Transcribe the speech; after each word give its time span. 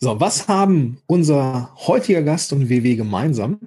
So, 0.00 0.20
was 0.20 0.46
haben 0.46 0.98
unser 1.06 1.74
heutiger 1.74 2.22
Gast 2.22 2.52
und 2.52 2.68
WW 2.68 2.94
gemeinsam? 2.94 3.58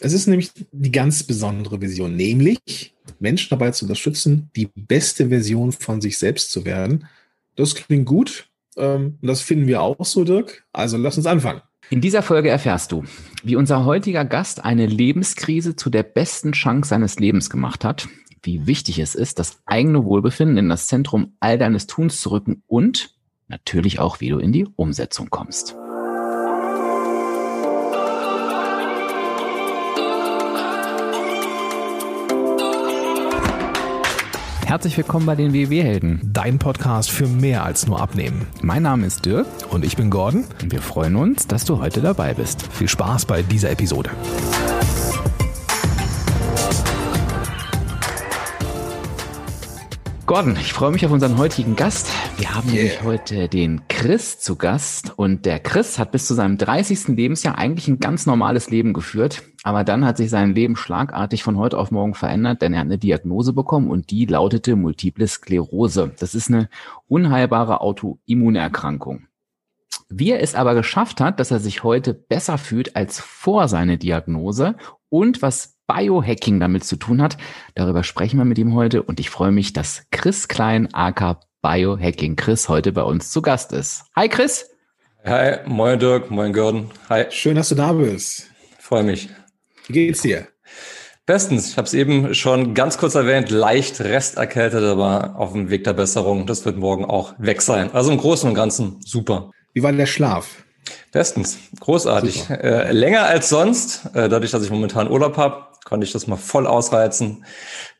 Es 0.00 0.12
ist 0.12 0.26
nämlich 0.26 0.50
die 0.72 0.90
ganz 0.90 1.22
besondere 1.22 1.80
Vision, 1.80 2.16
nämlich 2.16 2.94
Menschen 3.20 3.50
dabei 3.50 3.70
zu 3.70 3.84
unterstützen, 3.84 4.50
die 4.56 4.68
beste 4.74 5.28
Version 5.28 5.70
von 5.70 6.00
sich 6.00 6.18
selbst 6.18 6.50
zu 6.50 6.64
werden. 6.64 7.06
Das 7.54 7.76
klingt 7.76 8.06
gut. 8.06 8.48
Ähm, 8.76 9.18
das 9.22 9.40
finden 9.40 9.68
wir 9.68 9.80
auch 9.80 10.04
so, 10.04 10.24
Dirk. 10.24 10.64
Also 10.72 10.96
lass 10.96 11.16
uns 11.16 11.26
anfangen. 11.26 11.62
In 11.88 12.00
dieser 12.00 12.22
Folge 12.22 12.50
erfährst 12.50 12.90
du, 12.90 13.04
wie 13.44 13.54
unser 13.54 13.84
heutiger 13.84 14.24
Gast 14.24 14.64
eine 14.64 14.86
Lebenskrise 14.86 15.76
zu 15.76 15.88
der 15.88 16.02
besten 16.02 16.50
Chance 16.50 16.88
seines 16.88 17.20
Lebens 17.20 17.48
gemacht 17.48 17.84
hat, 17.84 18.08
wie 18.42 18.66
wichtig 18.66 18.98
es 18.98 19.14
ist, 19.14 19.38
das 19.38 19.60
eigene 19.66 20.04
Wohlbefinden 20.04 20.58
in 20.58 20.68
das 20.68 20.88
Zentrum 20.88 21.36
all 21.38 21.58
deines 21.58 21.86
Tuns 21.86 22.20
zu 22.20 22.32
rücken 22.32 22.64
und 22.66 23.15
natürlich 23.48 23.98
auch, 23.98 24.20
wie 24.20 24.28
du 24.28 24.38
in 24.38 24.52
die 24.52 24.66
Umsetzung 24.76 25.30
kommst. 25.30 25.76
Herzlich 34.66 34.96
willkommen 34.96 35.26
bei 35.26 35.36
den 35.36 35.52
WW-Helden. 35.52 36.20
Dein 36.32 36.58
Podcast 36.58 37.12
für 37.12 37.28
mehr 37.28 37.64
als 37.64 37.86
nur 37.86 38.00
Abnehmen. 38.00 38.48
Mein 38.62 38.82
Name 38.82 39.06
ist 39.06 39.24
Dirk. 39.24 39.46
Und 39.70 39.84
ich 39.84 39.96
bin 39.96 40.10
Gordon. 40.10 40.44
Und 40.60 40.72
wir 40.72 40.82
freuen 40.82 41.14
uns, 41.14 41.46
dass 41.46 41.64
du 41.64 41.78
heute 41.78 42.00
dabei 42.00 42.34
bist. 42.34 42.66
Viel 42.72 42.88
Spaß 42.88 43.26
bei 43.26 43.42
dieser 43.42 43.70
Episode. 43.70 44.10
Gordon, 50.26 50.56
ich 50.60 50.72
freue 50.72 50.90
mich 50.90 51.06
auf 51.06 51.12
unseren 51.12 51.38
heutigen 51.38 51.76
Gast. 51.76 52.10
Wir 52.36 52.52
haben 52.52 52.68
yeah. 52.68 52.78
nämlich 52.78 53.02
heute 53.04 53.48
den 53.48 53.86
Chris 53.86 54.40
zu 54.40 54.56
Gast 54.56 55.16
und 55.16 55.46
der 55.46 55.60
Chris 55.60 56.00
hat 56.00 56.10
bis 56.10 56.26
zu 56.26 56.34
seinem 56.34 56.58
30. 56.58 57.16
Lebensjahr 57.16 57.56
eigentlich 57.56 57.86
ein 57.86 58.00
ganz 58.00 58.26
normales 58.26 58.68
Leben 58.68 58.92
geführt, 58.92 59.44
aber 59.62 59.84
dann 59.84 60.04
hat 60.04 60.16
sich 60.16 60.28
sein 60.28 60.52
Leben 60.52 60.74
schlagartig 60.74 61.44
von 61.44 61.56
heute 61.56 61.78
auf 61.78 61.92
morgen 61.92 62.14
verändert, 62.14 62.60
denn 62.60 62.72
er 62.72 62.80
hat 62.80 62.86
eine 62.86 62.98
Diagnose 62.98 63.52
bekommen 63.52 63.88
und 63.88 64.10
die 64.10 64.24
lautete 64.24 64.74
Multiple 64.74 65.28
Sklerose. 65.28 66.12
Das 66.18 66.34
ist 66.34 66.50
eine 66.50 66.70
unheilbare 67.06 67.80
Autoimmunerkrankung. 67.80 69.28
Wie 70.08 70.32
er 70.32 70.42
es 70.42 70.56
aber 70.56 70.74
geschafft 70.74 71.20
hat, 71.20 71.38
dass 71.38 71.52
er 71.52 71.60
sich 71.60 71.84
heute 71.84 72.14
besser 72.14 72.58
fühlt 72.58 72.96
als 72.96 73.20
vor 73.20 73.68
seiner 73.68 73.96
Diagnose 73.96 74.74
und 75.08 75.40
was 75.40 75.75
Biohacking 75.86 76.60
damit 76.60 76.84
zu 76.84 76.96
tun 76.96 77.22
hat. 77.22 77.36
Darüber 77.74 78.02
sprechen 78.02 78.38
wir 78.38 78.44
mit 78.44 78.58
ihm 78.58 78.74
heute 78.74 79.02
und 79.02 79.20
ich 79.20 79.30
freue 79.30 79.52
mich, 79.52 79.72
dass 79.72 80.04
Chris 80.10 80.48
Klein, 80.48 80.88
aka 80.92 81.40
Biohacking 81.62 82.36
Chris, 82.36 82.68
heute 82.68 82.92
bei 82.92 83.02
uns 83.02 83.30
zu 83.30 83.42
Gast 83.42 83.72
ist. 83.72 84.04
Hi 84.14 84.28
Chris! 84.28 84.70
Hi, 85.24 85.58
moin 85.66 85.98
Dirk, 85.98 86.30
moin 86.30 86.52
Gordon. 86.52 86.90
Hi. 87.08 87.24
Schön, 87.30 87.56
dass 87.56 87.70
du 87.70 87.74
da 87.74 87.92
bist. 87.92 88.46
Freue 88.78 89.02
mich. 89.02 89.28
Wie 89.88 89.92
geht's 89.92 90.22
dir? 90.22 90.46
Bestens. 91.26 91.70
Ich 91.70 91.76
habe 91.76 91.86
es 91.86 91.94
eben 91.94 92.32
schon 92.34 92.74
ganz 92.74 92.98
kurz 92.98 93.16
erwähnt, 93.16 93.50
leicht 93.50 94.00
resterkältet, 94.00 94.84
aber 94.84 95.34
auf 95.36 95.52
dem 95.52 95.70
Weg 95.70 95.82
der 95.82 95.94
Besserung. 95.94 96.46
Das 96.46 96.64
wird 96.64 96.76
morgen 96.76 97.04
auch 97.04 97.34
weg 97.38 97.60
sein. 97.62 97.90
Also 97.92 98.12
im 98.12 98.18
Großen 98.18 98.48
und 98.48 98.54
Ganzen 98.54 99.00
super. 99.00 99.50
Wie 99.72 99.82
war 99.82 99.92
der 99.92 100.06
Schlaf? 100.06 100.62
Bestens, 101.10 101.58
großartig. 101.80 102.48
Äh, 102.50 102.92
länger 102.92 103.26
als 103.26 103.48
sonst, 103.48 104.06
äh, 104.14 104.28
dadurch, 104.28 104.52
dass 104.52 104.62
ich 104.62 104.70
momentan 104.70 105.10
Urlaub 105.10 105.36
habe, 105.36 105.65
konnte 105.86 106.04
ich 106.04 106.12
das 106.12 106.26
mal 106.26 106.36
voll 106.36 106.66
ausreizen. 106.66 107.44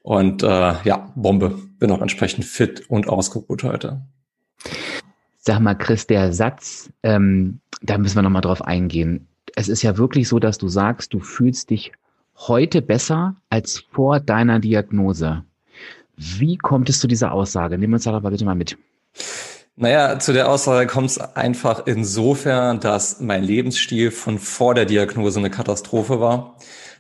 Und 0.02 0.42
äh, 0.42 0.74
ja, 0.84 1.12
Bombe. 1.14 1.58
Bin 1.78 1.90
auch 1.90 2.02
entsprechend 2.02 2.44
fit 2.44 2.88
und 2.90 3.08
ausgeruht 3.08 3.62
heute. 3.62 4.02
Sag 5.38 5.60
mal, 5.60 5.74
Chris, 5.74 6.06
der 6.06 6.32
Satz, 6.32 6.90
ähm, 7.02 7.60
da 7.82 7.96
müssen 7.96 8.16
wir 8.16 8.22
nochmal 8.22 8.42
drauf 8.42 8.62
eingehen. 8.62 9.28
Es 9.54 9.68
ist 9.68 9.82
ja 9.82 9.96
wirklich 9.96 10.28
so, 10.28 10.38
dass 10.38 10.58
du 10.58 10.68
sagst, 10.68 11.14
du 11.14 11.20
fühlst 11.20 11.70
dich 11.70 11.92
heute 12.36 12.82
besser 12.82 13.36
als 13.50 13.84
vor 13.92 14.20
deiner 14.20 14.58
Diagnose. 14.58 15.44
Wie 16.16 16.56
kommt 16.56 16.88
es 16.88 16.98
zu 16.98 17.06
dieser 17.06 17.32
Aussage? 17.32 17.78
Nehmen 17.78 17.92
wir 17.92 17.96
uns 17.96 18.04
da 18.04 18.12
doch 18.12 18.22
mal 18.22 18.30
bitte 18.30 18.44
mal 18.44 18.54
mit. 18.54 18.76
Naja, 19.76 20.18
zu 20.18 20.32
der 20.32 20.48
Aussage 20.48 20.86
kommt 20.86 21.10
es 21.10 21.18
einfach 21.18 21.86
insofern, 21.86 22.80
dass 22.80 23.20
mein 23.20 23.44
Lebensstil 23.44 24.10
von 24.10 24.38
vor 24.38 24.74
der 24.74 24.86
Diagnose 24.86 25.38
eine 25.38 25.50
Katastrophe 25.50 26.18
war. 26.18 26.56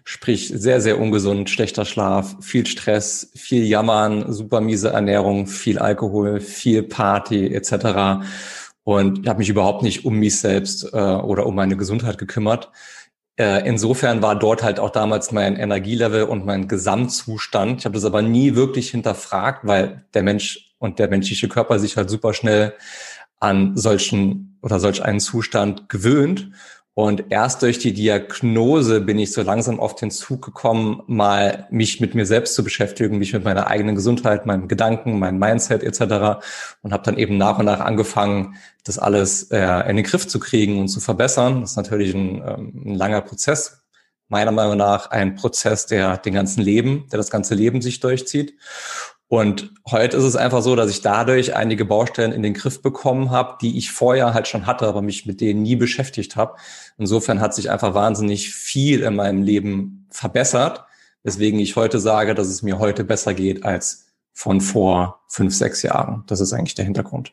Sprich, 0.08 0.52
sehr, 0.54 0.80
sehr 0.80 1.00
ungesund, 1.00 1.50
schlechter 1.50 1.84
Schlaf, 1.84 2.36
viel 2.40 2.64
Stress, 2.64 3.32
viel 3.34 3.64
Jammern, 3.64 4.32
super 4.32 4.60
miese 4.60 4.90
Ernährung, 4.90 5.48
viel 5.48 5.80
Alkohol, 5.80 6.38
viel 6.38 6.84
Party 6.84 7.52
etc. 7.52 8.24
Und 8.84 9.18
ich 9.24 9.28
habe 9.28 9.40
mich 9.40 9.48
überhaupt 9.48 9.82
nicht 9.82 10.04
um 10.04 10.14
mich 10.14 10.38
selbst 10.38 10.84
äh, 10.92 10.96
oder 10.96 11.44
um 11.44 11.56
meine 11.56 11.76
Gesundheit 11.76 12.18
gekümmert. 12.18 12.70
Äh, 13.34 13.66
insofern 13.68 14.22
war 14.22 14.38
dort 14.38 14.62
halt 14.62 14.78
auch 14.78 14.90
damals 14.90 15.32
mein 15.32 15.56
Energielevel 15.56 16.22
und 16.22 16.46
mein 16.46 16.68
Gesamtzustand. 16.68 17.80
Ich 17.80 17.84
habe 17.84 17.96
das 17.96 18.04
aber 18.04 18.22
nie 18.22 18.54
wirklich 18.54 18.92
hinterfragt, 18.92 19.66
weil 19.66 20.04
der 20.14 20.22
Mensch 20.22 20.70
und 20.78 21.00
der 21.00 21.08
menschliche 21.08 21.48
Körper 21.48 21.80
sich 21.80 21.96
halt 21.96 22.10
super 22.10 22.32
schnell 22.32 22.74
an 23.40 23.76
solchen 23.76 24.56
oder 24.62 24.78
solch 24.78 25.02
einen 25.02 25.18
Zustand 25.18 25.88
gewöhnt. 25.88 26.52
Und 26.98 27.24
erst 27.28 27.60
durch 27.60 27.78
die 27.78 27.92
Diagnose 27.92 29.02
bin 29.02 29.18
ich 29.18 29.30
so 29.30 29.42
langsam 29.42 29.80
auf 29.80 29.96
den 29.96 30.10
Zug 30.10 30.42
gekommen, 30.42 31.02
mal 31.06 31.68
mich 31.70 32.00
mit 32.00 32.14
mir 32.14 32.24
selbst 32.24 32.54
zu 32.54 32.64
beschäftigen, 32.64 33.18
mich 33.18 33.34
mit 33.34 33.44
meiner 33.44 33.66
eigenen 33.66 33.96
Gesundheit, 33.96 34.46
meinem 34.46 34.66
Gedanken, 34.66 35.18
meinem 35.18 35.38
Mindset 35.38 35.82
etc. 35.82 36.40
Und 36.80 36.94
habe 36.94 37.02
dann 37.04 37.18
eben 37.18 37.36
nach 37.36 37.58
und 37.58 37.66
nach 37.66 37.80
angefangen, 37.80 38.56
das 38.82 38.98
alles 38.98 39.50
äh, 39.50 39.90
in 39.90 39.96
den 39.96 40.06
Griff 40.06 40.26
zu 40.26 40.40
kriegen 40.40 40.80
und 40.80 40.88
zu 40.88 41.00
verbessern. 41.00 41.60
Das 41.60 41.72
ist 41.72 41.76
natürlich 41.76 42.14
ein, 42.14 42.36
ähm, 42.36 42.82
ein 42.86 42.94
langer 42.94 43.20
Prozess. 43.20 43.82
Meiner 44.28 44.52
Meinung 44.52 44.78
nach 44.78 45.10
ein 45.10 45.34
Prozess, 45.34 45.84
der 45.84 46.16
den 46.16 46.32
ganzen 46.32 46.62
Leben, 46.62 47.08
der 47.12 47.18
das 47.18 47.30
ganze 47.30 47.54
Leben 47.54 47.82
sich 47.82 48.00
durchzieht. 48.00 48.54
Und 49.28 49.72
heute 49.90 50.16
ist 50.16 50.22
es 50.22 50.36
einfach 50.36 50.62
so, 50.62 50.76
dass 50.76 50.88
ich 50.88 51.00
dadurch 51.00 51.56
einige 51.56 51.84
Baustellen 51.84 52.30
in 52.30 52.42
den 52.42 52.54
Griff 52.54 52.80
bekommen 52.80 53.30
habe, 53.30 53.58
die 53.60 53.76
ich 53.76 53.90
vorher 53.90 54.34
halt 54.34 54.46
schon 54.46 54.66
hatte, 54.66 54.86
aber 54.86 55.02
mich 55.02 55.26
mit 55.26 55.40
denen 55.40 55.62
nie 55.62 55.74
beschäftigt 55.74 56.36
habe. 56.36 56.54
Insofern 56.96 57.40
hat 57.40 57.54
sich 57.54 57.70
einfach 57.70 57.94
wahnsinnig 57.94 58.54
viel 58.54 59.02
in 59.02 59.16
meinem 59.16 59.42
Leben 59.42 60.06
verbessert, 60.10 60.84
weswegen 61.24 61.58
ich 61.58 61.74
heute 61.74 61.98
sage, 61.98 62.36
dass 62.36 62.46
es 62.46 62.62
mir 62.62 62.78
heute 62.78 63.02
besser 63.02 63.34
geht 63.34 63.64
als 63.64 64.06
von 64.32 64.60
vor 64.60 65.22
fünf, 65.28 65.54
sechs 65.54 65.82
Jahren. 65.82 66.22
Das 66.28 66.40
ist 66.40 66.52
eigentlich 66.52 66.74
der 66.74 66.84
Hintergrund. 66.84 67.32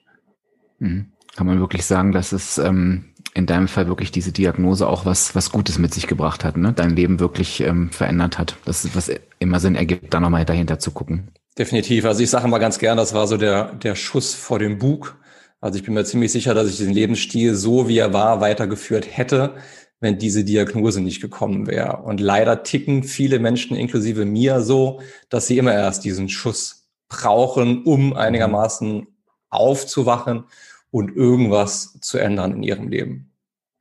Mhm. 0.80 1.12
Kann 1.36 1.48
man 1.48 1.60
wirklich 1.60 1.86
sagen, 1.86 2.12
dass 2.12 2.32
es 2.32 2.58
ähm, 2.58 3.14
in 3.36 3.46
deinem 3.46 3.68
Fall 3.68 3.88
wirklich 3.88 4.12
diese 4.12 4.32
Diagnose 4.32 4.88
auch 4.88 5.06
was, 5.06 5.36
was 5.36 5.52
Gutes 5.52 5.78
mit 5.78 5.94
sich 5.94 6.08
gebracht 6.08 6.44
hat, 6.44 6.58
ne? 6.58 6.74
dein 6.74 6.96
Leben 6.96 7.20
wirklich 7.20 7.62
ähm, 7.62 7.92
verändert 7.92 8.40
hat. 8.40 8.56
Das 8.66 8.86
ist, 8.86 8.96
was 8.96 9.12
immer 9.40 9.60
Sinn 9.60 9.76
ergibt, 9.76 10.14
da 10.14 10.20
nochmal 10.20 10.46
dahinter 10.46 10.80
zu 10.80 10.92
gucken. 10.92 11.30
Definitiv. 11.58 12.06
Also 12.06 12.24
ich 12.24 12.30
sage 12.30 12.48
mal 12.48 12.58
ganz 12.58 12.80
gern, 12.80 12.98
das 12.98 13.14
war 13.14 13.28
so 13.28 13.38
der, 13.38 13.74
der 13.76 13.96
Schuss 13.96 14.34
vor 14.34 14.58
dem 14.58 14.80
Bug. 14.80 15.18
Also 15.62 15.78
ich 15.78 15.86
bin 15.86 15.94
mir 15.94 16.04
ziemlich 16.04 16.32
sicher, 16.32 16.54
dass 16.54 16.68
ich 16.68 16.78
diesen 16.78 16.94
Lebensstil 16.94 17.56
so 17.56 17.88
wie 17.88 18.00
er 18.00 18.12
war 18.12 18.42
weitergeführt 18.42 19.06
hätte, 19.10 19.56
wenn 20.00 20.18
diese 20.18 20.44
Diagnose 20.44 21.00
nicht 21.00 21.22
gekommen 21.22 21.68
wäre. 21.68 21.98
Und 21.98 22.20
leider 22.20 22.64
ticken 22.64 23.04
viele 23.04 23.40
Menschen, 23.40 23.78
inklusive 23.78 24.26
mir, 24.26 24.62
so, 24.62 25.02
dass 25.30 25.48
sie 25.48 25.58
immer 25.60 25.74
erst 25.74 26.04
diesen 26.04 26.28
Schuss 26.28 26.90
brauchen, 27.08 27.84
um 27.84 28.14
einigermaßen 28.14 29.08
aufzuwachen 29.50 30.46
und 30.90 31.16
irgendwas 31.16 32.00
zu 32.02 32.18
ändern 32.18 32.54
in 32.54 32.64
ihrem 32.64 32.88
Leben. 32.88 33.33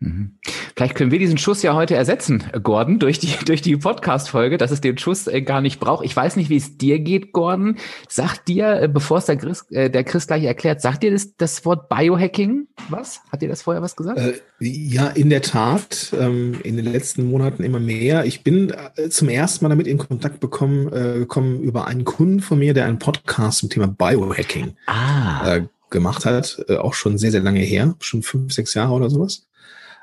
Mhm. 0.03 0.33
Vielleicht 0.75 0.97
können 0.97 1.13
wir 1.13 1.19
diesen 1.19 1.39
Schuss 1.39 1.63
ja 1.63 1.75
heute 1.75 1.95
ersetzen, 1.95 2.43
Gordon, 2.63 2.99
durch 2.99 3.19
die, 3.21 3.33
durch 3.45 3.63
die 3.63 3.77
Podcast-Folge, 3.77 4.59
dass 4.59 4.71
es 4.71 4.81
den 4.81 4.99
Schuss 4.99 5.29
äh, 5.29 5.43
gar 5.43 5.61
nicht 5.61 5.79
braucht. 5.79 6.05
Ich 6.05 6.17
weiß 6.17 6.37
nicht, 6.37 6.51
wie 6.51 6.57
es 6.57 6.77
dir 6.77 6.99
geht, 6.99 7.33
Gordon. 7.33 7.77
Sagt 8.09 8.49
dir, 8.49 8.83
äh, 8.83 8.89
bevor 8.89 9.19
es 9.19 9.27
der 9.27 9.37
Chris, 9.37 9.65
äh, 9.71 9.91
der 9.91 10.03
Chris 10.03 10.27
gleich 10.27 10.43
erklärt, 10.43 10.81
sagt 10.81 11.05
dir 11.05 11.13
das, 11.13 11.37
das 11.37 11.65
Wort 11.65 11.89
Biohacking 11.89 12.67
was? 12.89 13.21
Hat 13.31 13.43
dir 13.43 13.49
das 13.49 13.63
vorher 13.63 13.83
was 13.83 13.95
gesagt? 13.95 14.19
Äh, 14.19 14.41
ja, 14.61 15.07
in 15.09 15.31
der 15.31 15.43
Tat. 15.43 16.13
Ähm, 16.19 16.59
in 16.65 16.77
den 16.77 16.87
letzten 16.87 17.31
Monaten 17.31 17.63
immer 17.63 17.81
mehr. 17.81 18.25
Ich 18.25 18.43
bin 18.43 18.73
äh, 18.97 19.09
zum 19.09 19.29
ersten 19.29 19.65
Mal 19.65 19.69
damit 19.69 19.87
in 19.87 19.99
Kontakt 19.99 20.41
bekommen, 20.41 20.89
äh, 20.89 21.19
gekommen 21.19 21.61
über 21.61 21.87
einen 21.87 22.05
Kunden 22.05 22.41
von 22.41 22.59
mir, 22.59 22.75
der 22.75 22.87
einen 22.87 22.99
Podcast 22.99 23.59
zum 23.59 23.71
Thema 23.71 23.87
Biohacking 23.87 24.75
ah. 24.87 25.61
gemacht 25.91 26.25
hat. 26.25 26.65
auch 26.69 26.95
schon 26.95 27.19
sehr, 27.19 27.31
sehr 27.31 27.41
lange 27.43 27.61
her. 27.61 27.95
Schon 28.01 28.23
fünf, 28.23 28.53
sechs 28.53 28.75
Jahre 28.75 28.93
oder 28.93 29.11
sowas. 29.11 29.47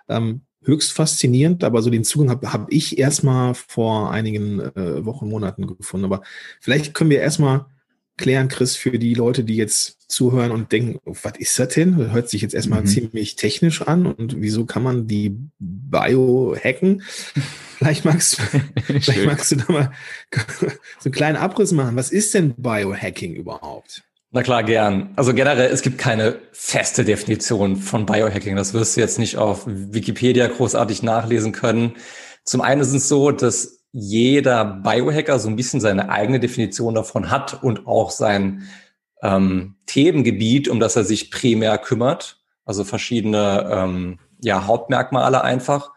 Ähm, 0.10 0.42
höchst 0.64 0.92
faszinierend, 0.92 1.64
aber 1.64 1.82
so 1.82 1.90
den 1.90 2.04
Zugang 2.04 2.30
habe 2.30 2.52
hab 2.52 2.72
ich 2.72 2.98
erstmal 2.98 3.54
vor 3.54 4.12
einigen 4.12 4.60
äh, 4.60 5.06
Wochen, 5.06 5.30
Monaten 5.30 5.68
gefunden. 5.68 6.06
Aber 6.06 6.22
vielleicht 6.60 6.94
können 6.94 7.10
wir 7.10 7.22
erstmal 7.22 7.66
klären, 8.18 8.50
Chris, 8.50 8.76
für 8.76 9.00
die 9.00 9.14
Leute, 9.14 9.44
die 9.44 9.56
jetzt 9.56 10.12
zuhören 10.12 10.52
und 10.52 10.72
denken, 10.72 11.00
oh, 11.06 11.16
was 11.24 11.34
ist 11.40 11.58
das 11.58 11.70
denn? 11.70 11.98
Das 11.98 12.12
hört 12.12 12.30
sich 12.30 12.42
jetzt 12.42 12.54
erstmal 12.54 12.82
mhm. 12.82 12.88
ziemlich 12.88 13.36
technisch 13.36 13.82
an 13.82 14.06
und 14.06 14.42
wieso 14.42 14.66
kann 14.66 14.84
man 14.84 15.08
die 15.08 15.38
Bio 15.58 16.56
hacken? 16.62 17.02
Vielleicht 17.78 18.04
magst, 18.04 18.42
vielleicht 18.88 19.26
magst 19.26 19.54
du 19.54 19.56
da 19.56 19.72
mal 19.72 19.92
so 20.60 20.68
einen 21.06 21.14
kleinen 21.14 21.38
Abriss 21.38 21.72
machen. 21.72 21.96
Was 21.96 22.12
ist 22.12 22.34
denn 22.34 22.54
Biohacking 22.58 23.34
überhaupt? 23.36 24.04
Na 24.32 24.44
klar, 24.44 24.64
gern. 24.64 25.10
Also 25.16 25.34
generell, 25.34 25.72
es 25.72 25.82
gibt 25.82 25.98
keine 25.98 26.40
feste 26.52 27.04
Definition 27.04 27.78
von 27.78 28.06
Biohacking. 28.06 28.56
Das 28.56 28.74
wirst 28.76 28.96
du 28.96 29.02
jetzt 29.02 29.18
nicht 29.18 29.38
auf 29.38 29.64
Wikipedia 29.66 30.48
großartig 30.48 31.02
nachlesen 31.02 31.52
können. 31.52 31.96
Zum 32.44 32.62
einen 32.62 32.82
ist 32.82 32.94
es 32.94 33.10
so, 33.10 33.32
dass 33.32 33.86
jeder 33.92 34.66
Biohacker 34.66 35.40
so 35.40 35.50
ein 35.50 35.56
bisschen 35.56 35.82
seine 35.82 36.10
eigene 36.10 36.40
Definition 36.40 36.94
davon 36.94 37.32
hat 37.32 37.64
und 37.64 37.88
auch 37.88 38.12
sein 38.12 38.68
ähm, 39.24 39.78
Themengebiet, 39.88 40.68
um 40.68 40.80
das 40.80 40.96
er 40.96 41.06
sich 41.06 41.32
primär 41.32 41.80
kümmert. 41.80 42.40
Also 42.66 42.84
verschiedene 42.84 43.68
ähm, 43.72 44.20
ja, 44.42 44.68
Hauptmerkmale 44.68 45.44
einfach. 45.44 45.92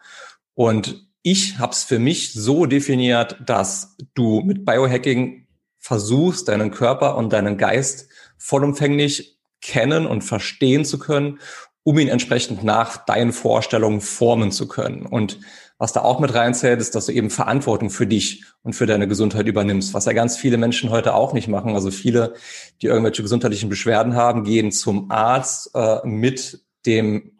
Und 0.55 1.07
ich 1.21 1.59
habe 1.59 1.71
es 1.71 1.83
für 1.83 1.99
mich 1.99 2.33
so 2.33 2.65
definiert, 2.65 3.37
dass 3.45 3.95
du 4.15 4.41
mit 4.41 4.65
Biohacking 4.65 5.47
versuchst, 5.77 6.47
deinen 6.47 6.71
Körper 6.71 7.15
und 7.15 7.31
deinen 7.31 7.57
Geist 7.57 8.09
vollumfänglich 8.43 9.39
kennen 9.61 10.05
und 10.05 10.21
verstehen 10.21 10.83
zu 10.83 10.99
können, 10.99 11.39
um 11.83 11.97
ihn 11.97 12.09
entsprechend 12.09 12.61
nach 12.61 13.05
deinen 13.05 13.31
Vorstellungen 13.31 14.01
formen 14.01 14.51
zu 14.51 14.67
können. 14.67 15.05
Und 15.05 15.39
was 15.77 15.93
da 15.93 16.01
auch 16.01 16.19
mit 16.19 16.33
reinzählt, 16.33 16.81
ist, 16.81 16.93
dass 16.93 17.05
du 17.05 17.13
eben 17.13 17.29
Verantwortung 17.29 17.89
für 17.89 18.05
dich 18.05 18.43
und 18.61 18.73
für 18.73 18.85
deine 18.85 19.07
Gesundheit 19.07 19.47
übernimmst, 19.47 19.93
was 19.93 20.05
ja 20.05 20.11
ganz 20.11 20.35
viele 20.35 20.57
Menschen 20.57 20.89
heute 20.89 21.13
auch 21.13 21.31
nicht 21.31 21.47
machen. 21.47 21.73
Also 21.73 21.89
viele, 21.89 22.33
die 22.81 22.87
irgendwelche 22.87 23.21
gesundheitlichen 23.21 23.69
Beschwerden 23.69 24.13
haben, 24.13 24.43
gehen 24.43 24.73
zum 24.73 25.09
Arzt 25.09 25.71
äh, 25.73 26.05
mit 26.05 26.65
dem 26.85 27.31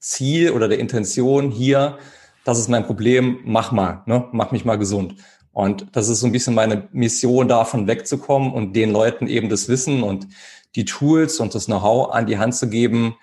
Ziel 0.00 0.52
oder 0.52 0.68
der 0.68 0.78
Intention 0.78 1.50
hier, 1.50 1.98
das 2.44 2.58
ist 2.58 2.68
mein 2.68 2.86
Problem, 2.86 3.40
mach 3.44 3.72
mal, 3.72 4.04
ne? 4.06 4.28
mach 4.32 4.52
mich 4.52 4.64
mal 4.64 4.78
gesund. 4.78 5.16
Und 5.56 5.86
das 5.92 6.10
ist 6.10 6.20
so 6.20 6.26
ein 6.26 6.32
bisschen 6.32 6.54
meine 6.54 6.86
Mission, 6.92 7.48
davon 7.48 7.86
wegzukommen 7.86 8.52
und 8.52 8.76
den 8.76 8.92
Leuten 8.92 9.26
eben 9.26 9.48
das 9.48 9.70
Wissen 9.70 10.02
und 10.02 10.28
die 10.74 10.84
Tools 10.84 11.40
und 11.40 11.54
das 11.54 11.64
Know-how 11.64 12.12
an 12.12 12.26
die 12.26 12.36
Hand 12.36 12.54
zu 12.54 12.68
geben, 12.68 13.16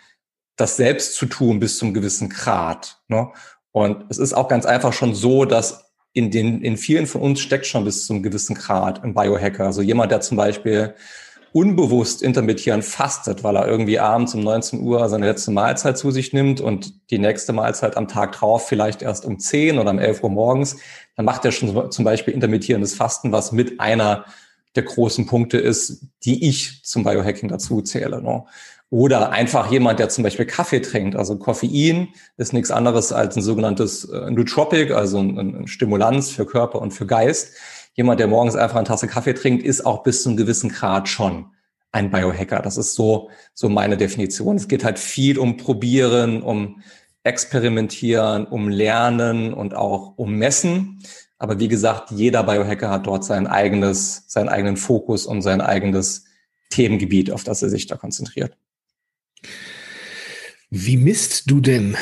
das 0.55 0.75
selbst 0.75 1.13
zu 1.13 1.27
tun 1.27 1.59
bis 1.59 1.77
zum 1.77 1.93
gewissen 1.93 2.29
Grad. 2.29 2.97
Ne? 3.07 3.29
Und 3.71 4.05
es 4.09 4.17
ist 4.17 4.33
auch 4.33 4.47
ganz 4.47 4.65
einfach 4.65 4.93
schon 4.93 5.13
so, 5.13 5.45
dass 5.45 5.91
in 6.13 6.31
den, 6.31 6.63
in 6.63 6.75
vielen 6.75 7.05
von 7.05 7.21
uns 7.21 7.39
steckt 7.39 7.67
schon 7.67 7.85
bis 7.85 8.07
zum 8.07 8.23
gewissen 8.23 8.55
Grad 8.55 9.03
ein 9.03 9.13
Biohacker. 9.13 9.67
Also 9.67 9.83
jemand, 9.83 10.11
der 10.11 10.21
zum 10.21 10.35
Beispiel 10.35 10.95
unbewusst 11.53 12.23
intermittierend 12.23 12.83
fastet, 12.83 13.43
weil 13.43 13.55
er 13.55 13.67
irgendwie 13.67 13.99
abends 13.99 14.33
um 14.33 14.41
19 14.41 14.81
Uhr 14.81 15.07
seine 15.07 15.27
letzte 15.27 15.51
Mahlzeit 15.51 15.97
zu 15.97 16.09
sich 16.09 16.33
nimmt 16.33 16.59
und 16.59 17.09
die 17.11 17.19
nächste 17.19 17.53
Mahlzeit 17.53 17.95
am 17.95 18.07
Tag 18.07 18.33
drauf 18.33 18.67
vielleicht 18.67 19.03
erst 19.03 19.23
um 19.23 19.39
10 19.39 19.77
oder 19.77 19.91
um 19.91 19.99
11 19.99 20.23
Uhr 20.23 20.31
morgens, 20.31 20.77
dann 21.15 21.25
macht 21.25 21.45
er 21.45 21.51
schon 21.51 21.91
zum 21.91 22.05
Beispiel 22.05 22.33
intermittierendes 22.33 22.95
Fasten, 22.95 23.31
was 23.31 23.51
mit 23.51 23.79
einer 23.79 24.25
der 24.75 24.83
großen 24.83 25.27
Punkte 25.27 25.59
ist, 25.59 26.07
die 26.25 26.49
ich 26.49 26.83
zum 26.83 27.03
Biohacking 27.03 27.49
dazu 27.49 27.83
zähle. 27.83 28.23
Ne? 28.23 28.43
Oder 28.89 29.31
einfach 29.31 29.71
jemand, 29.71 29.99
der 29.99 30.09
zum 30.09 30.23
Beispiel 30.23 30.47
Kaffee 30.47 30.79
trinkt. 30.79 31.15
Also 31.15 31.37
Koffein 31.37 32.09
ist 32.37 32.53
nichts 32.53 32.71
anderes 32.71 33.11
als 33.11 33.35
ein 33.35 33.43
sogenanntes 33.43 34.05
äh, 34.05 34.31
Nootropic, 34.31 34.91
also 34.91 35.19
ein, 35.19 35.37
ein 35.37 35.67
Stimulanz 35.67 36.31
für 36.31 36.47
Körper 36.47 36.81
und 36.81 36.91
für 36.91 37.05
Geist 37.05 37.53
jemand, 37.93 38.19
der 38.19 38.27
morgens 38.27 38.55
einfach 38.55 38.77
eine 38.77 38.87
Tasse 38.87 39.07
Kaffee 39.07 39.33
trinkt, 39.33 39.63
ist 39.63 39.85
auch 39.85 40.03
bis 40.03 40.23
zu 40.23 40.29
einem 40.29 40.37
gewissen 40.37 40.69
Grad 40.69 41.07
schon 41.07 41.47
ein 41.91 42.09
Biohacker. 42.09 42.61
Das 42.61 42.77
ist 42.77 42.95
so, 42.95 43.29
so 43.53 43.69
meine 43.69 43.97
Definition. 43.97 44.55
Es 44.55 44.67
geht 44.67 44.83
halt 44.83 44.99
viel 44.99 45.37
um 45.37 45.57
Probieren, 45.57 46.41
um 46.41 46.81
Experimentieren, 47.23 48.45
um 48.45 48.67
Lernen 48.67 49.53
und 49.53 49.75
auch 49.75 50.13
um 50.17 50.33
Messen. 50.35 51.03
Aber 51.37 51.59
wie 51.59 51.67
gesagt, 51.67 52.11
jeder 52.11 52.43
Biohacker 52.43 52.89
hat 52.89 53.07
dort 53.07 53.23
sein 53.23 53.47
eigenes, 53.47 54.23
seinen 54.27 54.49
eigenen 54.49 54.77
Fokus 54.77 55.25
und 55.25 55.41
sein 55.41 55.61
eigenes 55.61 56.25
Themengebiet, 56.69 57.31
auf 57.31 57.43
das 57.43 57.61
er 57.61 57.69
sich 57.69 57.85
da 57.85 57.95
konzentriert. 57.95 58.57
Wie 60.69 60.97
misst 60.97 61.51
du 61.51 61.59
denn 61.61 61.95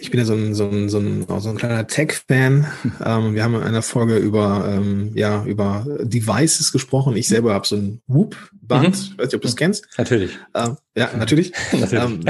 ich 0.00 0.10
bin 0.10 0.18
ja 0.18 0.26
so 0.26 0.34
ein, 0.34 0.54
so 0.54 0.68
ein, 0.68 0.88
so 0.88 0.98
ein, 0.98 1.26
so 1.40 1.48
ein 1.50 1.56
kleiner 1.56 1.86
Tech-Fan. 1.86 2.66
Ähm, 3.04 3.34
wir 3.34 3.44
haben 3.44 3.54
in 3.54 3.62
einer 3.62 3.82
Folge 3.82 4.16
über, 4.16 4.68
ähm, 4.68 5.12
ja, 5.14 5.44
über 5.44 5.86
Devices 6.02 6.70
gesprochen. 6.70 7.16
Ich 7.16 7.28
selber 7.28 7.54
habe 7.54 7.66
so 7.66 7.76
ein 7.76 8.02
Whoop-Band. 8.08 8.84
Mhm. 8.84 9.18
Weiß 9.18 9.26
nicht, 9.26 9.34
ob 9.34 9.40
du 9.40 9.48
es 9.48 9.56
kennst. 9.56 9.86
Natürlich. 9.96 10.32
Ähm, 10.54 10.76
ja, 10.96 11.10
natürlich. 11.16 11.52
natürlich. 11.72 12.04
Ähm, 12.04 12.20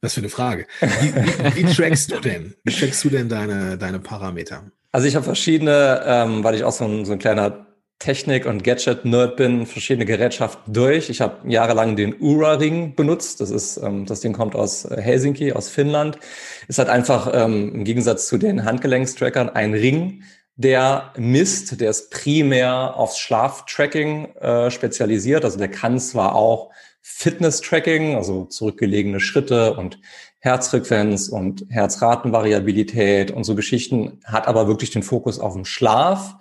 was 0.00 0.14
für 0.14 0.20
eine 0.20 0.28
Frage. 0.30 0.66
Wie, 0.80 1.14
wie, 1.14 1.56
wie, 1.56 1.74
trackst 1.74 2.10
du 2.10 2.20
denn? 2.20 2.54
Wie 2.64 2.72
trackst 2.72 3.04
du 3.04 3.10
denn 3.10 3.28
deine, 3.28 3.76
deine 3.76 3.98
Parameter? 3.98 4.70
Also 4.92 5.06
ich 5.06 5.14
habe 5.14 5.24
verschiedene, 5.24 6.02
ähm, 6.06 6.42
weil 6.42 6.54
ich 6.54 6.64
auch 6.64 6.72
so 6.72 6.84
ein, 6.84 7.04
so 7.04 7.12
ein 7.12 7.18
kleiner 7.18 7.66
Technik- 8.02 8.46
und 8.46 8.64
Gadget-Nerd 8.64 9.36
bin, 9.36 9.64
verschiedene 9.64 10.04
Gerätschaften 10.04 10.72
durch. 10.72 11.08
Ich 11.08 11.20
habe 11.20 11.48
jahrelang 11.48 11.94
den 11.94 12.20
Ura-Ring 12.20 12.96
benutzt. 12.96 13.40
Das 13.40 13.50
ist, 13.50 13.76
ähm, 13.76 14.06
das 14.06 14.20
Ding 14.20 14.32
kommt 14.32 14.56
aus 14.56 14.84
äh, 14.84 15.00
Helsinki, 15.00 15.52
aus 15.52 15.68
Finnland. 15.68 16.18
Ist 16.66 16.80
halt 16.80 16.88
einfach 16.88 17.30
ähm, 17.32 17.72
im 17.72 17.84
Gegensatz 17.84 18.26
zu 18.26 18.38
den 18.38 18.64
Handgelenkstrackern 18.64 19.50
ein 19.50 19.72
Ring, 19.72 20.24
der 20.56 21.12
misst, 21.16 21.80
der 21.80 21.90
ist 21.90 22.10
primär 22.10 22.96
aufs 22.96 23.18
Schlaftracking 23.18 24.34
äh, 24.34 24.72
spezialisiert. 24.72 25.44
Also 25.44 25.58
der 25.58 25.68
kann 25.68 26.00
zwar 26.00 26.34
auch 26.34 26.70
Fitness-Tracking, 27.02 28.16
also 28.16 28.46
zurückgelegene 28.46 29.20
Schritte 29.20 29.74
und 29.74 30.00
Herzfrequenz 30.40 31.28
und 31.28 31.66
Herzratenvariabilität 31.68 33.30
und 33.30 33.44
so 33.44 33.54
Geschichten, 33.54 34.18
hat 34.24 34.48
aber 34.48 34.66
wirklich 34.66 34.90
den 34.90 35.04
Fokus 35.04 35.38
auf 35.38 35.54
den 35.54 35.64
Schlaf. 35.64 36.34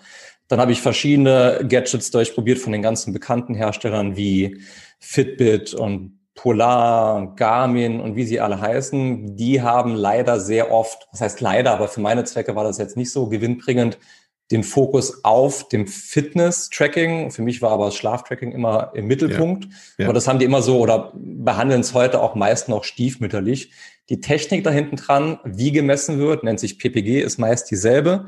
Dann 0.52 0.60
habe 0.60 0.74
ich 0.74 0.82
verschiedene 0.82 1.66
Gadgets 1.66 2.12
durchprobiert 2.12 2.60
von 2.60 2.74
den 2.74 2.82
ganzen 2.82 3.14
bekannten 3.14 3.56
Herstellern 3.56 4.18
wie 4.18 4.60
Fitbit 5.00 5.74
und 5.74 6.20
Polar, 6.36 7.36
Garmin 7.38 8.02
und 8.02 8.18
wie 8.18 8.26
sie 8.26 8.42
alle 8.42 8.60
heißen. 8.60 9.38
Die 9.38 9.62
haben 9.62 9.96
leider 9.96 10.42
sehr 10.42 10.70
oft, 10.70 11.08
das 11.14 11.22
heißt 11.22 11.40
leider, 11.40 11.72
aber 11.72 11.88
für 11.88 12.02
meine 12.02 12.26
Zwecke 12.26 12.54
war 12.54 12.66
das 12.66 12.80
jetzt 12.80 12.98
nicht 12.98 13.14
so 13.14 13.30
gewinnbringend, 13.30 13.98
den 14.52 14.64
Fokus 14.64 15.24
auf 15.24 15.70
dem 15.70 15.88
Fitness-Tracking. 15.88 17.32
Für 17.32 17.44
mich 17.44 17.62
war 17.62 17.72
aber 17.72 17.86
das 17.86 17.96
Schlaftracking 17.96 18.52
immer 18.52 18.92
im 18.94 19.08
Mittelpunkt. 19.08 19.64
Ja, 19.64 19.70
ja. 20.00 20.06
Aber 20.08 20.14
das 20.14 20.28
haben 20.28 20.40
die 20.40 20.46
immer 20.46 20.62
so 20.62 20.80
oder 20.80 21.14
behandeln 21.16 21.80
es 21.80 21.94
heute 21.94 22.20
auch 22.20 22.36
meist 22.36 22.68
noch 22.68 22.84
stiefmütterlich. 22.84 23.72
Die 24.10 24.20
Technik 24.20 24.66
da 24.66 24.72
hinten 24.72 24.98
dran, 24.98 25.40
wie 25.46 25.72
gemessen 25.72 26.20
wird, 26.20 26.44
nennt 26.44 26.60
sich 26.60 26.78
PPG, 26.78 27.22
ist 27.22 27.38
meist 27.38 27.72
dieselbe. 27.72 28.26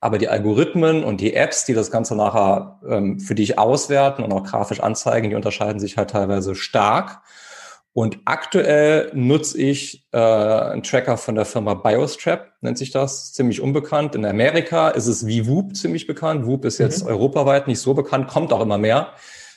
Aber 0.00 0.18
die 0.18 0.28
Algorithmen 0.28 1.04
und 1.04 1.20
die 1.20 1.34
Apps, 1.34 1.64
die 1.64 1.74
das 1.74 1.90
Ganze 1.90 2.16
nachher 2.16 2.80
ähm, 2.88 3.18
für 3.18 3.34
dich 3.34 3.58
auswerten 3.58 4.22
und 4.22 4.32
auch 4.32 4.44
grafisch 4.44 4.80
anzeigen, 4.80 5.30
die 5.30 5.36
unterscheiden 5.36 5.80
sich 5.80 5.96
halt 5.96 6.10
teilweise 6.10 6.54
stark. 6.54 7.22
Und 7.96 8.18
aktuell 8.26 9.10
nutze 9.14 9.56
ich 9.56 10.06
äh, 10.12 10.18
einen 10.18 10.82
Tracker 10.82 11.16
von 11.16 11.34
der 11.34 11.46
Firma 11.46 11.72
Biostrap, 11.72 12.52
nennt 12.60 12.76
sich 12.76 12.90
das, 12.90 13.32
ziemlich 13.32 13.62
unbekannt. 13.62 14.14
In 14.14 14.26
Amerika 14.26 14.90
ist 14.90 15.06
es 15.06 15.26
wie 15.26 15.46
Whoop 15.46 15.74
ziemlich 15.74 16.06
bekannt. 16.06 16.46
Whoop 16.46 16.66
ist 16.66 16.76
jetzt 16.76 17.04
mhm. 17.04 17.08
europaweit 17.08 17.66
nicht 17.66 17.80
so 17.80 17.94
bekannt, 17.94 18.28
kommt 18.28 18.52
auch 18.52 18.60
immer 18.60 18.76
mehr, 18.76 19.14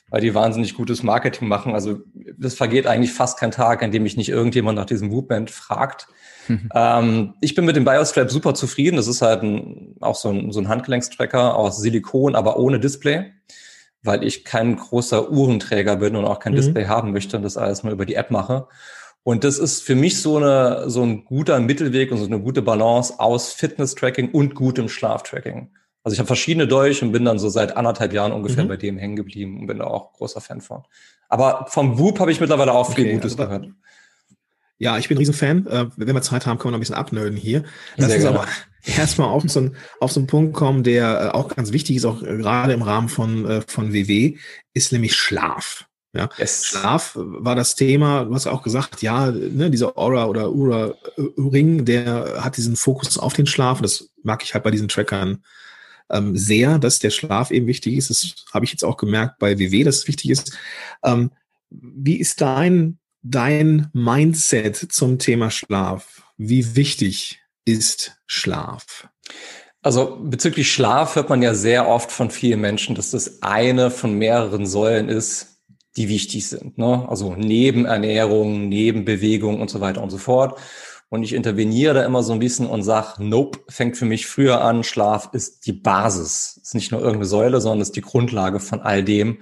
weil 0.09 0.21
die 0.21 0.33
wahnsinnig 0.33 0.73
gutes 0.75 1.03
Marketing 1.03 1.49
machen. 1.49 1.73
Also 1.73 1.99
es 2.41 2.55
vergeht 2.55 2.87
eigentlich 2.87 3.11
fast 3.11 3.37
kein 3.37 3.51
Tag, 3.51 3.83
an 3.83 3.91
dem 3.91 4.03
mich 4.03 4.15
nicht 4.15 4.29
irgendjemand 4.29 4.77
nach 4.77 4.85
diesem 4.85 5.11
Whoop-Band 5.11 5.51
fragt. 5.51 6.07
Mhm. 6.49 6.69
Ähm, 6.75 7.33
ich 7.41 7.55
bin 7.55 7.65
mit 7.65 7.75
dem 7.75 7.85
Biostrap 7.85 8.29
super 8.29 8.53
zufrieden. 8.53 8.97
Das 8.97 9.07
ist 9.07 9.21
halt 9.21 9.43
ein, 9.43 9.95
auch 10.01 10.15
so 10.15 10.29
ein, 10.29 10.51
so 10.51 10.59
ein 10.59 10.67
Handgelenkstracker 10.67 11.55
aus 11.55 11.77
Silikon, 11.77 12.35
aber 12.35 12.57
ohne 12.57 12.79
Display, 12.79 13.31
weil 14.03 14.23
ich 14.23 14.43
kein 14.43 14.75
großer 14.75 15.31
Uhrenträger 15.31 15.97
bin 15.97 16.15
und 16.15 16.25
auch 16.25 16.39
kein 16.39 16.53
mhm. 16.53 16.57
Display 16.57 16.85
haben 16.85 17.11
möchte 17.11 17.37
und 17.37 17.43
das 17.43 17.55
alles 17.55 17.83
nur 17.83 17.93
über 17.93 18.05
die 18.05 18.15
App 18.15 18.31
mache. 18.31 18.67
Und 19.23 19.43
das 19.43 19.59
ist 19.59 19.83
für 19.83 19.95
mich 19.95 20.21
so, 20.21 20.37
eine, 20.37 20.89
so 20.89 21.03
ein 21.03 21.25
guter 21.25 21.59
Mittelweg 21.59 22.11
und 22.11 22.17
so 22.17 22.25
eine 22.25 22.39
gute 22.39 22.61
Balance 22.61 23.19
aus 23.19 23.53
Fitness-Tracking 23.53 24.31
und 24.31 24.55
gutem 24.55 24.89
Schlaftracking. 24.89 25.69
Also 26.03 26.13
ich 26.13 26.19
habe 26.19 26.27
verschiedene 26.27 26.67
durch 26.67 27.03
und 27.03 27.11
bin 27.11 27.25
dann 27.25 27.39
so 27.39 27.49
seit 27.49 27.75
anderthalb 27.75 28.13
Jahren 28.13 28.31
ungefähr 28.31 28.63
mhm. 28.63 28.69
bei 28.69 28.77
dem 28.77 28.97
hängen 28.97 29.15
geblieben 29.15 29.59
und 29.59 29.67
bin 29.67 29.79
da 29.79 29.85
auch 29.85 30.13
großer 30.13 30.41
Fan 30.41 30.61
von. 30.61 30.83
Aber 31.27 31.65
vom 31.69 31.99
Whoop 31.99 32.19
habe 32.19 32.31
ich 32.31 32.39
mittlerweile 32.39 32.73
auch 32.73 32.93
viel 32.93 33.11
Gutes 33.11 33.33
also, 33.33 33.43
gehört. 33.43 33.67
Ja, 34.79 34.97
ich 34.97 35.09
bin 35.09 35.17
ein 35.17 35.19
Riesenfan. 35.19 35.67
Äh, 35.67 35.87
wenn 35.97 36.15
wir 36.15 36.21
Zeit 36.21 36.45
haben, 36.45 36.57
können 36.57 36.69
wir 36.69 36.71
noch 36.71 36.77
ein 36.77 36.81
bisschen 36.81 36.95
abnöden 36.95 37.37
hier. 37.37 37.63
Lass 37.97 38.15
uns 38.15 38.25
aber 38.25 38.47
erstmal 38.97 39.27
auf 39.27 39.43
so, 39.47 39.59
einen, 39.59 39.75
auf 39.99 40.11
so 40.11 40.21
einen 40.21 40.27
Punkt 40.27 40.53
kommen, 40.53 40.83
der 40.83 41.21
äh, 41.21 41.37
auch 41.37 41.53
ganz 41.53 41.73
wichtig 41.73 41.97
ist, 41.97 42.05
auch 42.05 42.23
äh, 42.23 42.37
gerade 42.37 42.73
im 42.73 42.81
Rahmen 42.81 43.09
von, 43.09 43.61
von 43.67 43.93
WW, 43.93 44.37
ist 44.73 44.93
nämlich 44.93 45.15
Schlaf. 45.15 45.85
Ja, 46.13 46.29
yes. 46.37 46.65
Schlaf 46.65 47.11
war 47.15 47.55
das 47.55 47.75
Thema. 47.75 48.23
Du 48.23 48.33
hast 48.33 48.47
auch 48.47 48.63
gesagt, 48.63 49.03
ja, 49.03 49.29
ne, 49.29 49.69
dieser 49.69 49.95
Aura 49.97 50.25
oder 50.25 50.51
Ura 50.51 50.95
Ring, 51.37 51.85
der 51.85 52.41
hat 52.43 52.57
diesen 52.57 52.77
Fokus 52.77 53.17
auf 53.19 53.33
den 53.33 53.45
Schlaf. 53.45 53.81
Das 53.81 54.09
mag 54.23 54.41
ich 54.43 54.53
halt 54.53 54.63
bei 54.63 54.71
diesen 54.71 54.87
Trackern 54.87 55.43
ähm, 56.09 56.35
sehr, 56.35 56.79
dass 56.79 56.99
der 56.99 57.11
Schlaf 57.11 57.51
eben 57.51 57.67
wichtig 57.67 57.95
ist. 57.95 58.09
Das 58.09 58.45
habe 58.53 58.65
ich 58.65 58.71
jetzt 58.71 58.83
auch 58.83 58.97
gemerkt 58.97 59.37
bei 59.39 59.59
WW, 59.59 59.83
dass 59.83 59.97
es 59.97 60.07
wichtig 60.07 60.31
ist. 60.31 60.57
Ähm, 61.03 61.31
wie 61.69 62.15
ist 62.15 62.41
dein 62.41 62.98
dein 63.21 63.89
Mindset 63.93 64.75
zum 64.75 65.19
Thema 65.19 65.51
Schlaf? 65.51 66.23
Wie 66.37 66.75
wichtig 66.75 67.41
ist 67.65 68.17
Schlaf? 68.25 69.09
Also 69.81 70.17
bezüglich 70.21 70.71
Schlaf 70.71 71.15
hört 71.15 71.29
man 71.29 71.41
ja 71.41 71.53
sehr 71.53 71.87
oft 71.87 72.11
von 72.11 72.31
vielen 72.31 72.59
Menschen, 72.59 72.95
dass 72.95 73.11
das 73.11 73.41
eine 73.41 73.91
von 73.91 74.13
mehreren 74.13 74.65
Säulen 74.65 75.07
ist, 75.07 75.61
die 75.95 76.09
wichtig 76.09 76.47
sind. 76.47 76.77
Ne? 76.77 77.05
Also 77.07 77.35
neben 77.35 77.85
Ernährung, 77.85 78.67
neben 78.67 79.05
Bewegung 79.05 79.61
und 79.61 79.69
so 79.69 79.79
weiter 79.79 80.01
und 80.01 80.09
so 80.09 80.17
fort. 80.17 80.59
Und 81.09 81.23
ich 81.23 81.33
interveniere 81.33 81.95
da 81.95 82.05
immer 82.05 82.21
so 82.21 82.33
ein 82.33 82.39
bisschen 82.39 82.67
und 82.67 82.83
sage, 82.83 83.23
nope, 83.23 83.59
fängt 83.67 83.97
für 83.97 84.05
mich 84.05 84.27
früher 84.27 84.61
an, 84.61 84.83
Schlaf 84.83 85.29
ist 85.33 85.65
die 85.65 85.73
Basis. 85.73 86.59
Ist 86.61 86.75
nicht 86.75 86.91
nur 86.91 87.01
irgendeine 87.01 87.25
Säule, 87.25 87.61
sondern 87.61 87.81
ist 87.81 87.95
die 87.95 88.01
Grundlage 88.01 88.59
von 88.59 88.81
all 88.81 89.03
dem. 89.03 89.39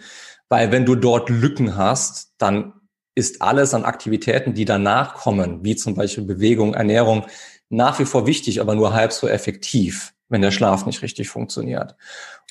Weil 0.50 0.72
wenn 0.72 0.86
du 0.86 0.96
dort 0.96 1.30
Lücken 1.30 1.76
hast, 1.76 2.32
dann 2.38 2.74
ist 3.18 3.42
alles 3.42 3.74
an 3.74 3.84
Aktivitäten, 3.84 4.54
die 4.54 4.64
danach 4.64 5.16
kommen, 5.16 5.64
wie 5.64 5.76
zum 5.76 5.96
Beispiel 5.96 6.24
Bewegung, 6.24 6.76
Ernährung, 6.76 7.26
nach 7.68 8.00
wie 8.00 8.06
vor 8.06 8.28
wichtig, 8.28 8.62
aber 8.62 8.76
nur 8.76 8.94
halb 8.94 9.12
so 9.12 9.28
effektiv, 9.28 10.14
wenn 10.30 10.44
der 10.44 10.52
Schlaf 10.52 10.86
nicht 10.86 11.02
richtig 11.02 11.28
funktionioniert. 11.28 11.96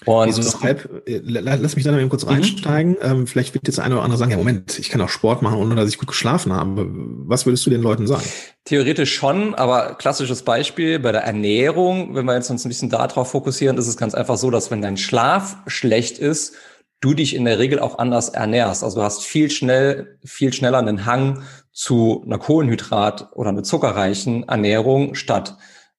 Und 0.04 0.32
so 0.32 0.62
halb, 0.62 1.06
äh, 1.06 1.20
lass 1.22 1.76
mich 1.76 1.84
da 1.84 1.92
noch 1.92 2.00
eben 2.00 2.08
kurz 2.08 2.24
mhm. 2.24 2.32
reinsteigen. 2.32 2.92
Mhm. 2.92 2.98
Ähm, 3.00 3.26
vielleicht 3.28 3.54
wird 3.54 3.68
jetzt 3.68 3.78
eine 3.78 3.94
oder 3.94 4.02
andere 4.02 4.18
sagen, 4.18 4.32
ja 4.32 4.36
Moment, 4.36 4.76
ich 4.80 4.90
kann 4.90 5.00
auch 5.00 5.08
Sport 5.08 5.40
machen, 5.40 5.58
ohne 5.58 5.76
dass 5.76 5.88
ich 5.88 5.98
gut 5.98 6.08
geschlafen 6.08 6.52
habe. 6.52 6.84
Was 7.26 7.46
würdest 7.46 7.64
du 7.64 7.70
den 7.70 7.80
Leuten 7.80 8.08
sagen? 8.08 8.24
Theoretisch 8.64 9.14
schon, 9.14 9.54
aber 9.54 9.94
klassisches 9.94 10.42
Beispiel 10.42 10.98
bei 10.98 11.12
der 11.12 11.22
Ernährung, 11.22 12.16
wenn 12.16 12.26
wir 12.26 12.34
jetzt 12.34 12.50
uns 12.50 12.64
ein 12.64 12.68
bisschen 12.68 12.90
darauf 12.90 13.30
fokussieren, 13.30 13.78
ist 13.78 13.86
es 13.86 13.96
ganz 13.96 14.14
einfach 14.14 14.36
so, 14.36 14.50
dass 14.50 14.72
wenn 14.72 14.82
dein 14.82 14.96
Schlaf 14.96 15.58
schlecht 15.68 16.18
ist, 16.18 16.56
du 17.00 17.14
dich 17.14 17.34
in 17.34 17.44
der 17.44 17.58
Regel 17.58 17.78
auch 17.78 17.98
anders 17.98 18.30
ernährst. 18.30 18.82
Also 18.82 19.00
du 19.00 19.04
hast 19.04 19.24
viel 19.24 19.50
schnell, 19.50 20.18
viel 20.24 20.52
schneller 20.52 20.78
einen 20.78 21.06
Hang 21.06 21.42
zu 21.72 22.22
einer 22.24 22.38
Kohlenhydrat- 22.38 23.32
oder 23.32 23.50
einer 23.50 23.62
zuckerreichen 23.62 24.48
Ernährung 24.48 25.14
statt 25.14 25.56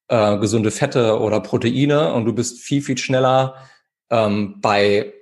äh, 0.08 0.38
gesunde 0.38 0.72
Fette 0.72 1.20
oder 1.20 1.40
Proteine 1.40 2.14
und 2.14 2.26
du 2.26 2.34
bist 2.34 2.60
viel, 2.60 2.82
viel 2.82 2.98
schneller 2.98 3.56
ähm, 4.10 4.56
bei 4.62 5.14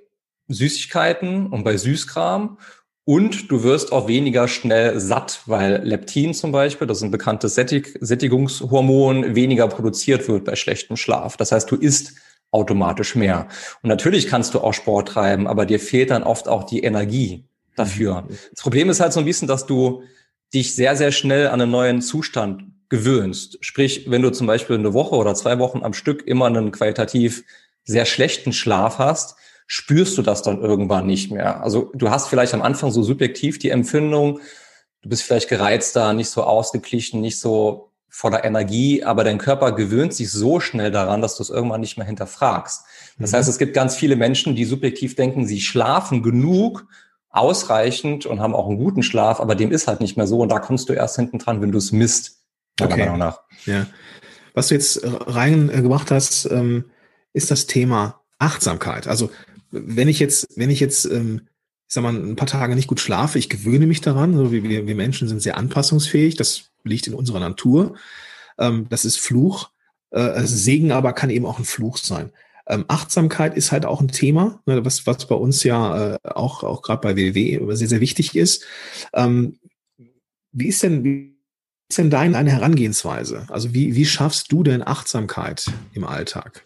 Süßigkeiten 0.48 1.48
und 1.48 1.64
bei 1.64 1.76
Süßkram 1.76 2.58
und 3.04 3.50
du 3.50 3.62
wirst 3.62 3.92
auch 3.92 4.08
weniger 4.08 4.48
schnell 4.48 4.98
satt, 4.98 5.42
weil 5.46 5.82
Leptin 5.84 6.34
zum 6.34 6.52
Beispiel, 6.52 6.86
das 6.86 6.98
ist 6.98 7.04
ein 7.04 7.10
bekanntes 7.10 7.54
Sättig 7.54 7.96
Sättigungshormon, 8.00 9.34
weniger 9.34 9.68
produziert 9.68 10.28
wird 10.28 10.44
bei 10.44 10.56
schlechtem 10.56 10.96
Schlaf. 10.96 11.36
Das 11.36 11.52
heißt, 11.52 11.70
du 11.70 11.76
isst 11.76 12.14
automatisch 12.56 13.14
mehr. 13.14 13.46
Und 13.82 13.88
natürlich 13.88 14.26
kannst 14.26 14.54
du 14.54 14.60
auch 14.60 14.72
Sport 14.72 15.08
treiben, 15.08 15.46
aber 15.46 15.66
dir 15.66 15.78
fehlt 15.78 16.10
dann 16.10 16.22
oft 16.22 16.48
auch 16.48 16.64
die 16.64 16.82
Energie 16.82 17.44
dafür. 17.76 18.22
Mhm. 18.22 18.38
Das 18.50 18.62
Problem 18.62 18.90
ist 18.90 19.00
halt 19.00 19.12
so 19.12 19.20
ein 19.20 19.26
bisschen, 19.26 19.46
dass 19.46 19.66
du 19.66 20.02
dich 20.52 20.74
sehr, 20.74 20.96
sehr 20.96 21.12
schnell 21.12 21.48
an 21.48 21.60
einen 21.60 21.70
neuen 21.70 22.00
Zustand 22.02 22.64
gewöhnst. 22.88 23.58
Sprich, 23.60 24.10
wenn 24.10 24.22
du 24.22 24.30
zum 24.30 24.46
Beispiel 24.46 24.76
eine 24.76 24.94
Woche 24.94 25.16
oder 25.16 25.34
zwei 25.34 25.58
Wochen 25.58 25.82
am 25.82 25.92
Stück 25.92 26.26
immer 26.26 26.46
einen 26.46 26.72
qualitativ 26.72 27.44
sehr 27.84 28.06
schlechten 28.06 28.52
Schlaf 28.52 28.98
hast, 28.98 29.36
spürst 29.66 30.16
du 30.16 30.22
das 30.22 30.42
dann 30.42 30.62
irgendwann 30.62 31.06
nicht 31.06 31.30
mehr. 31.30 31.62
Also 31.62 31.90
du 31.94 32.10
hast 32.10 32.28
vielleicht 32.28 32.54
am 32.54 32.62
Anfang 32.62 32.90
so 32.90 33.02
subjektiv 33.02 33.58
die 33.58 33.70
Empfindung, 33.70 34.40
du 35.02 35.08
bist 35.08 35.24
vielleicht 35.24 35.48
gereizter, 35.48 36.12
nicht 36.12 36.30
so 36.30 36.44
ausgeglichen, 36.44 37.20
nicht 37.20 37.38
so 37.38 37.85
voller 38.16 38.44
Energie, 38.44 39.04
aber 39.04 39.24
dein 39.24 39.36
Körper 39.36 39.72
gewöhnt 39.72 40.14
sich 40.14 40.30
so 40.30 40.58
schnell 40.58 40.90
daran, 40.90 41.20
dass 41.20 41.36
du 41.36 41.42
es 41.42 41.50
irgendwann 41.50 41.82
nicht 41.82 41.98
mehr 41.98 42.06
hinterfragst. 42.06 42.84
Das 43.18 43.32
mhm. 43.32 43.36
heißt, 43.36 43.48
es 43.50 43.58
gibt 43.58 43.74
ganz 43.74 43.94
viele 43.94 44.16
Menschen, 44.16 44.56
die 44.56 44.64
subjektiv 44.64 45.16
denken, 45.16 45.46
sie 45.46 45.60
schlafen 45.60 46.22
genug, 46.22 46.86
ausreichend 47.28 48.24
und 48.24 48.40
haben 48.40 48.54
auch 48.54 48.68
einen 48.68 48.78
guten 48.78 49.02
Schlaf, 49.02 49.38
aber 49.38 49.54
dem 49.54 49.70
ist 49.70 49.86
halt 49.86 50.00
nicht 50.00 50.16
mehr 50.16 50.26
so 50.26 50.38
und 50.38 50.48
da 50.48 50.60
kommst 50.60 50.88
du 50.88 50.94
erst 50.94 51.16
hinten 51.16 51.38
dran, 51.38 51.60
wenn 51.60 51.72
du 51.72 51.76
es 51.76 51.92
misst, 51.92 52.38
meiner 52.80 52.92
okay. 52.92 53.02
Meinung 53.02 53.18
nach. 53.18 53.42
Ja. 53.66 53.86
Was 54.54 54.68
du 54.68 54.74
jetzt 54.76 54.96
äh, 54.96 55.10
reingebracht 55.10 56.10
hast, 56.10 56.50
ähm, 56.50 56.86
ist 57.34 57.50
das 57.50 57.66
Thema 57.66 58.22
Achtsamkeit. 58.38 59.08
Also 59.08 59.30
wenn 59.70 60.08
ich 60.08 60.20
jetzt, 60.20 60.46
wenn 60.56 60.70
ich 60.70 60.80
jetzt, 60.80 61.04
ähm, 61.04 61.42
ich 61.86 61.92
sag 61.92 62.02
mal, 62.02 62.14
ein 62.14 62.36
paar 62.36 62.48
Tage 62.48 62.76
nicht 62.76 62.88
gut 62.88 63.00
schlafe, 63.00 63.38
ich 63.38 63.50
gewöhne 63.50 63.86
mich 63.86 64.00
daran. 64.00 64.34
So 64.34 64.52
wie 64.52 64.62
wir, 64.62 64.86
wir 64.86 64.94
Menschen 64.94 65.28
sind 65.28 65.42
sehr 65.42 65.58
anpassungsfähig. 65.58 66.36
Das 66.36 66.70
liegt 66.86 67.06
in 67.06 67.14
unserer 67.14 67.40
Natur. 67.40 67.96
Ähm, 68.58 68.86
das 68.88 69.04
ist 69.04 69.18
Fluch. 69.18 69.70
Äh, 70.10 70.42
Segen 70.44 70.92
aber 70.92 71.12
kann 71.12 71.30
eben 71.30 71.46
auch 71.46 71.58
ein 71.58 71.64
Fluch 71.64 71.98
sein. 71.98 72.30
Ähm, 72.68 72.84
Achtsamkeit 72.88 73.56
ist 73.56 73.70
halt 73.70 73.86
auch 73.86 74.00
ein 74.00 74.08
Thema, 74.08 74.60
ne, 74.66 74.84
was, 74.84 75.06
was 75.06 75.26
bei 75.26 75.34
uns 75.34 75.62
ja 75.62 76.14
äh, 76.14 76.18
auch, 76.24 76.64
auch 76.64 76.82
gerade 76.82 77.00
bei 77.00 77.16
WW 77.16 77.60
sehr, 77.74 77.88
sehr 77.88 78.00
wichtig 78.00 78.36
ist. 78.36 78.64
Ähm, 79.12 79.58
wie 80.52 80.66
ist 80.66 80.82
denn, 80.82 81.04
wie 81.04 81.36
ist 81.88 81.98
denn 81.98 82.10
deine 82.10 82.50
Herangehensweise? 82.50 83.46
Also 83.50 83.72
wie, 83.72 83.94
wie 83.94 84.04
schaffst 84.04 84.50
du 84.50 84.62
denn 84.62 84.86
Achtsamkeit 84.86 85.66
im 85.92 86.04
Alltag? 86.04 86.64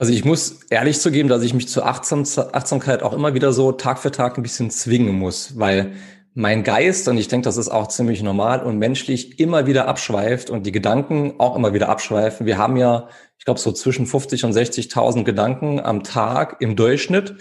Also 0.00 0.14
ich 0.14 0.24
muss 0.24 0.60
ehrlich 0.70 0.98
zugeben, 0.98 1.28
dass 1.28 1.42
ich 1.42 1.52
mich 1.52 1.68
zur 1.68 1.84
Achtsam 1.86 2.24
Achtsamkeit 2.52 3.02
auch 3.02 3.12
immer 3.12 3.34
wieder 3.34 3.52
so 3.52 3.72
Tag 3.72 3.98
für 3.98 4.10
Tag 4.10 4.38
ein 4.38 4.42
bisschen 4.42 4.70
zwingen 4.70 5.14
muss, 5.14 5.58
weil 5.58 5.92
mein 6.34 6.62
Geist, 6.62 7.08
und 7.08 7.18
ich 7.18 7.28
denke, 7.28 7.44
das 7.44 7.56
ist 7.56 7.68
auch 7.68 7.88
ziemlich 7.88 8.22
normal 8.22 8.62
und 8.62 8.78
menschlich, 8.78 9.40
immer 9.40 9.66
wieder 9.66 9.88
abschweift 9.88 10.50
und 10.50 10.64
die 10.64 10.72
Gedanken 10.72 11.34
auch 11.38 11.56
immer 11.56 11.74
wieder 11.74 11.88
abschweifen. 11.88 12.46
Wir 12.46 12.58
haben 12.58 12.76
ja, 12.76 13.08
ich 13.38 13.44
glaube, 13.44 13.60
so 13.60 13.72
zwischen 13.72 14.06
50 14.06 14.44
und 14.44 14.52
60.000 14.52 15.24
Gedanken 15.24 15.80
am 15.80 16.04
Tag 16.04 16.56
im 16.60 16.76
Durchschnitt. 16.76 17.36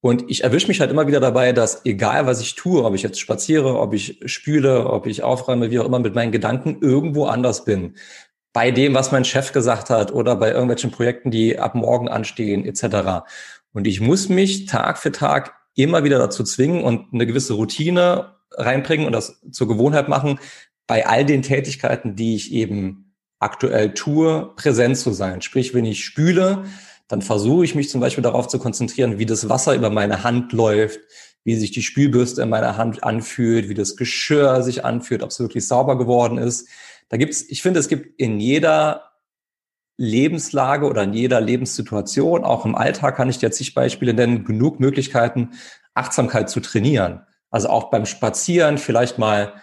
Und 0.00 0.24
ich 0.28 0.44
erwische 0.44 0.68
mich 0.68 0.78
halt 0.78 0.92
immer 0.92 1.08
wieder 1.08 1.18
dabei, 1.18 1.52
dass 1.52 1.84
egal 1.84 2.26
was 2.26 2.40
ich 2.40 2.54
tue, 2.54 2.84
ob 2.84 2.94
ich 2.94 3.02
jetzt 3.02 3.18
spaziere, 3.18 3.80
ob 3.80 3.92
ich 3.94 4.20
spüle, 4.26 4.88
ob 4.88 5.06
ich 5.06 5.24
aufräume, 5.24 5.72
wie 5.72 5.80
auch 5.80 5.86
immer, 5.86 5.98
mit 5.98 6.14
meinen 6.14 6.30
Gedanken 6.30 6.78
irgendwo 6.80 7.26
anders 7.26 7.64
bin 7.64 7.94
bei 8.52 8.70
dem, 8.70 8.94
was 8.94 9.12
mein 9.12 9.24
Chef 9.24 9.52
gesagt 9.52 9.90
hat 9.90 10.12
oder 10.12 10.36
bei 10.36 10.50
irgendwelchen 10.50 10.90
Projekten, 10.90 11.30
die 11.30 11.58
ab 11.58 11.74
morgen 11.74 12.08
anstehen, 12.08 12.64
etc. 12.64 13.24
Und 13.72 13.86
ich 13.86 14.00
muss 14.00 14.28
mich 14.28 14.66
Tag 14.66 14.98
für 14.98 15.12
Tag 15.12 15.57
immer 15.78 16.04
wieder 16.04 16.18
dazu 16.18 16.42
zwingen 16.44 16.82
und 16.82 17.12
eine 17.12 17.26
gewisse 17.26 17.54
Routine 17.54 18.34
reinbringen 18.52 19.06
und 19.06 19.12
das 19.12 19.40
zur 19.52 19.68
Gewohnheit 19.68 20.08
machen, 20.08 20.40
bei 20.86 21.06
all 21.06 21.24
den 21.24 21.42
Tätigkeiten, 21.42 22.16
die 22.16 22.34
ich 22.34 22.52
eben 22.52 23.14
aktuell 23.38 23.94
tue, 23.94 24.52
präsent 24.56 24.96
zu 24.96 25.12
sein. 25.12 25.42
Sprich, 25.42 25.74
wenn 25.74 25.84
ich 25.84 26.04
spüle, 26.04 26.64
dann 27.06 27.22
versuche 27.22 27.64
ich 27.64 27.74
mich 27.74 27.88
zum 27.88 28.00
Beispiel 28.00 28.22
darauf 28.22 28.48
zu 28.48 28.58
konzentrieren, 28.58 29.18
wie 29.18 29.26
das 29.26 29.48
Wasser 29.48 29.74
über 29.74 29.90
meine 29.90 30.24
Hand 30.24 30.52
läuft, 30.52 31.00
wie 31.44 31.54
sich 31.54 31.70
die 31.70 31.82
Spülbürste 31.82 32.42
in 32.42 32.48
meiner 32.48 32.76
Hand 32.76 33.04
anfühlt, 33.04 33.68
wie 33.68 33.74
das 33.74 33.96
Geschirr 33.96 34.62
sich 34.62 34.84
anfühlt, 34.84 35.22
ob 35.22 35.30
es 35.30 35.38
wirklich 35.38 35.66
sauber 35.66 35.96
geworden 35.96 36.38
ist. 36.38 36.68
Da 37.08 37.16
gibt's, 37.16 37.44
ich 37.48 37.62
finde, 37.62 37.80
es 37.80 37.88
gibt 37.88 38.20
in 38.20 38.40
jeder 38.40 39.07
Lebenslage 39.98 40.86
oder 40.86 41.02
in 41.02 41.12
jeder 41.12 41.40
Lebenssituation, 41.40 42.44
auch 42.44 42.64
im 42.64 42.74
Alltag 42.74 43.16
kann 43.16 43.28
ich 43.28 43.38
dir 43.38 43.50
zig 43.50 43.74
Beispiele 43.74 44.14
nennen, 44.14 44.44
genug 44.44 44.80
Möglichkeiten, 44.80 45.50
Achtsamkeit 45.94 46.48
zu 46.48 46.60
trainieren. 46.60 47.22
Also 47.50 47.68
auch 47.68 47.90
beim 47.90 48.06
Spazieren 48.06 48.78
vielleicht 48.78 49.18
mal, 49.18 49.54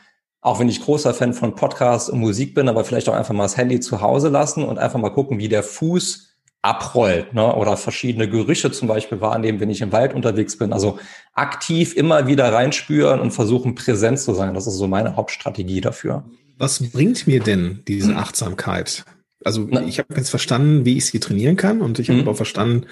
auch 0.41 0.59
wenn 0.59 0.69
ich 0.69 0.81
großer 0.81 1.13
Fan 1.13 1.33
von 1.33 1.55
Podcasts 1.55 2.09
und 2.09 2.19
Musik 2.19 2.53
bin, 2.53 2.67
aber 2.67 2.83
vielleicht 2.83 3.09
auch 3.09 3.13
einfach 3.13 3.33
mal 3.33 3.43
das 3.43 3.57
Handy 3.57 3.79
zu 3.79 4.01
Hause 4.01 4.29
lassen 4.29 4.63
und 4.63 4.77
einfach 4.77 4.99
mal 4.99 5.09
gucken, 5.09 5.39
wie 5.39 5.49
der 5.49 5.63
Fuß 5.63 6.29
abrollt 6.61 7.33
ne? 7.33 7.55
oder 7.55 7.77
verschiedene 7.77 8.27
Gerüche 8.29 8.71
zum 8.71 8.87
Beispiel 8.87 9.21
wahrnehmen, 9.21 9.59
wenn 9.59 9.69
ich 9.69 9.81
im 9.81 9.91
Wald 9.91 10.13
unterwegs 10.13 10.57
bin. 10.57 10.73
Also 10.73 10.99
aktiv 11.33 11.95
immer 11.95 12.27
wieder 12.27 12.51
reinspüren 12.51 13.19
und 13.19 13.31
versuchen, 13.31 13.75
präsent 13.75 14.19
zu 14.19 14.33
sein. 14.33 14.53
Das 14.53 14.67
ist 14.67 14.75
so 14.75 14.87
meine 14.87 15.15
Hauptstrategie 15.15 15.81
dafür 15.81 16.25
was 16.57 16.91
bringt 16.91 17.27
mir 17.27 17.41
denn 17.41 17.81
diese 17.87 18.15
Achtsamkeit? 18.15 19.05
Also 19.45 19.67
Na. 19.69 19.85
ich 19.85 19.99
habe 19.99 20.15
jetzt 20.15 20.31
verstanden, 20.31 20.85
wie 20.85 20.97
ich 20.97 21.05
sie 21.05 21.19
trainieren 21.19 21.55
kann 21.55 21.81
und 21.81 21.99
ich 21.99 22.09
habe 22.09 22.23
mhm. 22.23 22.27
auch 22.27 22.35
verstanden, 22.35 22.87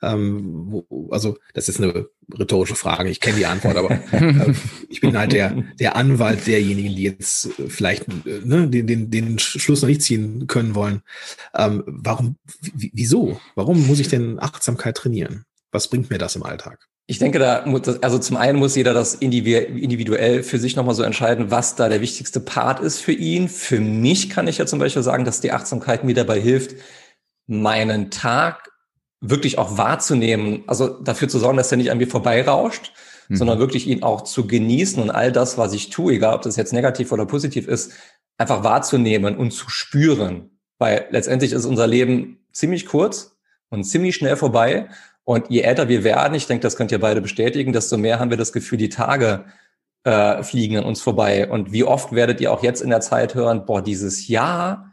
ähm, 0.00 0.66
wo, 0.68 1.08
also 1.10 1.36
das 1.52 1.68
ist 1.68 1.80
eine 1.82 2.06
rhetorische 2.32 2.76
Frage, 2.76 3.10
ich 3.10 3.20
kenne 3.20 3.38
die 3.38 3.46
Antwort, 3.46 3.76
aber 3.76 3.90
äh, 4.12 4.54
ich 4.88 5.00
bin 5.00 5.18
halt 5.18 5.32
der, 5.32 5.64
der 5.80 5.96
Anwalt 5.96 6.46
derjenigen, 6.46 6.94
die 6.94 7.02
jetzt 7.02 7.50
vielleicht 7.66 8.06
äh, 8.24 8.40
ne, 8.44 8.68
den, 8.68 8.86
den, 8.86 9.10
den 9.10 9.38
Schluss 9.40 9.82
noch 9.82 9.88
nicht 9.88 10.02
ziehen 10.02 10.46
können 10.46 10.76
wollen. 10.76 11.02
Ähm, 11.56 11.82
warum, 11.86 12.36
wieso? 12.72 13.40
Warum 13.56 13.84
muss 13.88 13.98
ich 13.98 14.06
denn 14.06 14.38
Achtsamkeit 14.38 14.96
trainieren? 14.96 15.44
Was 15.72 15.88
bringt 15.88 16.08
mir 16.10 16.18
das 16.18 16.36
im 16.36 16.44
Alltag? 16.44 16.86
Ich 17.08 17.18
denke, 17.18 17.38
da 17.38 17.64
muss 17.66 18.02
also 18.02 18.18
zum 18.18 18.36
einen 18.36 18.58
muss 18.58 18.74
jeder 18.74 18.92
das 18.92 19.14
individuell 19.14 20.42
für 20.42 20.58
sich 20.58 20.74
nochmal 20.74 20.96
so 20.96 21.04
entscheiden, 21.04 21.52
was 21.52 21.76
da 21.76 21.88
der 21.88 22.00
wichtigste 22.00 22.40
Part 22.40 22.80
ist 22.80 22.98
für 22.98 23.12
ihn. 23.12 23.48
Für 23.48 23.78
mich 23.78 24.28
kann 24.28 24.48
ich 24.48 24.58
ja 24.58 24.66
zum 24.66 24.80
Beispiel 24.80 25.04
sagen, 25.04 25.24
dass 25.24 25.40
die 25.40 25.52
Achtsamkeit 25.52 26.02
mir 26.02 26.14
dabei 26.14 26.40
hilft, 26.40 26.74
meinen 27.46 28.10
Tag 28.10 28.72
wirklich 29.20 29.58
auch 29.58 29.78
wahrzunehmen, 29.78 30.64
also 30.66 30.88
dafür 30.88 31.28
zu 31.28 31.38
sorgen, 31.38 31.56
dass 31.56 31.70
er 31.70 31.78
nicht 31.78 31.92
an 31.92 31.98
mir 31.98 32.08
vorbeirauscht, 32.08 32.92
mhm. 33.28 33.36
sondern 33.36 33.58
wirklich 33.60 33.86
ihn 33.86 34.02
auch 34.02 34.22
zu 34.22 34.46
genießen 34.46 35.00
und 35.02 35.10
all 35.10 35.30
das, 35.30 35.58
was 35.58 35.72
ich 35.72 35.90
tue, 35.90 36.14
egal 36.14 36.34
ob 36.34 36.42
das 36.42 36.56
jetzt 36.56 36.72
negativ 36.72 37.12
oder 37.12 37.24
positiv 37.24 37.68
ist, 37.68 37.92
einfach 38.36 38.64
wahrzunehmen 38.64 39.36
und 39.36 39.52
zu 39.52 39.70
spüren. 39.70 40.58
Weil 40.78 41.06
letztendlich 41.10 41.52
ist 41.52 41.64
unser 41.64 41.86
Leben 41.86 42.44
ziemlich 42.52 42.86
kurz 42.86 43.36
und 43.70 43.84
ziemlich 43.84 44.16
schnell 44.16 44.36
vorbei. 44.36 44.88
Und 45.26 45.50
je 45.50 45.62
älter 45.62 45.88
wir 45.88 46.04
werden, 46.04 46.34
ich 46.34 46.46
denke, 46.46 46.62
das 46.62 46.76
könnt 46.76 46.92
ihr 46.92 47.00
beide 47.00 47.20
bestätigen, 47.20 47.72
desto 47.72 47.96
mehr 47.96 48.20
haben 48.20 48.30
wir 48.30 48.36
das 48.36 48.52
Gefühl, 48.52 48.78
die 48.78 48.90
Tage 48.90 49.44
äh, 50.04 50.44
fliegen 50.44 50.76
an 50.76 50.84
uns 50.84 51.02
vorbei. 51.02 51.50
Und 51.50 51.72
wie 51.72 51.82
oft 51.82 52.12
werdet 52.12 52.40
ihr 52.40 52.52
auch 52.52 52.62
jetzt 52.62 52.80
in 52.80 52.90
der 52.90 53.00
Zeit 53.00 53.34
hören, 53.34 53.66
boah, 53.66 53.82
dieses 53.82 54.28
Jahr, 54.28 54.92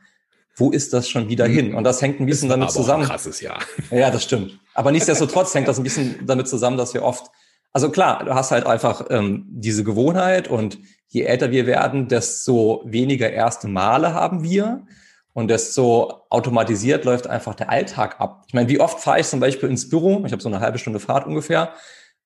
wo 0.55 0.71
ist 0.71 0.91
das 0.91 1.07
schon 1.07 1.29
wieder 1.29 1.47
mhm. 1.47 1.53
hin? 1.53 1.75
Und 1.75 1.83
das 1.83 2.01
hängt 2.01 2.19
ein 2.19 2.25
bisschen 2.25 2.49
damit 2.49 2.71
zusammen. 2.71 3.03
krasses 3.05 3.41
Jahr. 3.41 3.59
Ja, 3.91 4.09
das 4.09 4.23
stimmt. 4.23 4.59
Aber 4.73 4.91
nichtsdestotrotz 4.91 5.53
hängt 5.53 5.67
das 5.67 5.77
ein 5.77 5.83
bisschen 5.83 6.25
damit 6.25 6.47
zusammen, 6.47 6.77
dass 6.77 6.95
wir 6.95 7.03
oft 7.03 7.29
Also 7.71 7.91
klar, 7.91 8.25
du 8.25 8.33
hast 8.33 8.49
halt 8.49 8.65
einfach 8.65 9.05
ähm, 9.11 9.45
diese 9.51 9.83
Gewohnheit 9.83 10.47
und 10.47 10.79
je 11.09 11.21
älter 11.21 11.51
wir 11.51 11.67
werden, 11.67 12.07
desto 12.07 12.81
weniger 12.85 13.31
erste 13.31 13.67
Male 13.67 14.15
haben 14.15 14.41
wir 14.41 14.87
und 15.33 15.47
desto 15.47 16.25
automatisiert 16.29 17.05
läuft 17.05 17.27
einfach 17.27 17.55
der 17.55 17.69
Alltag 17.69 18.19
ab. 18.19 18.45
Ich 18.47 18.53
meine, 18.53 18.69
wie 18.69 18.79
oft 18.79 18.99
fahre 18.99 19.19
ich 19.19 19.27
zum 19.27 19.39
Beispiel 19.39 19.69
ins 19.69 19.89
Büro? 19.89 20.23
Ich 20.25 20.31
habe 20.31 20.41
so 20.41 20.49
eine 20.49 20.59
halbe 20.59 20.77
Stunde 20.77 20.99
Fahrt 20.99 21.25
ungefähr, 21.25 21.73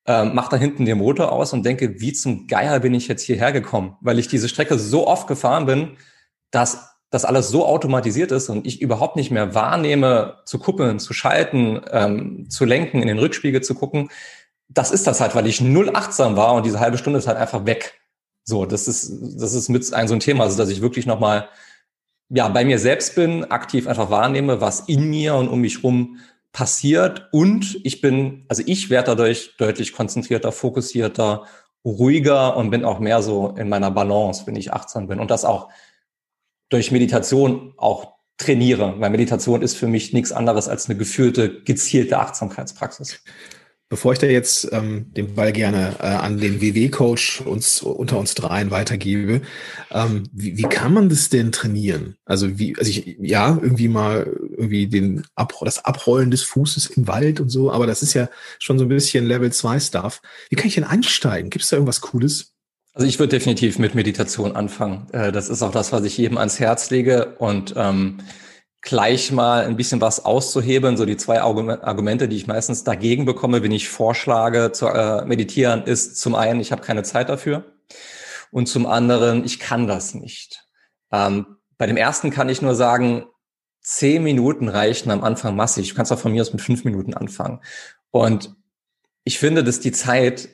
ähm, 0.06 0.36
mache 0.36 0.52
da 0.52 0.58
hinten 0.58 0.86
den 0.86 0.98
Motor 0.98 1.32
aus 1.32 1.54
und 1.54 1.66
denke, 1.66 2.00
wie 2.00 2.14
zum 2.14 2.48
Geier 2.48 2.80
bin 2.80 2.94
ich 2.94 3.08
jetzt 3.08 3.24
hierher 3.24 3.52
gekommen? 3.52 3.98
Weil 4.02 4.20
ich 4.20 4.28
diese 4.28 4.50
Strecke 4.50 4.78
so 4.78 5.08
oft 5.08 5.28
gefahren 5.28 5.66
bin, 5.66 5.98
dass 6.52 6.98
das 7.10 7.24
alles 7.24 7.50
so 7.50 7.66
automatisiert 7.66 8.32
ist 8.34 8.50
und 8.50 8.68
ich 8.68 8.82
überhaupt 8.82 9.16
nicht 9.16 9.32
mehr 9.32 9.56
wahrnehme, 9.56 10.40
zu 10.46 10.60
kuppeln, 10.60 11.00
zu 11.00 11.14
schalten, 11.14 11.82
ähm, 11.92 12.50
zu 12.50 12.66
lenken, 12.66 13.02
in 13.02 13.08
den 13.08 13.20
Rückspiegel 13.20 13.62
zu 13.62 13.76
gucken. 13.76 14.10
Das 14.68 14.92
ist 14.92 15.08
das 15.08 15.22
halt, 15.22 15.34
weil 15.34 15.48
ich 15.48 15.62
null 15.62 15.96
achtsam 15.96 16.36
war 16.36 16.54
und 16.54 16.66
diese 16.66 16.82
halbe 16.82 16.98
Stunde 16.98 17.20
ist 17.20 17.28
halt 17.28 17.38
einfach 17.38 17.66
weg. 17.66 18.02
So, 18.44 18.66
das 18.66 18.90
ist, 18.90 19.12
das 19.40 19.54
ist 19.54 19.70
mit 19.70 19.94
ein 19.94 20.08
so 20.10 20.14
ein 20.14 20.20
Thema, 20.20 20.44
also 20.44 20.58
dass 20.58 20.70
ich 20.70 20.82
wirklich 20.82 21.06
nochmal 21.06 21.48
ja, 22.30 22.48
bei 22.50 22.66
mir 22.66 22.80
selbst 22.80 23.16
bin, 23.16 23.46
aktiv 23.46 23.88
einfach 23.88 24.10
wahrnehme, 24.10 24.60
was 24.60 24.82
in 24.82 25.10
mir 25.10 25.36
und 25.36 25.48
um 25.48 25.62
mich 25.62 25.84
rum 25.84 26.20
passiert. 26.52 27.30
Und 27.32 27.80
ich 27.84 28.02
bin, 28.02 28.46
also 28.50 28.64
ich 28.66 28.90
werde 28.90 29.16
dadurch 29.16 29.56
deutlich 29.58 29.94
konzentrierter, 29.94 30.52
fokussierter, 30.52 31.46
ruhiger 31.86 32.58
und 32.58 32.70
bin 32.70 32.84
auch 32.84 33.00
mehr 33.00 33.22
so 33.22 33.56
in 33.58 33.70
meiner 33.70 33.92
Balance, 33.92 34.46
wenn 34.46 34.56
ich 34.56 34.74
achtsam 34.74 35.08
bin. 35.08 35.20
Und 35.20 35.32
das 35.32 35.46
auch 35.46 35.70
durch 36.70 36.92
Meditation 36.92 37.74
auch 37.78 38.18
trainiere, 38.38 38.96
weil 39.00 39.10
Meditation 39.10 39.62
ist 39.62 39.78
für 39.78 39.88
mich 39.88 40.14
nichts 40.14 40.32
anderes 40.32 40.68
als 40.68 40.90
eine 40.90 40.98
gefühlte, 40.98 41.64
gezielte 41.64 42.20
Achtsamkeitspraxis. 42.20 43.24
Bevor 43.90 44.12
ich 44.12 44.20
da 44.20 44.28
jetzt 44.28 44.68
ähm, 44.74 45.14
den 45.14 45.36
Ball 45.36 45.54
gerne 45.54 45.96
äh, 46.00 46.08
an 46.08 46.40
den 46.40 46.60
WW-Coach 46.60 47.42
uns 47.42 47.82
unter 47.82 48.20
uns 48.20 48.36
dreien 48.36 48.70
weitergebe, 48.70 49.42
ähm, 49.92 50.24
wie, 50.34 50.58
wie 50.58 50.64
kann 50.64 50.94
man 50.94 51.08
das 51.08 51.30
denn 51.30 51.54
trainieren? 51.54 52.18
Also 52.26 52.60
wie, 52.60 52.78
also 52.78 52.90
ich, 52.90 53.16
ja, 53.22 53.58
irgendwie 53.62 53.88
mal 53.88 54.26
irgendwie 54.58 54.88
den 54.88 55.24
Ab 55.36 55.54
das 55.62 55.86
Abrollen 55.86 56.32
des 56.32 56.44
Fußes 56.44 56.88
im 56.88 57.08
Wald 57.08 57.40
und 57.40 57.50
so, 57.50 57.72
aber 57.72 57.88
das 57.88 58.04
ist 58.04 58.14
ja 58.14 58.28
schon 58.60 58.78
so 58.78 58.84
ein 58.84 58.90
bisschen 58.90 59.26
Level 59.26 59.54
2 59.54 59.80
Stuff. 59.80 60.22
Wie 60.50 60.58
kann 60.58 60.68
ich 60.68 60.76
denn 60.76 60.84
einsteigen? 60.84 61.50
Gibt 61.50 61.64
es 61.64 61.70
da 61.70 61.78
irgendwas 61.78 62.02
Cooles? 62.02 62.54
Also 62.94 63.08
ich 63.08 63.20
würde 63.20 63.38
definitiv 63.38 63.80
mit 63.80 63.96
Meditation 63.96 64.56
anfangen. 64.56 65.08
Äh, 65.14 65.32
das 65.32 65.48
ist 65.48 65.62
auch 65.62 65.72
das, 65.72 65.94
was 65.94 66.04
ich 66.04 66.18
jedem 66.18 66.38
ans 66.38 66.60
Herz 66.60 66.90
lege 66.90 67.36
und 67.38 67.74
ähm, 67.78 68.18
gleich 68.88 69.32
mal 69.32 69.66
ein 69.66 69.76
bisschen 69.76 70.00
was 70.00 70.24
auszuhebeln. 70.24 70.96
So 70.96 71.06
die 71.06 71.18
zwei 71.18 71.42
Argumente, 71.42 72.30
die 72.30 72.38
ich 72.38 72.48
meistens 72.48 72.84
dagegen 72.84 73.26
bekomme, 73.26 73.62
wenn 73.62 73.72
ich 73.72 73.90
vorschlage 73.90 74.72
zu 74.72 74.88
äh, 74.88 75.26
meditieren, 75.26 75.84
ist 75.84 76.18
zum 76.18 76.36
einen, 76.36 76.62
ich 76.62 76.72
habe 76.72 76.82
keine 76.82 77.04
Zeit 77.04 77.28
dafür 77.28 77.66
und 78.50 78.68
zum 78.68 78.86
anderen, 78.86 79.44
ich 79.44 79.60
kann 79.60 79.88
das 79.88 80.14
nicht. 80.14 80.66
Ähm, 81.12 81.58
bei 81.78 81.86
dem 81.86 81.98
ersten 81.98 82.32
kann 82.32 82.48
ich 82.48 82.62
nur 82.62 82.76
sagen, 82.76 83.26
zehn 83.82 84.24
Minuten 84.24 84.70
reichen 84.70 85.12
am 85.12 85.24
Anfang 85.24 85.56
massig. 85.56 85.90
Du 85.90 85.96
kannst 85.96 86.12
auch 86.14 86.20
von 86.20 86.32
mir 86.32 86.42
aus 86.42 86.54
mit 86.54 86.62
fünf 86.62 86.86
Minuten 86.86 87.14
anfangen. 87.14 87.60
Und 88.12 88.56
ich 89.26 89.38
finde, 89.38 89.64
dass 89.64 89.82
die 89.82 89.92
Zeit 89.92 90.50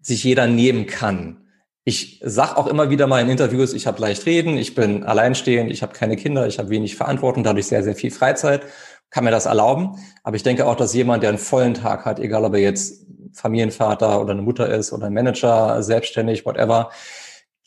sich 0.00 0.24
jeder 0.24 0.46
nehmen 0.46 0.86
kann. 0.86 1.41
Ich 1.84 2.20
sag 2.22 2.56
auch 2.56 2.68
immer 2.68 2.90
wieder 2.90 3.08
mal 3.08 3.20
in 3.20 3.28
Interviews, 3.28 3.72
ich 3.72 3.88
habe 3.88 4.00
leicht 4.00 4.24
reden, 4.26 4.56
ich 4.56 4.76
bin 4.76 5.02
alleinstehend, 5.02 5.70
ich 5.70 5.82
habe 5.82 5.92
keine 5.92 6.16
Kinder, 6.16 6.46
ich 6.46 6.60
habe 6.60 6.70
wenig 6.70 6.94
Verantwortung, 6.94 7.42
dadurch 7.42 7.66
sehr, 7.66 7.82
sehr 7.82 7.96
viel 7.96 8.12
Freizeit, 8.12 8.62
kann 9.10 9.24
mir 9.24 9.32
das 9.32 9.46
erlauben. 9.46 9.96
Aber 10.22 10.36
ich 10.36 10.44
denke 10.44 10.66
auch, 10.66 10.76
dass 10.76 10.94
jemand, 10.94 11.24
der 11.24 11.30
einen 11.30 11.38
vollen 11.38 11.74
Tag 11.74 12.04
hat, 12.04 12.20
egal 12.20 12.44
ob 12.44 12.54
er 12.54 12.60
jetzt 12.60 13.04
Familienvater 13.32 14.20
oder 14.20 14.30
eine 14.30 14.42
Mutter 14.42 14.72
ist 14.72 14.92
oder 14.92 15.06
ein 15.06 15.12
Manager, 15.12 15.82
selbstständig, 15.82 16.46
whatever, 16.46 16.90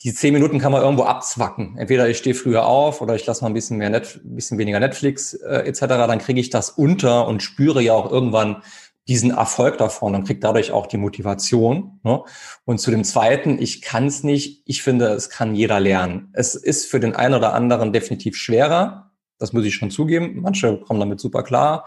die 0.02 0.14
zehn 0.14 0.32
Minuten 0.32 0.58
kann 0.58 0.72
man 0.72 0.82
irgendwo 0.82 1.04
abzwacken. 1.04 1.76
Entweder 1.78 2.08
ich 2.08 2.18
stehe 2.18 2.34
früher 2.34 2.66
auf 2.66 3.00
oder 3.00 3.14
ich 3.14 3.26
lasse 3.26 3.42
mal 3.42 3.50
ein 3.50 3.54
bisschen 3.54 3.76
mehr 3.76 3.90
Net, 3.90 4.20
bisschen 4.22 4.58
weniger 4.58 4.78
Netflix 4.78 5.34
äh, 5.34 5.66
etc. 5.66 5.80
Dann 5.80 6.18
kriege 6.18 6.40
ich 6.40 6.50
das 6.50 6.70
unter 6.70 7.26
und 7.26 7.42
spüre 7.42 7.82
ja 7.82 7.94
auch 7.94 8.10
irgendwann, 8.10 8.62
diesen 9.08 9.30
Erfolg 9.30 9.78
davon 9.78 10.14
und 10.14 10.24
kriegt 10.24 10.42
dadurch 10.42 10.72
auch 10.72 10.86
die 10.86 10.96
Motivation. 10.96 12.00
Ne? 12.02 12.22
Und 12.64 12.78
zu 12.78 12.90
dem 12.90 13.04
Zweiten, 13.04 13.60
ich 13.60 13.82
kann 13.82 14.06
es 14.06 14.24
nicht. 14.24 14.62
Ich 14.66 14.82
finde, 14.82 15.08
es 15.08 15.30
kann 15.30 15.54
jeder 15.54 15.78
lernen. 15.78 16.30
Es 16.32 16.54
ist 16.54 16.86
für 16.86 16.98
den 16.98 17.14
einen 17.14 17.34
oder 17.34 17.52
anderen 17.52 17.92
definitiv 17.92 18.36
schwerer. 18.36 19.12
Das 19.38 19.52
muss 19.52 19.64
ich 19.64 19.74
schon 19.74 19.90
zugeben. 19.90 20.40
Manche 20.40 20.78
kommen 20.80 20.98
damit 20.98 21.20
super 21.20 21.42
klar. 21.42 21.84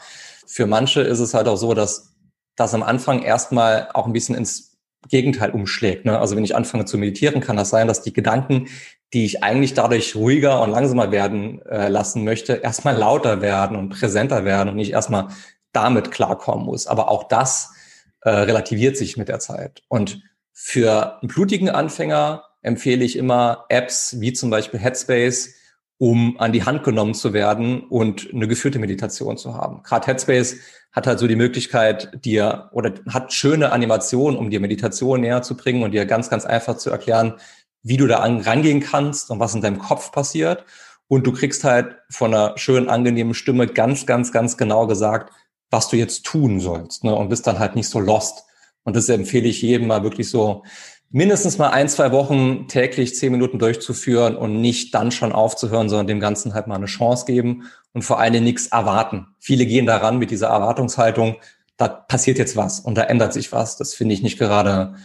Für 0.47 0.65
manche 0.65 1.01
ist 1.01 1.19
es 1.19 1.33
halt 1.33 1.47
auch 1.47 1.57
so, 1.57 1.73
dass 1.73 2.15
das 2.55 2.73
am 2.73 2.83
Anfang 2.83 3.21
erstmal 3.21 3.89
auch 3.93 4.05
ein 4.05 4.13
bisschen 4.13 4.35
ins 4.35 4.77
Gegenteil 5.07 5.51
umschlägt. 5.51 6.05
Ne? 6.05 6.19
Also 6.19 6.35
wenn 6.35 6.43
ich 6.43 6.55
anfange 6.55 6.85
zu 6.85 6.97
meditieren, 6.97 7.41
kann 7.41 7.57
das 7.57 7.69
sein, 7.69 7.87
dass 7.87 8.01
die 8.01 8.13
Gedanken, 8.13 8.67
die 9.13 9.25
ich 9.25 9.43
eigentlich 9.43 9.73
dadurch 9.73 10.15
ruhiger 10.15 10.61
und 10.61 10.71
langsamer 10.71 11.11
werden 11.11 11.61
äh, 11.63 11.87
lassen 11.87 12.23
möchte, 12.23 12.53
erstmal 12.53 12.95
lauter 12.95 13.41
werden 13.41 13.77
und 13.77 13.89
präsenter 13.89 14.45
werden 14.45 14.69
und 14.69 14.75
nicht 14.75 14.91
erstmal 14.91 15.29
damit 15.71 16.11
klarkommen 16.11 16.65
muss. 16.65 16.87
Aber 16.87 17.09
auch 17.09 17.23
das 17.27 17.73
äh, 18.21 18.29
relativiert 18.29 18.97
sich 18.97 19.17
mit 19.17 19.27
der 19.27 19.39
Zeit. 19.39 19.81
Und 19.87 20.21
für 20.51 21.19
einen 21.21 21.29
blutigen 21.29 21.69
Anfänger 21.69 22.43
empfehle 22.61 23.05
ich 23.05 23.15
immer 23.15 23.65
Apps 23.69 24.19
wie 24.19 24.33
zum 24.33 24.49
Beispiel 24.49 24.79
Headspace, 24.79 25.55
um 25.97 26.39
an 26.39 26.53
die 26.53 26.63
Hand 26.63 26.83
genommen 26.83 27.13
zu 27.13 27.33
werden 27.33 27.81
und 27.81 28.29
eine 28.33 28.47
geführte 28.47 28.79
Meditation 28.79 29.37
zu 29.37 29.53
haben. 29.53 29.83
Gerade 29.83 30.07
Headspace 30.07 30.57
hat 30.91 31.07
halt 31.07 31.19
so 31.19 31.27
die 31.27 31.35
Möglichkeit, 31.35 32.25
dir 32.25 32.69
oder 32.71 32.93
hat 33.09 33.33
schöne 33.33 33.71
Animationen, 33.71 34.37
um 34.37 34.49
dir 34.49 34.59
Meditation 34.59 35.21
näher 35.21 35.41
zu 35.41 35.55
bringen 35.55 35.83
und 35.83 35.91
dir 35.91 36.05
ganz, 36.05 36.29
ganz 36.29 36.45
einfach 36.45 36.77
zu 36.77 36.89
erklären, 36.89 37.35
wie 37.83 37.97
du 37.97 38.07
da 38.07 38.19
an, 38.19 38.41
rangehen 38.41 38.79
kannst 38.79 39.29
und 39.29 39.39
was 39.39 39.55
in 39.55 39.61
deinem 39.61 39.79
Kopf 39.79 40.11
passiert. 40.11 40.65
Und 41.07 41.25
du 41.25 41.31
kriegst 41.31 41.63
halt 41.63 41.97
von 42.09 42.33
einer 42.33 42.57
schönen, 42.57 42.89
angenehmen 42.89 43.33
Stimme 43.33 43.67
ganz, 43.67 44.05
ganz, 44.05 44.31
ganz 44.31 44.57
genau 44.57 44.87
gesagt, 44.87 45.33
was 45.71 45.89
du 45.89 45.97
jetzt 45.97 46.25
tun 46.25 46.59
sollst 46.59 47.03
ne? 47.03 47.15
und 47.15 47.29
bist 47.29 47.47
dann 47.47 47.59
halt 47.59 47.75
nicht 47.75 47.89
so 47.89 47.99
lost. 47.99 48.45
Und 48.83 48.95
das 48.95 49.09
empfehle 49.09 49.47
ich 49.47 49.61
jedem 49.61 49.87
mal 49.87 50.03
wirklich 50.03 50.29
so 50.29 50.63
mindestens 51.11 51.57
mal 51.57 51.69
ein, 51.69 51.89
zwei 51.89 52.11
Wochen 52.11 52.67
täglich 52.67 53.15
zehn 53.15 53.31
Minuten 53.31 53.59
durchzuführen 53.59 54.35
und 54.35 54.61
nicht 54.61 54.93
dann 54.93 55.11
schon 55.11 55.31
aufzuhören, 55.31 55.89
sondern 55.89 56.07
dem 56.07 56.19
Ganzen 56.19 56.53
halt 56.53 56.67
mal 56.67 56.75
eine 56.75 56.85
Chance 56.85 57.25
geben 57.25 57.63
und 57.93 58.03
vor 58.03 58.19
allem 58.19 58.43
nichts 58.43 58.67
erwarten. 58.67 59.27
Viele 59.39 59.65
gehen 59.65 59.85
daran 59.85 60.19
mit 60.19 60.31
dieser 60.31 60.47
Erwartungshaltung, 60.47 61.37
da 61.77 61.87
passiert 61.87 62.37
jetzt 62.37 62.55
was 62.55 62.79
und 62.79 62.95
da 62.95 63.03
ändert 63.03 63.33
sich 63.33 63.51
was. 63.51 63.77
Das 63.77 63.93
finde 63.93 64.13
ich 64.13 64.21
nicht 64.21 64.37
gerade 64.37 64.95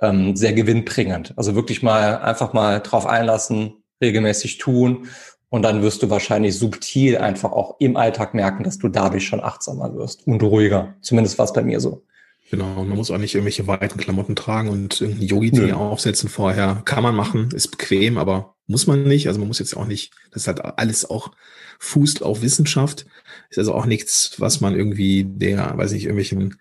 ähm, 0.00 0.36
sehr 0.36 0.52
gewinnbringend. 0.52 1.34
Also 1.36 1.54
wirklich 1.54 1.82
mal 1.82 2.18
einfach 2.18 2.52
mal 2.52 2.80
drauf 2.80 3.06
einlassen, 3.06 3.82
regelmäßig 4.00 4.58
tun 4.58 5.08
und 5.50 5.62
dann 5.62 5.82
wirst 5.82 6.02
du 6.02 6.10
wahrscheinlich 6.10 6.56
subtil 6.56 7.18
einfach 7.18 7.52
auch 7.52 7.76
im 7.80 7.96
Alltag 7.96 8.34
merken, 8.34 8.64
dass 8.64 8.78
du 8.78 8.88
dadurch 8.88 9.26
schon 9.26 9.42
achtsamer 9.42 9.94
wirst 9.94 10.26
und 10.26 10.42
ruhiger. 10.42 10.94
Zumindest 11.00 11.38
war 11.38 11.44
es 11.44 11.52
bei 11.52 11.62
mir 11.62 11.80
so. 11.80 12.04
Genau, 12.50 12.84
man 12.84 12.96
muss 12.96 13.10
auch 13.10 13.18
nicht 13.18 13.34
irgendwelche 13.34 13.66
weiten 13.68 13.98
Klamotten 13.98 14.34
tragen 14.34 14.70
und 14.70 15.00
irgendeinen 15.00 15.28
Yogi-Tee 15.28 15.72
aufsetzen 15.72 16.28
vorher. 16.28 16.82
Kann 16.84 17.02
man 17.02 17.14
machen, 17.14 17.50
ist 17.54 17.68
bequem, 17.68 18.18
aber 18.18 18.56
muss 18.66 18.88
man 18.88 19.04
nicht. 19.04 19.28
Also 19.28 19.38
man 19.38 19.46
muss 19.46 19.60
jetzt 19.60 19.76
auch 19.76 19.86
nicht, 19.86 20.12
das 20.32 20.48
hat 20.48 20.78
alles 20.78 21.08
auch 21.08 21.30
fußt 21.78 22.22
auf 22.22 22.42
Wissenschaft. 22.42 23.06
Ist 23.50 23.58
also 23.58 23.74
auch 23.74 23.86
nichts, 23.86 24.34
was 24.38 24.60
man 24.60 24.74
irgendwie 24.74 25.24
der, 25.24 25.76
weiß 25.76 25.92
nicht, 25.92 26.04
irgendwelchen 26.04 26.56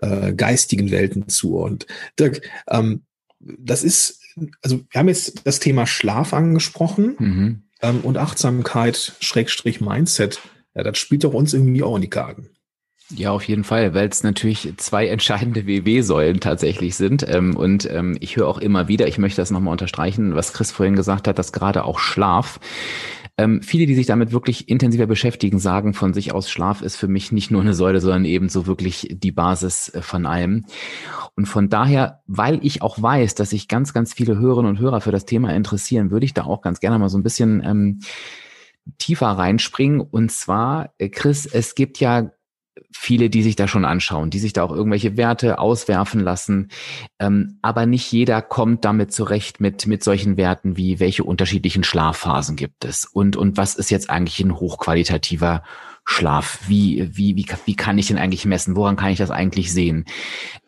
äh, 0.00 0.32
geistigen 0.32 0.92
Welten 0.92 1.28
zuordnet. 1.28 1.86
Dirk, 2.20 2.42
ähm, 2.68 3.02
das 3.40 3.82
ist, 3.82 4.20
also 4.62 4.80
wir 4.90 4.98
haben 4.98 5.08
jetzt 5.08 5.40
das 5.44 5.58
Thema 5.58 5.86
Schlaf 5.86 6.34
angesprochen. 6.34 7.16
Mhm 7.18 7.65
ähm, 7.82 8.00
und 8.00 8.18
Achtsamkeit, 8.18 9.14
Schrägstrich 9.20 9.80
Mindset, 9.80 10.40
ja, 10.74 10.82
das 10.82 10.98
spielt 10.98 11.24
doch 11.24 11.32
uns 11.32 11.54
irgendwie 11.54 11.82
auch 11.82 11.96
in 11.96 12.02
die 12.02 12.10
Karten. 12.10 12.50
Ja, 13.14 13.30
auf 13.30 13.44
jeden 13.44 13.62
Fall, 13.62 13.94
weil 13.94 14.08
es 14.08 14.24
natürlich 14.24 14.68
zwei 14.78 15.06
entscheidende 15.06 15.64
WW-Säulen 15.66 16.40
tatsächlich 16.40 16.96
sind. 16.96 17.24
Ähm, 17.28 17.56
und 17.56 17.88
ähm, 17.88 18.16
ich 18.20 18.36
höre 18.36 18.48
auch 18.48 18.58
immer 18.58 18.88
wieder, 18.88 19.06
ich 19.06 19.18
möchte 19.18 19.40
das 19.40 19.52
nochmal 19.52 19.72
unterstreichen, 19.72 20.34
was 20.34 20.52
Chris 20.52 20.72
vorhin 20.72 20.96
gesagt 20.96 21.28
hat, 21.28 21.38
dass 21.38 21.52
gerade 21.52 21.84
auch 21.84 22.00
Schlaf 22.00 22.58
ähm, 23.38 23.62
viele, 23.62 23.86
die 23.86 23.94
sich 23.94 24.06
damit 24.06 24.32
wirklich 24.32 24.68
intensiver 24.68 25.06
beschäftigen, 25.06 25.58
sagen 25.58 25.92
von 25.92 26.14
sich 26.14 26.32
aus, 26.32 26.50
Schlaf 26.50 26.80
ist 26.80 26.96
für 26.96 27.08
mich 27.08 27.32
nicht 27.32 27.50
nur 27.50 27.60
eine 27.60 27.74
Säule, 27.74 28.00
sondern 28.00 28.24
eben 28.24 28.48
so 28.48 28.66
wirklich 28.66 29.08
die 29.10 29.32
Basis 29.32 29.90
äh, 29.90 30.00
von 30.00 30.24
allem. 30.24 30.64
Und 31.34 31.46
von 31.46 31.68
daher, 31.68 32.22
weil 32.26 32.58
ich 32.62 32.80
auch 32.80 33.00
weiß, 33.00 33.34
dass 33.34 33.50
sich 33.50 33.68
ganz, 33.68 33.92
ganz 33.92 34.14
viele 34.14 34.38
Hörerinnen 34.38 34.70
und 34.70 34.78
Hörer 34.78 35.02
für 35.02 35.12
das 35.12 35.26
Thema 35.26 35.54
interessieren, 35.54 36.10
würde 36.10 36.24
ich 36.24 36.32
da 36.32 36.44
auch 36.44 36.62
ganz 36.62 36.80
gerne 36.80 36.98
mal 36.98 37.10
so 37.10 37.18
ein 37.18 37.22
bisschen 37.22 37.62
ähm, 37.62 38.00
tiefer 38.96 39.28
reinspringen. 39.28 40.00
Und 40.00 40.32
zwar, 40.32 40.94
äh, 40.96 41.10
Chris, 41.10 41.44
es 41.44 41.74
gibt 41.74 42.00
ja 42.00 42.30
viele, 42.90 43.30
die 43.30 43.42
sich 43.42 43.56
da 43.56 43.68
schon 43.68 43.84
anschauen, 43.84 44.30
die 44.30 44.38
sich 44.38 44.52
da 44.52 44.62
auch 44.62 44.72
irgendwelche 44.72 45.16
Werte 45.16 45.58
auswerfen 45.58 46.20
lassen. 46.20 46.68
Ähm, 47.18 47.58
aber 47.62 47.86
nicht 47.86 48.10
jeder 48.12 48.42
kommt 48.42 48.84
damit 48.84 49.12
zurecht 49.12 49.60
mit, 49.60 49.86
mit 49.86 50.02
solchen 50.02 50.36
Werten 50.36 50.76
wie 50.76 51.00
welche 51.00 51.24
unterschiedlichen 51.24 51.84
Schlafphasen 51.84 52.56
gibt 52.56 52.84
es 52.84 53.04
und, 53.04 53.36
und 53.36 53.56
was 53.56 53.74
ist 53.74 53.90
jetzt 53.90 54.10
eigentlich 54.10 54.40
ein 54.40 54.56
hochqualitativer 54.56 55.62
Schlaf? 56.04 56.60
Wie, 56.68 57.08
wie, 57.12 57.36
wie, 57.36 57.46
wie 57.64 57.76
kann 57.76 57.98
ich 57.98 58.06
den 58.06 58.18
eigentlich 58.18 58.46
messen? 58.46 58.76
Woran 58.76 58.96
kann 58.96 59.10
ich 59.10 59.18
das 59.18 59.30
eigentlich 59.30 59.72
sehen? 59.72 60.04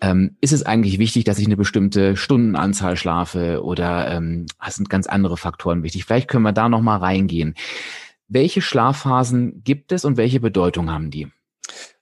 Ähm, 0.00 0.36
ist 0.40 0.52
es 0.52 0.64
eigentlich 0.64 0.98
wichtig, 0.98 1.24
dass 1.24 1.38
ich 1.38 1.46
eine 1.46 1.56
bestimmte 1.56 2.16
Stundenanzahl 2.16 2.96
schlafe 2.96 3.62
oder 3.62 4.10
ähm, 4.10 4.46
sind 4.68 4.90
ganz 4.90 5.06
andere 5.06 5.36
Faktoren 5.36 5.82
wichtig? 5.84 6.04
Vielleicht 6.04 6.28
können 6.28 6.42
wir 6.42 6.52
da 6.52 6.68
nochmal 6.68 6.98
reingehen. 6.98 7.54
Welche 8.26 8.60
Schlafphasen 8.60 9.62
gibt 9.64 9.92
es 9.92 10.04
und 10.04 10.16
welche 10.16 10.40
Bedeutung 10.40 10.90
haben 10.90 11.10
die? 11.10 11.28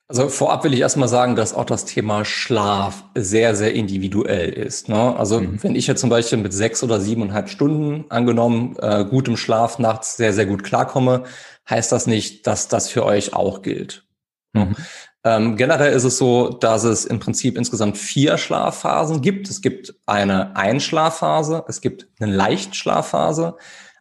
Also 0.09 0.29
vorab 0.29 0.63
will 0.63 0.73
ich 0.73 0.81
erstmal 0.81 1.09
sagen, 1.09 1.35
dass 1.35 1.53
auch 1.53 1.65
das 1.65 1.85
Thema 1.85 2.25
Schlaf 2.25 3.03
sehr, 3.17 3.57
sehr 3.57 3.75
individuell 3.75 4.51
ist. 4.51 4.89
Ne? 4.89 5.17
Also 5.17 5.41
mhm. 5.41 5.61
wenn 5.63 5.75
ich 5.75 5.89
jetzt 5.89 6.01
zum 6.01 6.11
Beispiel 6.11 6.39
mit 6.39 6.53
sechs 6.53 6.85
oder 6.85 7.01
siebeneinhalb 7.01 7.49
Stunden 7.49 8.05
angenommen 8.09 8.77
äh, 8.79 9.05
gutem 9.05 9.37
Schlaf 9.37 9.81
nachts 9.81 10.17
sehr, 10.17 10.33
sehr 10.33 10.47
gut 10.47 10.63
klarkomme, 10.63 11.25
heißt 11.69 11.91
das 11.91 12.07
nicht, 12.07 12.47
dass 12.47 12.69
das 12.69 12.89
für 12.89 13.05
euch 13.05 13.35
auch 13.35 13.63
gilt. 13.63 14.07
Ne? 14.53 14.67
Mhm. 14.67 14.77
Ähm, 15.25 15.57
generell 15.57 15.93
ist 15.93 16.05
es 16.05 16.19
so, 16.19 16.51
dass 16.51 16.85
es 16.85 17.05
im 17.05 17.19
Prinzip 17.19 17.59
insgesamt 17.59 17.99
vier 17.99 18.39
Schlafphasen 18.39 19.23
gibt. 19.23 19.51
Es 19.51 19.61
gibt 19.61 19.93
eine 20.07 20.55
Einschlafphase, 20.55 21.65
es 21.67 21.81
gibt 21.81 22.07
eine 22.21 22.33
Leichtschlafphase, 22.33 23.57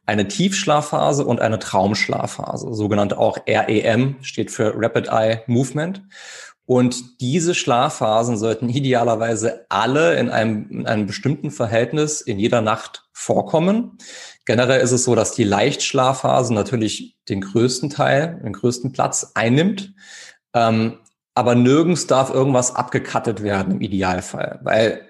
eine 0.05 0.27
Tiefschlafphase 0.27 1.25
und 1.25 1.41
eine 1.41 1.59
Traumschlafphase, 1.59 2.73
sogenannte 2.73 3.17
auch 3.17 3.37
REM, 3.47 4.15
steht 4.21 4.51
für 4.51 4.73
Rapid 4.75 5.07
Eye 5.07 5.41
Movement. 5.47 6.03
Und 6.67 7.21
diese 7.21 7.53
Schlafphasen 7.53 8.37
sollten 8.37 8.69
idealerweise 8.69 9.65
alle 9.69 10.15
in 10.17 10.29
einem, 10.29 10.67
in 10.69 10.87
einem 10.87 11.05
bestimmten 11.05 11.51
Verhältnis 11.51 12.21
in 12.21 12.39
jeder 12.39 12.61
Nacht 12.61 13.07
vorkommen. 13.13 13.97
Generell 14.45 14.81
ist 14.81 14.91
es 14.91 15.03
so, 15.03 15.13
dass 15.13 15.33
die 15.33 15.43
Leichtschlafphase 15.43 16.53
natürlich 16.53 17.17
den 17.29 17.41
größten 17.41 17.91
Teil, 17.91 18.41
den 18.43 18.53
größten 18.53 18.91
Platz 18.93 19.31
einnimmt. 19.35 19.93
Ähm, 20.53 20.99
aber 21.35 21.53
nirgends 21.53 22.07
darf 22.07 22.33
irgendwas 22.33 22.75
abgekattet 22.75 23.43
werden 23.43 23.73
im 23.73 23.81
Idealfall, 23.81 24.59
weil 24.63 25.07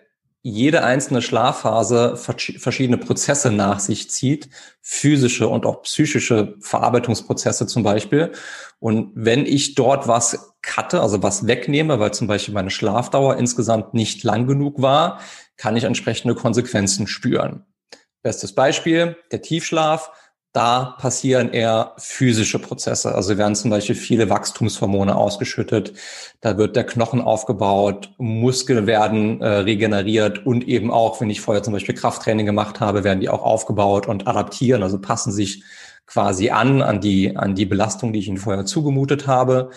jede 0.48 0.84
einzelne 0.84 1.24
Schlafphase 1.24 2.18
verschiedene 2.18 3.00
Prozesse 3.00 3.52
nach 3.52 3.80
sich 3.80 4.12
zieht, 4.12 4.48
physische 4.80 5.48
und 5.48 5.66
auch 5.66 5.82
psychische 5.82 6.54
Verarbeitungsprozesse 6.60 7.66
zum 7.66 7.82
Beispiel. 7.82 8.32
Und 8.78 9.12
wenn 9.16 9.48
ich 9.48 9.74
dort 9.74 10.08
was 10.08 10.54
cutte, 10.62 11.02
also 11.02 11.24
was 11.24 11.48
wegnehme, 11.48 12.00
weil 12.00 12.14
zum 12.14 12.28
Beispiel 12.28 12.54
meine 12.54 12.70
Schlafdauer 12.70 13.38
insgesamt 13.38 13.96
nicht 13.96 14.24
lang 14.24 14.46
genug 14.46 14.84
war, 14.84 15.20
kann 15.58 15.78
ich 15.78 15.84
entsprechende 15.84 16.36
Konsequenzen 16.36 17.08
spüren. 17.08 17.66
Bestes 18.22 18.54
Beispiel, 18.54 19.18
der 19.32 19.42
Tiefschlaf 19.42 20.12
da 20.56 20.96
passieren 21.00 21.52
eher 21.52 21.94
physische 21.98 22.60
Prozesse. 22.60 23.14
Also 23.14 23.38
werden 23.38 23.56
zum 23.56 23.72
Beispiel 23.72 23.96
viele 23.96 24.30
Wachstumshormone 24.30 25.16
ausgeschüttet. 25.16 25.94
Da 26.40 26.58
wird 26.58 26.76
der 26.76 26.86
Knochen 26.86 27.20
aufgebaut, 27.22 28.12
Muskeln 28.18 28.88
werden 28.88 29.42
äh, 29.42 29.48
regeneriert 29.48 30.46
und 30.46 30.68
eben 30.68 30.92
auch, 30.92 31.20
wenn 31.20 31.30
ich 31.30 31.42
vorher 31.42 31.64
zum 31.64 31.74
Beispiel 31.74 31.96
Krafttraining 31.96 32.46
gemacht 32.46 32.80
habe, 32.80 33.04
werden 33.04 33.20
die 33.20 33.30
auch 33.30 33.44
aufgebaut 33.44 34.08
und 34.08 34.28
adaptieren, 34.28 34.82
also 34.82 35.00
passen 35.00 35.32
sich 35.32 35.64
quasi 36.06 36.52
an, 36.52 36.82
an 36.82 37.02
die, 37.02 37.36
an 37.36 37.56
die 37.56 37.66
Belastung, 37.66 38.14
die 38.14 38.20
ich 38.20 38.28
ihnen 38.28 38.38
vorher 38.38 38.66
zugemutet 38.66 39.28
habe. 39.28 39.72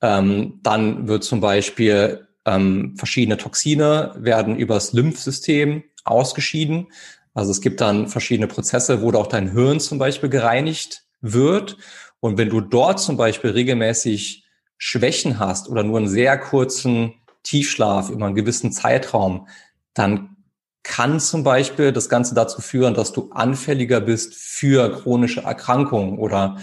Ähm, 0.00 0.60
dann 0.62 1.08
wird 1.08 1.24
zum 1.24 1.40
Beispiel 1.40 2.26
ähm, 2.46 2.94
verschiedene 2.96 3.36
Toxine 3.36 4.12
werden 4.16 4.56
übers 4.56 4.92
Lymphsystem 4.92 5.82
ausgeschieden. 6.04 6.88
Also 7.34 7.50
es 7.50 7.60
gibt 7.60 7.80
dann 7.80 8.08
verschiedene 8.08 8.46
Prozesse, 8.46 9.02
wo 9.02 9.12
auch 9.12 9.26
dein 9.26 9.52
Hirn 9.52 9.80
zum 9.80 9.98
Beispiel 9.98 10.28
gereinigt 10.28 11.04
wird. 11.20 11.76
Und 12.20 12.38
wenn 12.38 12.50
du 12.50 12.60
dort 12.60 13.00
zum 13.00 13.16
Beispiel 13.16 13.50
regelmäßig 13.50 14.44
Schwächen 14.76 15.38
hast 15.38 15.68
oder 15.68 15.82
nur 15.82 15.98
einen 15.98 16.08
sehr 16.08 16.36
kurzen 16.38 17.14
Tiefschlaf 17.42 18.10
über 18.10 18.26
einen 18.26 18.34
gewissen 18.34 18.72
Zeitraum, 18.72 19.48
dann 19.94 20.36
kann 20.82 21.20
zum 21.20 21.44
Beispiel 21.44 21.92
das 21.92 22.08
Ganze 22.08 22.34
dazu 22.34 22.60
führen, 22.60 22.94
dass 22.94 23.12
du 23.12 23.30
anfälliger 23.30 24.00
bist 24.00 24.34
für 24.34 24.90
chronische 24.92 25.42
Erkrankungen 25.42 26.18
oder 26.18 26.56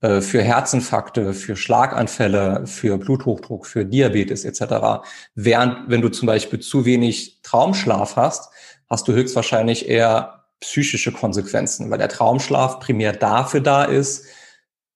äh, 0.00 0.20
für 0.20 0.42
Herzinfarkte, 0.42 1.34
für 1.34 1.56
Schlaganfälle, 1.56 2.66
für 2.66 2.98
Bluthochdruck, 2.98 3.66
für 3.66 3.84
Diabetes 3.84 4.44
etc. 4.44 5.06
Während 5.34 5.90
wenn 5.90 6.00
du 6.00 6.08
zum 6.08 6.26
Beispiel 6.26 6.60
zu 6.60 6.84
wenig 6.84 7.40
Traumschlaf 7.42 8.16
hast, 8.16 8.50
hast 8.88 9.08
du 9.08 9.12
höchstwahrscheinlich 9.12 9.88
eher 9.88 10.44
psychische 10.60 11.12
Konsequenzen, 11.12 11.90
weil 11.90 11.98
der 11.98 12.08
Traumschlaf 12.08 12.80
primär 12.80 13.12
dafür 13.12 13.60
da 13.60 13.84
ist, 13.84 14.26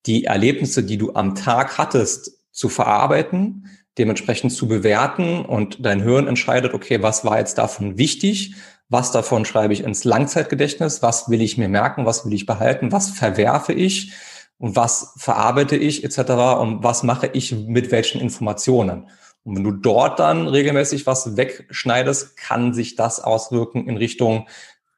die 0.07 0.25
Erlebnisse, 0.25 0.83
die 0.83 0.97
du 0.97 1.15
am 1.15 1.35
Tag 1.35 1.77
hattest, 1.79 2.33
zu 2.53 2.69
verarbeiten, 2.69 3.67
dementsprechend 3.99 4.53
zu 4.53 4.67
bewerten 4.67 5.45
und 5.45 5.85
dein 5.85 6.03
Hirn 6.03 6.27
entscheidet, 6.27 6.75
okay, 6.75 7.03
was 7.03 7.25
war 7.25 7.39
jetzt 7.39 7.59
davon 7.59 7.99
wichtig, 7.99 8.55
was 8.89 9.13
davon 9.13 9.45
schreibe 9.45 9.73
ich 9.73 9.85
ins 9.85 10.05
Langzeitgedächtnis, 10.05 11.03
was 11.03 11.29
will 11.29 11.43
ich 11.43 11.59
mir 11.59 11.69
merken, 11.69 12.07
was 12.07 12.25
will 12.25 12.33
ich 12.33 12.47
behalten, 12.47 12.93
was 12.93 13.11
verwerfe 13.11 13.73
ich? 13.73 14.13
Und 14.59 14.77
was 14.77 15.15
verarbeite 15.17 15.77
ich 15.77 16.05
etc. 16.05 16.19
und 16.61 16.83
was 16.83 17.03
mache 17.03 17.29
ich 17.29 17.53
mit 17.53 17.91
welchen 17.91 18.21
Informationen. 18.21 19.09
Und 19.45 19.57
wenn 19.57 19.65
du 19.65 19.73
dort 19.73 20.19
dann 20.19 20.47
regelmäßig 20.47 21.07
was 21.07 21.37
wegschneidest, 21.37 22.37
kann 22.37 22.75
sich 22.75 22.95
das 22.97 23.21
auswirken 23.21 23.89
in 23.89 23.97
Richtung 23.97 24.47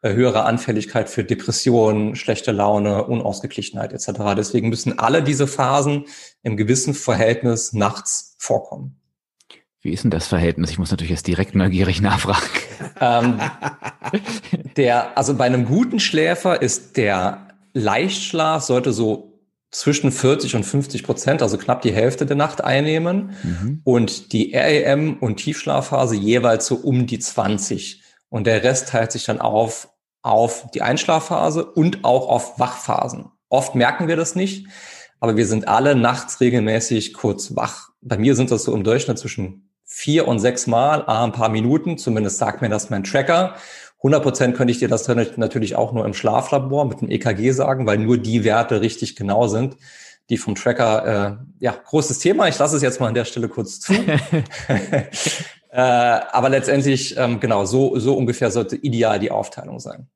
äh, 0.02 0.14
höhere 0.14 0.44
Anfälligkeit 0.44 1.08
für 1.08 1.22
Depressionen, 1.22 2.16
schlechte 2.16 2.50
Laune, 2.50 3.04
Unausgeglichenheit 3.04 3.92
etc. 3.92 4.34
Deswegen 4.36 4.68
müssen 4.68 4.98
alle 4.98 5.22
diese 5.22 5.46
Phasen 5.46 6.06
im 6.42 6.56
gewissen 6.56 6.94
Verhältnis 6.94 7.72
nachts 7.72 8.34
vorkommen. 8.38 8.96
Wie 9.80 9.90
ist 9.90 10.04
denn 10.04 10.10
das 10.10 10.28
Verhältnis? 10.28 10.70
Ich 10.70 10.78
muss 10.78 10.90
natürlich 10.90 11.10
jetzt 11.10 11.26
direkt 11.26 11.54
neugierig 11.54 12.00
nachfragen. 12.00 12.46
Ähm, 13.00 13.40
der, 14.76 15.16
also 15.16 15.34
bei 15.34 15.44
einem 15.44 15.64
guten 15.64 15.98
Schläfer 15.98 16.62
ist 16.62 16.96
der 16.96 17.48
Leichtschlaf 17.74 18.62
sollte 18.62 18.92
so 18.92 19.31
zwischen 19.72 20.12
40 20.12 20.54
und 20.54 20.64
50 20.64 21.02
Prozent, 21.02 21.42
also 21.42 21.58
knapp 21.58 21.82
die 21.82 21.92
Hälfte 21.92 22.26
der 22.26 22.36
Nacht 22.36 22.62
einnehmen 22.62 23.34
mhm. 23.42 23.80
und 23.84 24.32
die 24.32 24.54
REM 24.54 25.16
und 25.18 25.36
Tiefschlafphase 25.36 26.14
jeweils 26.14 26.66
so 26.66 26.76
um 26.76 27.06
die 27.06 27.18
20. 27.18 28.02
Und 28.28 28.46
der 28.46 28.62
Rest 28.62 28.88
teilt 28.88 29.12
sich 29.12 29.24
dann 29.24 29.40
auf 29.40 29.88
auf 30.22 30.70
die 30.72 30.82
Einschlafphase 30.82 31.64
und 31.64 32.04
auch 32.04 32.28
auf 32.28 32.58
Wachphasen. 32.58 33.26
Oft 33.48 33.74
merken 33.74 34.08
wir 34.08 34.16
das 34.16 34.34
nicht, 34.34 34.68
aber 35.20 35.36
wir 35.36 35.46
sind 35.46 35.68
alle 35.68 35.94
nachts 35.94 36.40
regelmäßig 36.40 37.12
kurz 37.12 37.54
wach. 37.54 37.90
Bei 38.00 38.16
mir 38.16 38.34
sind 38.34 38.50
das 38.50 38.64
so 38.64 38.74
im 38.74 38.84
Durchschnitt 38.84 39.18
zwischen 39.18 39.68
vier 39.84 40.26
und 40.26 40.38
sechs 40.38 40.66
Mal, 40.66 41.04
ein 41.06 41.32
paar 41.32 41.50
Minuten, 41.50 41.98
zumindest 41.98 42.38
sagt 42.38 42.62
mir 42.62 42.68
das 42.68 42.88
mein 42.88 43.04
Tracker. 43.04 43.56
100 44.02 44.22
Prozent 44.22 44.56
könnte 44.56 44.72
ich 44.72 44.78
dir 44.78 44.88
das 44.88 45.06
natürlich 45.08 45.76
auch 45.76 45.92
nur 45.92 46.04
im 46.04 46.12
Schlaflabor 46.12 46.86
mit 46.86 47.00
dem 47.00 47.10
EKG 47.10 47.52
sagen, 47.52 47.86
weil 47.86 47.98
nur 47.98 48.18
die 48.18 48.42
Werte 48.42 48.80
richtig 48.80 49.14
genau 49.14 49.46
sind, 49.46 49.76
die 50.28 50.38
vom 50.38 50.56
Tracker, 50.56 51.06
äh, 51.06 51.36
ja, 51.60 51.72
großes 51.72 52.18
Thema. 52.18 52.48
Ich 52.48 52.58
lasse 52.58 52.76
es 52.76 52.82
jetzt 52.82 53.00
mal 53.00 53.08
an 53.08 53.14
der 53.14 53.24
Stelle 53.24 53.48
kurz 53.48 53.78
zu. 53.78 53.92
äh, 55.70 55.76
aber 55.76 56.48
letztendlich, 56.48 57.16
ähm, 57.16 57.38
genau, 57.38 57.64
so, 57.64 57.96
so 57.98 58.16
ungefähr 58.16 58.50
sollte 58.50 58.76
ideal 58.76 59.20
die 59.20 59.30
Aufteilung 59.30 59.78
sein. 59.78 60.08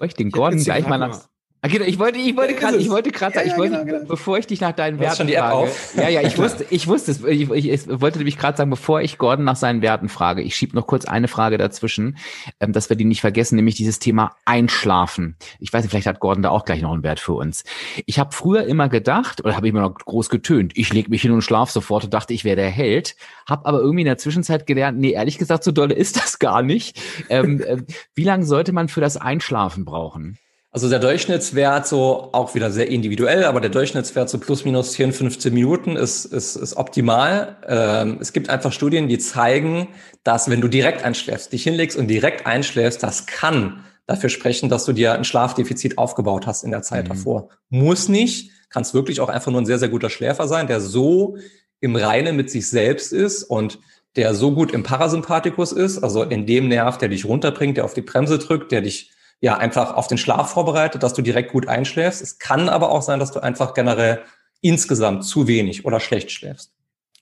Ich 0.00 0.14
den 0.14 0.30
Gordon 0.30 0.62
gleich 0.62 0.86
mal 0.86 0.96
nach, 0.96 1.28
ich 1.62 1.98
wollte, 1.98 2.18
ich 2.18 2.36
wollte 2.36 2.54
gerade, 2.54 2.76
ich 2.76 2.88
wollte 2.88 3.10
gerade 3.10 3.34
sagen, 3.34 3.48
ich 3.48 3.56
wollte, 3.56 3.84
genau, 3.84 3.98
genau. 3.98 4.08
bevor 4.08 4.38
ich 4.38 4.46
dich 4.46 4.60
nach 4.60 4.72
deinen 4.72 5.00
Werten 5.00 5.16
schon 5.16 5.26
die 5.26 5.34
App 5.34 5.44
frage. 5.44 5.54
Auf? 5.54 5.94
Ja, 5.96 6.08
ja, 6.08 6.22
ich 6.22 6.38
wusste, 6.38 6.64
ich 6.70 6.86
wusste 6.86 7.10
es. 7.10 7.24
Ich, 7.24 7.50
ich, 7.50 7.68
ich 7.68 8.00
wollte 8.00 8.18
nämlich 8.18 8.38
gerade 8.38 8.56
sagen, 8.56 8.70
bevor 8.70 9.00
ich 9.00 9.18
Gordon 9.18 9.44
nach 9.44 9.56
seinen 9.56 9.82
Werten 9.82 10.08
frage, 10.08 10.42
ich 10.42 10.54
schiebe 10.54 10.76
noch 10.76 10.86
kurz 10.86 11.04
eine 11.04 11.26
Frage 11.26 11.58
dazwischen, 11.58 12.16
ähm, 12.60 12.72
dass 12.72 12.90
wir 12.90 12.96
die 12.96 13.04
nicht 13.04 13.20
vergessen, 13.20 13.56
nämlich 13.56 13.74
dieses 13.74 13.98
Thema 13.98 14.36
Einschlafen. 14.44 15.36
Ich 15.58 15.72
weiß 15.72 15.82
nicht, 15.82 15.90
vielleicht 15.90 16.06
hat 16.06 16.20
Gordon 16.20 16.42
da 16.42 16.50
auch 16.50 16.64
gleich 16.64 16.80
noch 16.80 16.92
einen 16.92 17.02
Wert 17.02 17.18
für 17.18 17.32
uns. 17.32 17.64
Ich 18.06 18.20
habe 18.20 18.32
früher 18.32 18.64
immer 18.64 18.88
gedacht, 18.88 19.44
oder 19.44 19.56
habe 19.56 19.66
ich 19.66 19.72
immer 19.72 19.82
noch 19.82 19.94
groß 19.94 20.28
getönt, 20.28 20.72
ich 20.76 20.92
lege 20.92 21.10
mich 21.10 21.22
hin 21.22 21.32
und 21.32 21.42
schlaf 21.42 21.70
sofort 21.70 22.04
und 22.04 22.14
dachte, 22.14 22.34
ich 22.34 22.44
wäre 22.44 22.56
der 22.56 22.70
Held, 22.70 23.16
habe 23.48 23.66
aber 23.66 23.80
irgendwie 23.80 24.02
in 24.02 24.06
der 24.06 24.18
Zwischenzeit 24.18 24.66
gelernt, 24.66 24.98
nee, 24.98 25.10
ehrlich 25.10 25.38
gesagt, 25.38 25.64
so 25.64 25.72
dolle 25.72 25.94
ist 25.94 26.16
das 26.16 26.38
gar 26.38 26.62
nicht. 26.62 27.00
Ähm, 27.28 27.60
äh, 27.60 27.78
wie 28.14 28.24
lange 28.24 28.44
sollte 28.44 28.72
man 28.72 28.88
für 28.88 29.00
das 29.00 29.16
Einschlafen 29.16 29.84
brauchen? 29.84 30.38
Also 30.70 30.90
der 30.90 30.98
Durchschnittswert 30.98 31.86
so 31.86 32.28
auch 32.32 32.54
wieder 32.54 32.70
sehr 32.70 32.88
individuell, 32.88 33.44
aber 33.44 33.60
der 33.60 33.70
Durchschnittswert 33.70 34.28
so 34.28 34.38
plus 34.38 34.66
minus 34.66 34.92
10, 34.92 35.12
15 35.12 35.54
Minuten 35.54 35.96
ist, 35.96 36.26
ist, 36.26 36.56
ist 36.56 36.76
optimal. 36.76 37.56
Ähm, 37.66 38.18
es 38.20 38.34
gibt 38.34 38.50
einfach 38.50 38.72
Studien, 38.72 39.08
die 39.08 39.18
zeigen, 39.18 39.88
dass 40.24 40.50
wenn 40.50 40.60
du 40.60 40.68
direkt 40.68 41.04
einschläfst, 41.04 41.52
dich 41.54 41.62
hinlegst 41.62 41.96
und 41.96 42.08
direkt 42.08 42.46
einschläfst, 42.46 43.02
das 43.02 43.26
kann 43.26 43.84
dafür 44.06 44.28
sprechen, 44.28 44.68
dass 44.68 44.84
du 44.84 44.92
dir 44.92 45.14
ein 45.14 45.24
Schlafdefizit 45.24 45.96
aufgebaut 45.96 46.46
hast 46.46 46.64
in 46.64 46.70
der 46.70 46.82
Zeit 46.82 47.04
mhm. 47.04 47.08
davor. 47.10 47.48
Muss 47.70 48.08
nicht, 48.08 48.50
kannst 48.68 48.92
wirklich 48.92 49.20
auch 49.20 49.30
einfach 49.30 49.50
nur 49.50 49.62
ein 49.62 49.66
sehr, 49.66 49.78
sehr 49.78 49.88
guter 49.88 50.10
Schläfer 50.10 50.48
sein, 50.48 50.66
der 50.66 50.80
so 50.80 51.38
im 51.80 51.96
Reinen 51.96 52.36
mit 52.36 52.50
sich 52.50 52.68
selbst 52.68 53.12
ist 53.12 53.42
und 53.42 53.78
der 54.16 54.34
so 54.34 54.52
gut 54.52 54.72
im 54.72 54.82
Parasympathikus 54.82 55.72
ist, 55.72 56.02
also 56.02 56.24
in 56.24 56.44
dem 56.44 56.68
Nerv, 56.68 56.98
der 56.98 57.08
dich 57.08 57.24
runterbringt, 57.24 57.76
der 57.76 57.84
auf 57.84 57.94
die 57.94 58.02
Bremse 58.02 58.38
drückt, 58.38 58.72
der 58.72 58.82
dich 58.82 59.12
ja 59.40 59.56
einfach 59.56 59.94
auf 59.94 60.08
den 60.08 60.18
Schlaf 60.18 60.52
vorbereitet, 60.52 61.02
dass 61.02 61.14
du 61.14 61.22
direkt 61.22 61.52
gut 61.52 61.68
einschläfst. 61.68 62.22
Es 62.22 62.38
kann 62.38 62.68
aber 62.68 62.90
auch 62.90 63.02
sein, 63.02 63.20
dass 63.20 63.32
du 63.32 63.40
einfach 63.40 63.74
generell 63.74 64.22
insgesamt 64.60 65.24
zu 65.24 65.46
wenig 65.46 65.84
oder 65.84 66.00
schlecht 66.00 66.30
schläfst. 66.30 66.72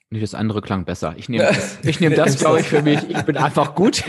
Nee, 0.08 0.20
das 0.20 0.34
andere 0.34 0.62
klang 0.62 0.84
besser. 0.84 1.14
Ich 1.16 1.28
nehme 1.28 1.44
das, 1.48 1.78
ich 1.82 2.00
nehme 2.00 2.14
das 2.14 2.38
glaube 2.38 2.60
ich, 2.60 2.66
für 2.66 2.80
mich. 2.80 3.00
Ich 3.08 3.22
bin 3.22 3.36
einfach 3.36 3.74
gut. 3.74 4.04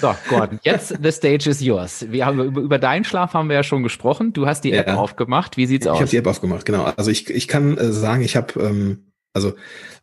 so, 0.00 0.14
Gordon, 0.28 0.60
jetzt 0.62 0.94
the 1.02 1.10
stage 1.10 1.50
is 1.50 1.60
yours. 1.60 2.06
Wir 2.10 2.24
haben 2.26 2.40
über, 2.40 2.60
über 2.60 2.78
deinen 2.78 3.04
Schlaf 3.04 3.34
haben 3.34 3.48
wir 3.48 3.56
ja 3.56 3.62
schon 3.64 3.82
gesprochen. 3.82 4.32
Du 4.32 4.46
hast 4.46 4.62
die 4.62 4.72
App 4.72 4.86
ja. 4.86 4.94
aufgemacht. 4.94 5.56
Wie 5.56 5.66
sieht's 5.66 5.86
ich 5.86 5.90
aus? 5.90 5.96
Ich 5.96 6.02
habe 6.02 6.10
die 6.10 6.16
App 6.16 6.26
aufgemacht, 6.28 6.64
genau. 6.64 6.84
Also 6.96 7.10
ich, 7.10 7.28
ich 7.28 7.48
kann 7.48 7.76
äh, 7.76 7.92
sagen, 7.92 8.22
ich 8.22 8.36
habe 8.36 8.60
ähm, 8.60 9.10
also 9.32 9.54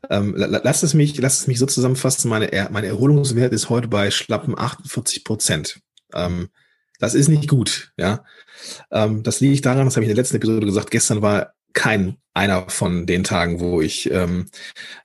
ähm, 0.09 0.33
lass 0.37 0.83
es 0.83 0.93
mich, 0.93 1.17
lass 1.17 1.39
es 1.39 1.47
mich 1.47 1.59
so 1.59 1.65
zusammenfassen. 1.65 2.29
Meine, 2.29 2.69
meine 2.71 2.87
Erholungswert 2.87 3.53
ist 3.53 3.69
heute 3.69 3.87
bei 3.87 4.11
schlappen 4.11 4.57
48 4.57 5.23
Prozent. 5.23 5.81
Ähm, 6.13 6.49
das 6.99 7.13
ist 7.13 7.27
nicht 7.27 7.47
gut, 7.47 7.91
ja. 7.97 8.23
Ähm, 8.91 9.23
das 9.23 9.39
liegt 9.39 9.65
daran, 9.65 9.85
das 9.85 9.95
habe 9.95 10.05
ich 10.05 10.09
in 10.09 10.15
der 10.15 10.21
letzten 10.21 10.37
Episode 10.37 10.65
gesagt. 10.65 10.91
Gestern 10.91 11.21
war 11.21 11.53
kein 11.73 12.17
einer 12.33 12.69
von 12.69 13.05
den 13.05 13.23
Tagen, 13.23 13.59
wo 13.59 13.81
ich 13.81 14.09
ähm, 14.11 14.45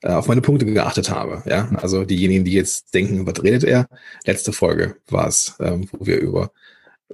äh, 0.03 0.09
auf 0.13 0.29
meine 0.29 0.43
Punkte 0.43 0.67
geachtet 0.67 1.11
habe. 1.11 1.43
Ja, 1.47 1.69
also 1.77 2.05
diejenigen, 2.05 2.45
die 2.45 2.53
jetzt 2.53 2.95
denken, 2.95 3.27
was 3.27 3.43
redet 3.43 3.65
er? 3.65 3.89
Letzte 4.25 4.53
Folge 4.53 4.97
war 5.09 5.29
es, 5.29 5.55
ähm, 5.61 5.89
wo 5.93 6.07
wir 6.07 6.19
über 6.19 6.53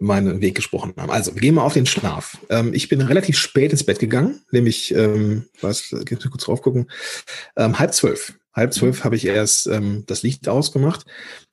meinen 0.01 0.41
Weg 0.41 0.55
gesprochen 0.55 0.95
haben. 0.97 1.11
Also, 1.11 1.35
wir 1.35 1.41
gehen 1.41 1.55
mal 1.55 1.63
auf 1.63 1.75
den 1.75 1.87
Schlaf. 1.87 2.39
Ähm, 2.51 2.73
ich 2.73 2.89
bin 2.89 3.01
relativ 3.01 3.37
spät 3.37 3.73
ins 3.73 3.85
Bett 3.85 3.99
gegangen, 3.99 4.41
nämlich, 4.51 4.95
ähm, 4.95 5.47
was, 5.61 5.91
kurz 5.91 6.45
drauf 6.45 6.63
gucken, 6.63 6.91
ähm, 7.57 7.79
halb 7.79 7.95
zwölf. 7.95 8.35
Halb 8.53 8.75
zwölf 8.75 9.05
habe 9.05 9.17
ich 9.17 9.27
erst 9.27 9.67
ähm, 9.67 10.05
das 10.07 10.23
Licht 10.23 10.49
ausgemacht, 10.49 11.05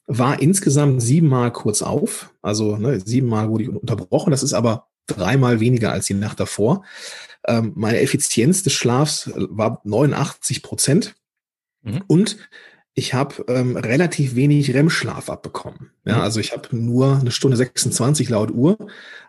war 0.08 0.42
insgesamt 0.42 1.02
siebenmal 1.02 1.52
kurz 1.52 1.82
auf. 1.82 2.34
Also 2.42 2.78
ne, 2.78 3.00
siebenmal 3.00 3.50
wurde 3.50 3.64
ich 3.64 3.70
unterbrochen. 3.70 4.32
Das 4.32 4.44
ist 4.44 4.54
aber 4.54 4.88
dreimal 5.08 5.60
weniger 5.60 5.92
als 5.92 6.06
die 6.06 6.14
Nacht 6.14 6.40
davor. 6.40 6.84
Ähm, 7.48 7.74
meine 7.76 8.00
Effizienz 8.00 8.64
des 8.64 8.74
Schlafs 8.74 9.32
war 9.36 9.82
89 9.84 10.64
Prozent. 10.64 11.16
Mhm. 11.82 12.04
Und 12.08 12.38
ich 12.98 13.14
habe 13.14 13.44
ähm, 13.50 13.76
relativ 13.76 14.36
wenig 14.36 14.74
REM-Schlaf 14.74 15.30
abbekommen. 15.30 15.92
Ja, 16.06 16.16
mhm. 16.16 16.22
also 16.22 16.40
ich 16.40 16.54
habe 16.54 16.74
nur 16.76 17.20
eine 17.20 17.32
Stunde 17.32 17.58
26 17.58 18.30
laut 18.30 18.52
Uhr, 18.52 18.78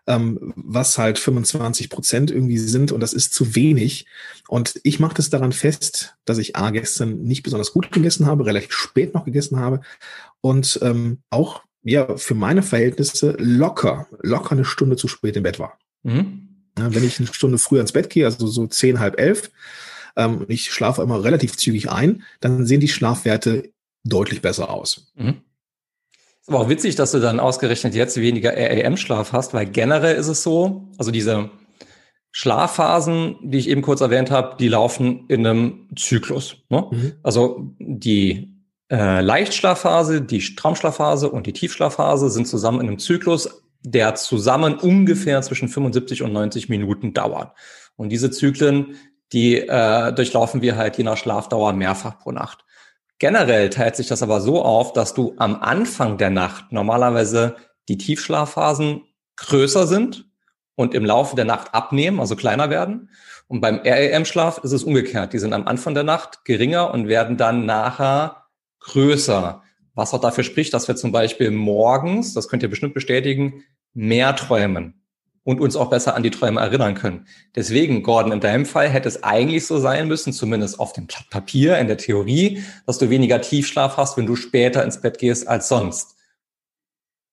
ähm, 0.06 0.52
was 0.54 0.98
halt 0.98 1.18
25 1.18 1.90
Prozent 1.90 2.30
irgendwie 2.30 2.58
sind 2.58 2.92
und 2.92 3.00
das 3.00 3.12
ist 3.12 3.34
zu 3.34 3.56
wenig. 3.56 4.06
Und 4.46 4.80
ich 4.84 5.00
mache 5.00 5.16
das 5.16 5.30
daran 5.30 5.50
fest, 5.50 6.14
dass 6.24 6.38
ich 6.38 6.54
A 6.54 6.70
gestern 6.70 7.24
nicht 7.24 7.42
besonders 7.42 7.72
gut 7.72 7.90
gegessen 7.90 8.26
habe, 8.26 8.46
relativ 8.46 8.72
spät 8.72 9.14
noch 9.14 9.24
gegessen 9.24 9.58
habe 9.58 9.80
und 10.40 10.78
ähm, 10.82 11.18
auch 11.30 11.62
ja 11.82 12.16
für 12.16 12.36
meine 12.36 12.62
Verhältnisse 12.62 13.36
locker, 13.38 14.06
locker 14.22 14.52
eine 14.52 14.64
Stunde 14.64 14.96
zu 14.96 15.08
spät 15.08 15.36
im 15.36 15.42
Bett 15.42 15.58
war. 15.58 15.76
Mhm. 16.04 16.48
Ja, 16.78 16.94
wenn 16.94 17.04
ich 17.04 17.18
eine 17.18 17.32
Stunde 17.32 17.58
früher 17.58 17.80
ins 17.80 17.92
Bett 17.92 18.10
gehe, 18.10 18.26
also 18.26 18.46
so 18.46 18.68
zehn, 18.68 19.00
halb 19.00 19.18
elf, 19.18 19.50
ähm, 20.16 20.44
ich 20.48 20.72
schlafe 20.72 21.02
immer 21.02 21.22
relativ 21.22 21.56
zügig 21.56 21.90
ein, 21.90 22.22
dann 22.40 22.66
sehen 22.66 22.80
die 22.80 22.88
Schlafwerte 22.88 23.70
deutlich 24.04 24.42
besser 24.42 24.70
aus. 24.70 25.12
Mhm. 25.14 25.42
Ist 26.40 26.48
aber 26.48 26.60
auch 26.60 26.68
witzig, 26.68 26.94
dass 26.94 27.10
du 27.12 27.18
dann 27.18 27.40
ausgerechnet 27.40 27.94
jetzt 27.94 28.20
weniger 28.20 28.52
REM-Schlaf 28.52 29.32
hast, 29.32 29.52
weil 29.52 29.66
generell 29.66 30.14
ist 30.16 30.28
es 30.28 30.42
so, 30.42 30.88
also 30.96 31.10
diese 31.10 31.50
Schlafphasen, 32.30 33.36
die 33.42 33.58
ich 33.58 33.68
eben 33.68 33.82
kurz 33.82 34.00
erwähnt 34.00 34.30
habe, 34.30 34.56
die 34.58 34.68
laufen 34.68 35.24
in 35.28 35.46
einem 35.46 35.88
Zyklus. 35.96 36.56
Ne? 36.68 36.86
Mhm. 36.90 37.12
Also 37.22 37.74
die 37.78 38.56
äh, 38.90 39.22
Leichtschlafphase, 39.22 40.22
die 40.22 40.54
Traumschlafphase 40.54 41.30
und 41.30 41.46
die 41.46 41.52
Tiefschlafphase 41.52 42.30
sind 42.30 42.46
zusammen 42.46 42.80
in 42.80 42.88
einem 42.88 42.98
Zyklus, 42.98 43.62
der 43.82 44.14
zusammen 44.14 44.76
ungefähr 44.76 45.42
zwischen 45.42 45.68
75 45.68 46.22
und 46.22 46.32
90 46.32 46.68
Minuten 46.68 47.12
dauert. 47.12 47.56
Und 47.96 48.10
diese 48.10 48.30
Zyklen, 48.30 48.96
die 49.32 49.56
äh, 49.56 50.12
durchlaufen 50.12 50.62
wir 50.62 50.76
halt 50.76 50.98
je 50.98 51.04
nach 51.04 51.16
Schlafdauer 51.16 51.72
mehrfach 51.72 52.18
pro 52.18 52.32
Nacht. 52.32 52.64
Generell 53.18 53.70
teilt 53.70 53.96
sich 53.96 54.08
das 54.08 54.22
aber 54.22 54.40
so 54.40 54.62
auf, 54.62 54.92
dass 54.92 55.14
du 55.14 55.34
am 55.38 55.56
Anfang 55.62 56.18
der 56.18 56.30
Nacht 56.30 56.70
normalerweise 56.70 57.56
die 57.88 57.96
Tiefschlafphasen 57.96 59.02
größer 59.36 59.86
sind 59.86 60.26
und 60.74 60.94
im 60.94 61.04
Laufe 61.04 61.34
der 61.34 61.46
Nacht 61.46 61.74
abnehmen, 61.74 62.20
also 62.20 62.36
kleiner 62.36 62.68
werden. 62.68 63.10
Und 63.48 63.60
beim 63.60 63.78
REM-Schlaf 63.78 64.58
ist 64.58 64.72
es 64.72 64.84
umgekehrt. 64.84 65.32
Die 65.32 65.38
sind 65.38 65.52
am 65.52 65.66
Anfang 65.66 65.94
der 65.94 66.02
Nacht 66.02 66.44
geringer 66.44 66.92
und 66.92 67.08
werden 67.08 67.36
dann 67.36 67.64
nachher 67.64 68.44
größer. 68.80 69.62
Was 69.94 70.12
auch 70.12 70.20
dafür 70.20 70.44
spricht, 70.44 70.74
dass 70.74 70.88
wir 70.88 70.96
zum 70.96 71.12
Beispiel 71.12 71.50
morgens, 71.50 72.34
das 72.34 72.48
könnt 72.48 72.62
ihr 72.62 72.68
bestimmt 72.68 72.92
bestätigen, 72.92 73.64
mehr 73.94 74.36
träumen 74.36 75.05
und 75.46 75.60
uns 75.60 75.76
auch 75.76 75.88
besser 75.88 76.16
an 76.16 76.24
die 76.24 76.32
Träume 76.32 76.60
erinnern 76.60 76.96
können. 76.96 77.26
Deswegen, 77.54 78.02
Gordon, 78.02 78.32
in 78.32 78.40
deinem 78.40 78.66
Fall 78.66 78.88
hätte 78.88 79.08
es 79.08 79.22
eigentlich 79.22 79.64
so 79.64 79.78
sein 79.78 80.08
müssen, 80.08 80.32
zumindest 80.32 80.80
auf 80.80 80.92
dem 80.92 81.06
Blatt 81.06 81.30
Papier, 81.30 81.78
in 81.78 81.86
der 81.86 81.98
Theorie, 81.98 82.64
dass 82.84 82.98
du 82.98 83.10
weniger 83.10 83.40
Tiefschlaf 83.40 83.96
hast, 83.96 84.16
wenn 84.16 84.26
du 84.26 84.34
später 84.34 84.82
ins 84.82 85.00
Bett 85.00 85.18
gehst 85.18 85.46
als 85.46 85.68
sonst. 85.68 86.16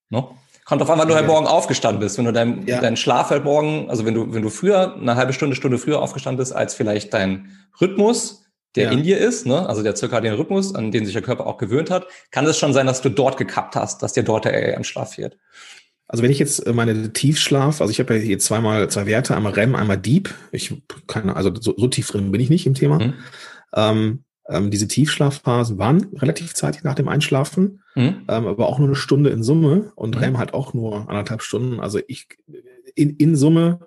No? 0.10 0.38
Kommt 0.64 0.84
auf 0.84 0.92
einmal, 0.92 1.08
wenn 1.08 1.14
du 1.14 1.20
heute 1.20 1.28
Morgen 1.28 1.48
aufgestanden 1.48 2.00
bist, 2.00 2.20
wenn 2.20 2.26
du 2.26 2.32
dein, 2.32 2.68
ja. 2.68 2.80
deinen 2.80 2.98
Schlaf 2.98 3.32
heute 3.32 3.44
Morgen, 3.44 3.90
also 3.90 4.06
wenn 4.06 4.14
du, 4.14 4.32
wenn 4.32 4.44
du 4.44 4.50
früher, 4.50 4.96
eine 4.96 5.16
halbe 5.16 5.34
Stunde, 5.34 5.56
Stunde 5.56 5.80
früher 5.80 6.00
aufgestanden 6.00 6.38
bist, 6.38 6.56
als 6.56 6.76
vielleicht 6.76 7.16
dein 7.16 7.50
Rhythmus, 7.82 8.46
der 8.76 8.86
ja. 8.86 8.92
in 8.92 9.02
dir 9.02 9.18
ist, 9.18 9.48
ne? 9.48 9.68
also 9.68 9.82
der 9.82 9.96
zirkadiane 9.96 10.38
Rhythmus, 10.38 10.76
an 10.76 10.92
den 10.92 11.06
sich 11.06 11.14
der 11.14 11.24
Körper 11.24 11.48
auch 11.48 11.58
gewöhnt 11.58 11.90
hat, 11.90 12.06
kann 12.30 12.46
es 12.46 12.60
schon 12.60 12.74
sein, 12.74 12.86
dass 12.86 13.02
du 13.02 13.10
dort 13.10 13.38
gekappt 13.38 13.76
hast, 13.76 14.04
dass 14.04 14.14
dir 14.14 14.24
dort 14.24 14.46
der 14.46 14.54
REM-Schlaf 14.54 15.16
fehlt. 15.16 15.40
Also 16.14 16.22
wenn 16.22 16.30
ich 16.30 16.38
jetzt 16.38 16.60
äh, 16.68 16.74
meine 16.74 17.12
Tiefschlaf, 17.12 17.82
also 17.82 17.90
ich 17.90 18.00
habe 18.00 18.14
ja 18.14 18.20
hier 18.20 18.38
zweimal 18.38 18.88
zwei 18.88 19.08
Werte, 19.08 19.36
einmal 19.36 19.54
REM, 19.54 19.74
einmal 19.74 19.98
Deep. 19.98 20.32
Ich 20.52 20.72
kann, 21.08 21.32
also 21.32 21.52
so, 21.60 21.74
so 21.76 21.88
tief 21.88 22.08
drin 22.12 22.32
bin 22.32 22.40
ich 22.40 22.52
nicht 22.52 22.68
im 22.68 22.76
Thema. 22.76 23.00
Mhm. 23.00 23.14
Ähm, 23.74 24.24
ähm, 24.48 24.70
diese 24.70 24.88
Tiefschlafphasen 24.88 25.80
waren 25.80 26.10
relativ 26.14 26.54
zeitig 26.54 26.84
nach 26.84 26.94
dem 26.94 27.08
Einschlafen, 27.08 27.82
mhm. 27.96 28.26
ähm, 28.28 28.46
aber 28.46 28.70
auch 28.70 28.78
nur 28.78 28.90
eine 28.90 28.96
Stunde 28.96 29.32
in 29.32 29.42
Summe 29.42 29.92
und 29.96 30.16
mhm. 30.16 30.22
REM 30.22 30.38
halt 30.38 30.54
auch 30.54 30.76
nur 30.76 31.10
anderthalb 31.10 31.42
Stunden. 31.42 31.80
Also 31.80 32.00
ich 32.06 32.28
in, 32.94 33.16
in 33.16 33.36
Summe 33.36 33.80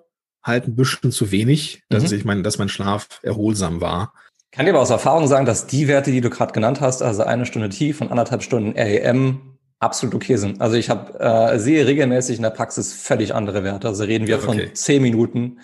halt 0.43 0.67
ein 0.67 0.75
bisschen 0.75 1.13
zu 1.13 1.31
wenig, 1.31 1.83
dass 1.87 2.11
mhm. 2.11 2.17
ich 2.17 2.25
meine, 2.25 2.41
dass 2.41 2.57
mein 2.57 2.67
Schlaf 2.67 3.21
erholsam 3.23 3.79
war. 3.79 4.11
Kann 4.51 4.65
dir 4.65 4.73
aber 4.73 4.81
aus 4.81 4.89
Erfahrung 4.89 5.27
sagen, 5.27 5.45
dass 5.45 5.65
die 5.65 5.87
Werte, 5.87 6.11
die 6.11 6.19
du 6.19 6.29
gerade 6.29 6.51
genannt 6.51 6.81
hast, 6.81 7.01
also 7.01 7.23
eine 7.23 7.45
Stunde 7.45 7.69
tief 7.69 8.01
und 8.01 8.11
anderthalb 8.11 8.43
Stunden 8.43 8.77
REM, 8.77 9.56
absolut 9.79 10.15
okay 10.15 10.37
sind. 10.37 10.61
Also 10.61 10.75
ich 10.75 10.89
habe 10.89 11.19
äh, 11.19 11.59
sehe 11.59 11.85
regelmäßig 11.85 12.37
in 12.37 12.43
der 12.43 12.49
Praxis 12.49 12.93
völlig 12.93 13.33
andere 13.33 13.63
Werte. 13.63 13.87
Also 13.87 14.03
reden 14.03 14.27
wir 14.27 14.39
von 14.39 14.59
zehn 14.73 15.01
Minuten 15.01 15.59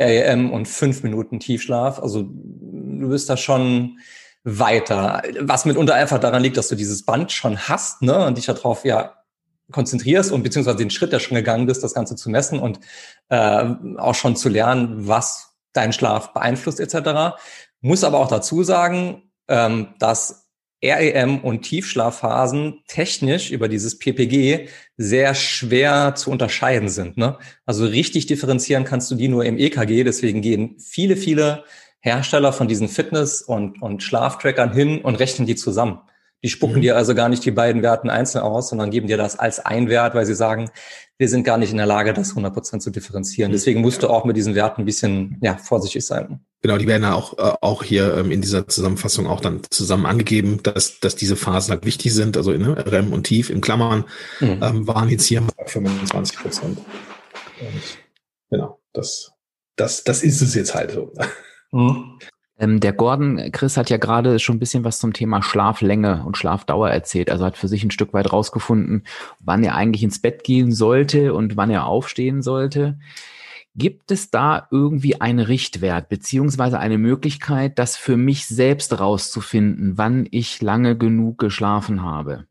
REM 0.00 0.50
und 0.50 0.66
fünf 0.66 1.02
Minuten 1.02 1.40
Tiefschlaf. 1.40 1.98
Also 1.98 2.22
du 2.22 3.08
bist 3.08 3.28
da 3.28 3.36
schon 3.36 3.98
weiter. 4.44 5.22
Was 5.40 5.64
mitunter 5.64 5.94
einfach 5.94 6.18
daran 6.18 6.42
liegt, 6.42 6.56
dass 6.56 6.68
du 6.68 6.76
dieses 6.76 7.04
Band 7.04 7.32
schon 7.32 7.58
hast, 7.58 8.02
ne, 8.02 8.26
und 8.26 8.38
dich 8.38 8.46
darauf 8.46 8.84
ja 8.84 9.14
konzentrierst 9.70 10.32
und 10.32 10.42
beziehungsweise 10.42 10.78
den 10.78 10.90
Schritt, 10.90 11.12
der 11.12 11.18
schon 11.18 11.36
gegangen 11.36 11.66
bist, 11.66 11.82
das 11.82 11.92
Ganze 11.92 12.16
zu 12.16 12.30
messen 12.30 12.58
und 12.58 12.80
äh, 13.28 13.66
auch 13.98 14.14
schon 14.14 14.34
zu 14.36 14.48
lernen, 14.48 15.06
was 15.06 15.56
deinen 15.74 15.92
Schlaf 15.92 16.32
beeinflusst 16.32 16.80
etc. 16.80 17.36
Muss 17.80 18.04
aber 18.04 18.18
auch 18.18 18.28
dazu 18.28 18.62
sagen, 18.62 19.30
ähm, 19.46 19.94
dass 19.98 20.47
REM 20.82 21.40
und 21.40 21.62
Tiefschlafphasen 21.62 22.82
technisch 22.86 23.50
über 23.50 23.68
dieses 23.68 23.98
PPG 23.98 24.68
sehr 24.96 25.34
schwer 25.34 26.14
zu 26.14 26.30
unterscheiden 26.30 26.88
sind. 26.88 27.16
Ne? 27.16 27.36
Also 27.66 27.84
richtig 27.84 28.26
differenzieren 28.26 28.84
kannst 28.84 29.10
du 29.10 29.16
die 29.16 29.28
nur 29.28 29.44
im 29.44 29.58
EKG. 29.58 30.04
Deswegen 30.04 30.40
gehen 30.40 30.76
viele, 30.78 31.16
viele 31.16 31.64
Hersteller 32.00 32.52
von 32.52 32.68
diesen 32.68 32.88
Fitness- 32.88 33.42
und, 33.42 33.82
und 33.82 34.02
Schlaftrackern 34.02 34.72
hin 34.72 35.00
und 35.00 35.16
rechnen 35.16 35.46
die 35.46 35.56
zusammen. 35.56 36.00
Die 36.44 36.48
spucken 36.48 36.76
mhm. 36.76 36.82
dir 36.82 36.96
also 36.96 37.14
gar 37.14 37.28
nicht 37.28 37.44
die 37.44 37.50
beiden 37.50 37.82
Werten 37.82 38.10
einzeln 38.10 38.42
aus, 38.42 38.68
sondern 38.68 38.90
geben 38.90 39.08
dir 39.08 39.16
das 39.16 39.38
als 39.38 39.58
ein 39.58 39.88
Wert, 39.88 40.14
weil 40.14 40.24
sie 40.24 40.36
sagen, 40.36 40.70
wir 41.18 41.28
sind 41.28 41.42
gar 41.42 41.58
nicht 41.58 41.72
in 41.72 41.78
der 41.78 41.86
Lage, 41.86 42.12
das 42.12 42.36
100% 42.36 42.78
zu 42.78 42.90
differenzieren. 42.90 43.50
Mhm. 43.50 43.54
Deswegen 43.54 43.80
musst 43.80 44.04
du 44.04 44.08
auch 44.08 44.24
mit 44.24 44.36
diesen 44.36 44.54
Werten 44.54 44.82
ein 44.82 44.84
bisschen 44.84 45.38
ja, 45.42 45.56
vorsichtig 45.56 46.06
sein. 46.06 46.40
Genau, 46.62 46.76
die 46.76 46.86
werden 46.86 47.02
ja 47.02 47.14
auch, 47.14 47.38
äh, 47.38 47.56
auch 47.60 47.82
hier 47.82 48.16
ähm, 48.16 48.30
in 48.30 48.40
dieser 48.40 48.68
Zusammenfassung 48.68 49.26
auch 49.26 49.40
dann 49.40 49.62
zusammen 49.70 50.06
angegeben, 50.06 50.60
dass, 50.62 51.00
dass 51.00 51.16
diese 51.16 51.36
Phasen 51.36 51.72
halt 51.72 51.84
wichtig 51.84 52.14
sind. 52.14 52.36
Also 52.36 52.52
ne, 52.52 52.86
REM 52.86 53.12
und 53.12 53.24
Tief 53.24 53.50
in 53.50 53.60
Klammern 53.60 54.04
mhm. 54.38 54.60
ähm, 54.62 54.86
waren 54.86 55.08
jetzt 55.08 55.26
hier 55.26 55.42
25 55.66 56.38
Prozent. 56.38 56.78
genau, 58.50 58.80
das, 58.92 59.32
das, 59.74 60.04
das 60.04 60.22
ist 60.22 60.40
es 60.40 60.54
jetzt 60.54 60.74
halt 60.74 60.92
so. 60.92 61.12
Mhm. 61.72 62.18
Ähm, 62.58 62.80
der 62.80 62.92
Gordon, 62.92 63.50
Chris 63.52 63.76
hat 63.76 63.88
ja 63.90 63.96
gerade 63.96 64.38
schon 64.38 64.56
ein 64.56 64.58
bisschen 64.58 64.84
was 64.84 64.98
zum 64.98 65.12
Thema 65.12 65.42
Schlaflänge 65.42 66.24
und 66.26 66.36
Schlafdauer 66.36 66.90
erzählt. 66.90 67.30
Also 67.30 67.44
hat 67.44 67.56
für 67.56 67.68
sich 67.68 67.84
ein 67.84 67.90
Stück 67.90 68.12
weit 68.12 68.32
rausgefunden, 68.32 69.04
wann 69.38 69.62
er 69.62 69.76
eigentlich 69.76 70.02
ins 70.02 70.20
Bett 70.20 70.42
gehen 70.42 70.72
sollte 70.72 71.34
und 71.34 71.56
wann 71.56 71.70
er 71.70 71.86
aufstehen 71.86 72.42
sollte. 72.42 72.98
Gibt 73.76 74.10
es 74.10 74.30
da 74.30 74.66
irgendwie 74.72 75.20
einen 75.20 75.38
Richtwert 75.38 76.08
beziehungsweise 76.08 76.80
eine 76.80 76.98
Möglichkeit, 76.98 77.78
das 77.78 77.96
für 77.96 78.16
mich 78.16 78.46
selbst 78.46 78.98
rauszufinden, 78.98 79.96
wann 79.96 80.26
ich 80.32 80.60
lange 80.60 80.98
genug 80.98 81.38
geschlafen 81.38 82.02
habe? 82.02 82.46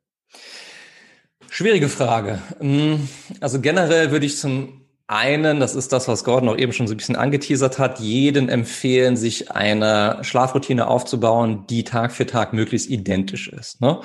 Schwierige 1.49 1.89
Frage. 1.89 2.41
Hm, 2.59 3.09
also 3.41 3.59
generell 3.59 4.11
würde 4.11 4.25
ich 4.25 4.37
zum 4.37 4.86
einen, 5.07 5.59
das 5.61 5.73
ist 5.73 5.93
das, 5.93 6.07
was 6.07 6.25
Gordon 6.25 6.49
auch 6.49 6.57
eben 6.57 6.73
schon 6.73 6.87
so 6.87 6.93
ein 6.93 6.97
bisschen 6.97 7.15
angeteasert 7.15 7.79
hat, 7.79 7.99
jeden 7.99 8.49
empfehlen, 8.49 9.15
sich 9.15 9.51
eine 9.51 10.19
Schlafroutine 10.21 10.87
aufzubauen, 10.87 11.65
die 11.69 11.85
Tag 11.85 12.11
für 12.11 12.25
Tag 12.25 12.51
möglichst 12.53 12.89
identisch 12.89 13.47
ist. 13.47 13.79
Ne? 13.81 14.01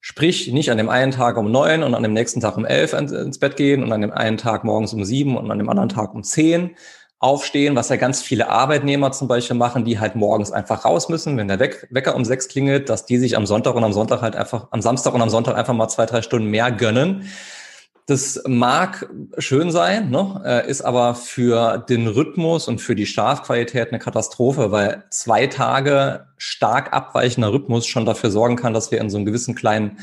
Sprich, 0.00 0.52
nicht 0.52 0.70
an 0.70 0.78
dem 0.78 0.90
einen 0.90 1.12
Tag 1.12 1.38
um 1.38 1.50
neun 1.50 1.82
und 1.82 1.94
an 1.94 2.02
dem 2.02 2.12
nächsten 2.12 2.40
Tag 2.40 2.56
um 2.56 2.66
elf 2.66 2.92
ins 2.92 3.38
Bett 3.38 3.56
gehen 3.56 3.82
und 3.82 3.92
an 3.92 4.02
dem 4.02 4.12
einen 4.12 4.36
Tag 4.36 4.64
morgens 4.64 4.92
um 4.92 5.04
sieben 5.04 5.36
und 5.36 5.50
an 5.50 5.58
dem 5.58 5.70
anderen 5.70 5.88
Tag 5.88 6.14
um 6.14 6.22
zehn 6.22 6.76
aufstehen, 7.18 7.76
was 7.76 7.88
ja 7.88 7.96
ganz 7.96 8.20
viele 8.20 8.48
Arbeitnehmer 8.48 9.12
zum 9.12 9.28
Beispiel 9.28 9.56
machen, 9.56 9.84
die 9.84 10.00
halt 10.00 10.16
morgens 10.16 10.50
einfach 10.50 10.84
raus 10.84 11.08
müssen, 11.08 11.36
wenn 11.36 11.46
der 11.46 11.60
Wecker 11.60 12.16
um 12.16 12.24
sechs 12.24 12.48
klingelt, 12.48 12.88
dass 12.88 13.06
die 13.06 13.16
sich 13.16 13.36
am 13.36 13.46
Sonntag 13.46 13.76
und 13.76 13.84
am 13.84 13.92
Sonntag 13.92 14.22
halt 14.22 14.34
einfach, 14.34 14.66
am 14.72 14.82
Samstag 14.82 15.14
und 15.14 15.22
am 15.22 15.30
Sonntag 15.30 15.56
einfach 15.56 15.72
mal 15.72 15.86
zwei, 15.86 16.04
drei 16.04 16.20
Stunden 16.20 16.48
mehr 16.48 16.72
gönnen 16.72 17.28
das 18.06 18.42
mag 18.46 19.08
schön 19.38 19.70
sein, 19.70 20.10
ne? 20.10 20.42
Äh, 20.44 20.68
ist 20.70 20.82
aber 20.82 21.14
für 21.14 21.78
den 21.78 22.08
Rhythmus 22.08 22.66
und 22.66 22.80
für 22.80 22.96
die 22.96 23.06
Schlafqualität 23.06 23.88
eine 23.88 24.00
Katastrophe, 24.00 24.72
weil 24.72 25.04
zwei 25.10 25.46
Tage 25.46 26.26
stark 26.36 26.92
abweichender 26.92 27.52
Rhythmus 27.52 27.86
schon 27.86 28.04
dafür 28.04 28.30
sorgen 28.30 28.56
kann, 28.56 28.74
dass 28.74 28.90
wir 28.90 29.00
in 29.00 29.08
so 29.08 29.18
einen 29.18 29.26
gewissen 29.26 29.54
kleinen 29.54 29.98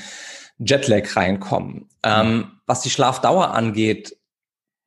Jetlag 0.59 1.15
reinkommen. 1.15 1.89
Ähm, 2.03 2.51
was 2.65 2.81
die 2.81 2.89
Schlafdauer 2.89 3.53
angeht, 3.53 4.17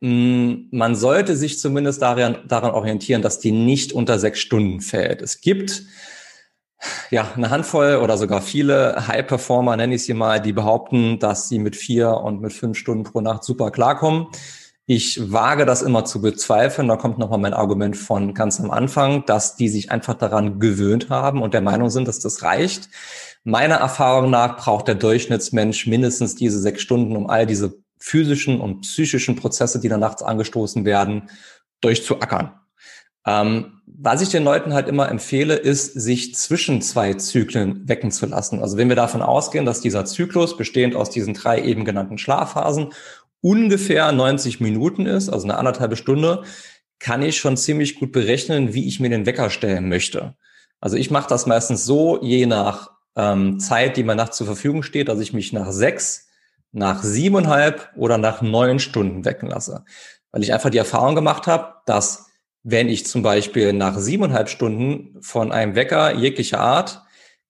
mh, 0.00 0.68
man 0.70 0.94
sollte 0.94 1.36
sich 1.36 1.58
zumindest 1.58 2.00
daran, 2.00 2.38
daran 2.48 2.70
orientieren, 2.70 3.22
dass 3.22 3.38
die 3.38 3.52
nicht 3.52 3.92
unter 3.92 4.18
sechs 4.18 4.40
Stunden 4.40 4.80
fällt. 4.80 5.20
Es 5.20 5.40
gibt 5.42 5.82
ja, 7.10 7.30
eine 7.36 7.50
Handvoll 7.50 7.96
oder 7.96 8.16
sogar 8.16 8.42
viele 8.42 9.06
High-Performer, 9.06 9.76
nenne 9.76 9.94
ich 9.94 10.04
sie 10.04 10.14
mal, 10.14 10.40
die 10.40 10.52
behaupten, 10.52 11.18
dass 11.18 11.48
sie 11.48 11.58
mit 11.58 11.76
vier 11.76 12.10
und 12.18 12.40
mit 12.40 12.52
fünf 12.52 12.78
Stunden 12.78 13.04
pro 13.04 13.20
Nacht 13.20 13.44
super 13.44 13.70
klarkommen. 13.70 14.26
Ich 14.86 15.32
wage 15.32 15.64
das 15.64 15.82
immer 15.82 16.04
zu 16.04 16.20
bezweifeln. 16.20 16.88
Da 16.88 16.96
kommt 16.96 17.18
nochmal 17.18 17.38
mein 17.38 17.54
Argument 17.54 17.96
von 17.96 18.34
ganz 18.34 18.58
am 18.60 18.70
Anfang, 18.70 19.24
dass 19.26 19.54
die 19.54 19.68
sich 19.68 19.92
einfach 19.92 20.14
daran 20.14 20.58
gewöhnt 20.58 21.08
haben 21.08 21.40
und 21.40 21.54
der 21.54 21.60
Meinung 21.60 21.88
sind, 21.88 22.08
dass 22.08 22.18
das 22.18 22.42
reicht. 22.42 22.88
Meiner 23.44 23.76
Erfahrung 23.76 24.30
nach 24.30 24.56
braucht 24.56 24.88
der 24.88 24.96
Durchschnittsmensch 24.96 25.86
mindestens 25.86 26.34
diese 26.34 26.58
sechs 26.58 26.82
Stunden, 26.82 27.16
um 27.16 27.30
all 27.30 27.46
diese 27.46 27.76
physischen 27.98 28.60
und 28.60 28.80
psychischen 28.80 29.36
Prozesse, 29.36 29.78
die 29.80 29.88
da 29.88 29.98
nachts 29.98 30.22
angestoßen 30.22 30.84
werden, 30.84 31.30
durchzuackern. 31.80 32.61
Ähm, 33.26 33.80
was 33.86 34.20
ich 34.20 34.30
den 34.30 34.42
Leuten 34.42 34.74
halt 34.74 34.88
immer 34.88 35.08
empfehle, 35.08 35.54
ist, 35.54 35.94
sich 35.94 36.34
zwischen 36.34 36.82
zwei 36.82 37.14
Zyklen 37.14 37.86
wecken 37.88 38.10
zu 38.10 38.26
lassen. 38.26 38.60
Also 38.60 38.76
wenn 38.76 38.88
wir 38.88 38.96
davon 38.96 39.22
ausgehen, 39.22 39.64
dass 39.64 39.80
dieser 39.80 40.04
Zyklus 40.04 40.56
bestehend 40.56 40.96
aus 40.96 41.10
diesen 41.10 41.34
drei 41.34 41.62
eben 41.62 41.84
genannten 41.84 42.18
Schlafphasen 42.18 42.92
ungefähr 43.40 44.10
90 44.10 44.60
Minuten 44.60 45.06
ist, 45.06 45.28
also 45.28 45.46
eine 45.46 45.58
anderthalbe 45.58 45.96
Stunde, 45.96 46.42
kann 46.98 47.22
ich 47.22 47.38
schon 47.38 47.56
ziemlich 47.56 47.96
gut 47.98 48.12
berechnen, 48.12 48.74
wie 48.74 48.86
ich 48.86 49.00
mir 49.00 49.10
den 49.10 49.26
Wecker 49.26 49.50
stellen 49.50 49.88
möchte. 49.88 50.34
Also 50.80 50.96
ich 50.96 51.10
mache 51.10 51.28
das 51.28 51.46
meistens 51.46 51.84
so, 51.84 52.20
je 52.22 52.46
nach 52.46 52.90
ähm, 53.16 53.58
Zeit, 53.60 53.96
die 53.96 54.04
mir 54.04 54.14
nachts 54.14 54.36
zur 54.36 54.46
Verfügung 54.46 54.82
steht, 54.82 55.08
dass 55.08 55.20
ich 55.20 55.32
mich 55.32 55.52
nach 55.52 55.70
sechs, 55.70 56.28
nach 56.70 57.02
siebeneinhalb 57.02 57.90
oder 57.96 58.18
nach 58.18 58.42
neun 58.42 58.78
Stunden 58.78 59.24
wecken 59.24 59.48
lasse. 59.48 59.84
Weil 60.30 60.42
ich 60.42 60.52
einfach 60.52 60.70
die 60.70 60.78
Erfahrung 60.78 61.14
gemacht 61.14 61.46
habe, 61.46 61.74
dass 61.86 62.31
wenn 62.62 62.88
ich 62.88 63.06
zum 63.06 63.22
Beispiel 63.22 63.72
nach 63.72 63.98
siebeneinhalb 63.98 64.48
Stunden 64.48 65.20
von 65.20 65.52
einem 65.52 65.74
Wecker 65.74 66.14
jeglicher 66.14 66.60
Art 66.60 67.02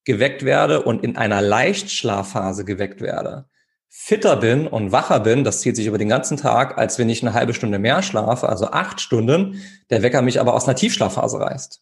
geweckt 0.05 0.43
werde 0.43 0.81
und 0.81 1.03
in 1.03 1.17
einer 1.17 1.41
Leichtschlafphase 1.41 2.65
geweckt 2.65 3.01
werde, 3.01 3.45
fitter 3.89 4.37
bin 4.37 4.67
und 4.67 4.91
wacher 4.91 5.19
bin, 5.19 5.43
das 5.43 5.61
zieht 5.61 5.75
sich 5.75 5.85
über 5.85 5.99
den 5.99 6.09
ganzen 6.09 6.35
Tag, 6.35 6.77
als 6.79 6.97
wenn 6.97 7.09
ich 7.09 7.21
eine 7.21 7.33
halbe 7.33 7.53
Stunde 7.53 7.77
mehr 7.77 8.01
schlafe, 8.01 8.49
also 8.49 8.71
acht 8.71 8.99
Stunden, 8.99 9.61
der 9.91 10.01
Wecker 10.01 10.23
mich 10.23 10.39
aber 10.39 10.55
aus 10.55 10.67
einer 10.67 10.75
Tiefschlafphase 10.75 11.39
reißt. 11.39 11.81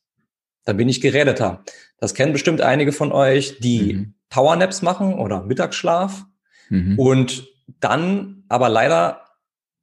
Dann 0.66 0.78
bin 0.78 0.90
ich 0.90 1.02
geredeter. 1.02 1.64
Das 1.98 2.14
kennen 2.14 2.34
bestimmt 2.34 2.62
einige 2.62 2.92
von 2.92 3.12
euch, 3.12 3.60
die 3.60 3.94
mhm. 3.94 4.14
Powernaps 4.30 4.82
machen 4.82 5.14
oder 5.14 5.44
Mittagsschlaf 5.44 6.26
mhm. 6.70 7.00
und 7.00 7.48
dann 7.80 8.44
aber 8.50 8.68
leider 8.68 9.22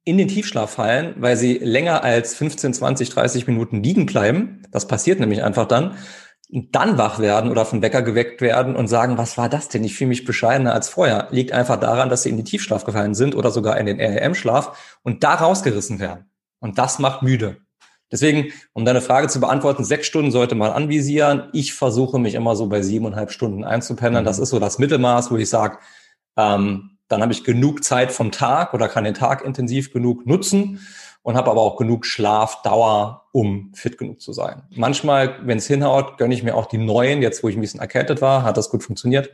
in 0.03 0.17
den 0.17 0.27
Tiefschlaf 0.27 0.71
fallen, 0.71 1.15
weil 1.17 1.37
sie 1.37 1.57
länger 1.57 2.03
als 2.03 2.33
15, 2.35 2.73
20, 2.73 3.09
30 3.09 3.47
Minuten 3.47 3.83
liegen 3.83 4.05
bleiben. 4.05 4.63
Das 4.71 4.87
passiert 4.87 5.19
nämlich 5.19 5.43
einfach 5.43 5.67
dann. 5.67 5.97
Und 6.51 6.75
dann 6.75 6.97
wach 6.97 7.19
werden 7.19 7.51
oder 7.51 7.63
vom 7.63 7.83
Wecker 7.83 8.01
geweckt 8.01 8.41
werden 8.41 8.75
und 8.75 8.87
sagen, 8.87 9.19
was 9.19 9.37
war 9.37 9.49
das 9.49 9.69
denn? 9.69 9.83
Ich 9.83 9.95
fühle 9.95 10.07
mich 10.07 10.25
bescheidener 10.25 10.73
als 10.73 10.89
vorher. 10.89 11.27
Liegt 11.29 11.51
einfach 11.51 11.79
daran, 11.79 12.09
dass 12.09 12.23
sie 12.23 12.29
in 12.29 12.37
den 12.37 12.45
Tiefschlaf 12.45 12.85
gefallen 12.85 13.13
sind 13.13 13.35
oder 13.35 13.51
sogar 13.51 13.77
in 13.77 13.85
den 13.85 13.99
REM-Schlaf 13.99 14.99
und 15.03 15.23
da 15.23 15.35
rausgerissen 15.35 15.99
werden. 15.99 16.31
Und 16.59 16.79
das 16.79 16.97
macht 16.97 17.21
müde. 17.21 17.57
Deswegen, 18.11 18.51
um 18.73 18.85
deine 18.85 19.01
Frage 19.01 19.27
zu 19.27 19.39
beantworten, 19.39 19.83
sechs 19.83 20.07
Stunden 20.07 20.31
sollte 20.31 20.55
man 20.55 20.71
anvisieren. 20.71 21.49
Ich 21.53 21.75
versuche 21.75 22.17
mich 22.17 22.33
immer 22.33 22.55
so 22.55 22.67
bei 22.67 22.81
siebeneinhalb 22.81 23.31
Stunden 23.31 23.63
einzupennen. 23.63 24.21
Mhm. 24.21 24.25
Das 24.25 24.39
ist 24.39 24.49
so 24.49 24.57
das 24.57 24.79
Mittelmaß, 24.79 25.29
wo 25.29 25.37
ich 25.37 25.49
sage, 25.49 25.77
ähm, 26.35 26.97
dann 27.09 27.21
habe 27.21 27.33
ich 27.33 27.43
genug 27.43 27.83
Zeit 27.83 28.11
vom 28.11 28.31
Tag 28.31 28.73
oder 28.73 28.87
kann 28.87 29.03
den 29.03 29.13
Tag 29.13 29.43
intensiv 29.43 29.91
genug 29.91 30.25
nutzen 30.25 30.79
und 31.21 31.35
habe 31.35 31.51
aber 31.51 31.61
auch 31.61 31.75
genug 31.75 32.05
Schlafdauer, 32.05 33.25
um 33.33 33.71
fit 33.73 33.97
genug 33.97 34.21
zu 34.21 34.31
sein. 34.31 34.63
Manchmal, 34.75 35.35
wenn 35.43 35.57
es 35.57 35.67
hinhaut, 35.67 36.17
gönne 36.17 36.33
ich 36.33 36.43
mir 36.43 36.55
auch 36.55 36.67
die 36.67 36.77
neuen, 36.77 37.21
jetzt 37.21 37.43
wo 37.43 37.49
ich 37.49 37.57
ein 37.57 37.61
bisschen 37.61 37.81
erkältet 37.81 38.21
war, 38.21 38.43
hat 38.43 38.55
das 38.55 38.69
gut 38.69 38.83
funktioniert. 38.83 39.29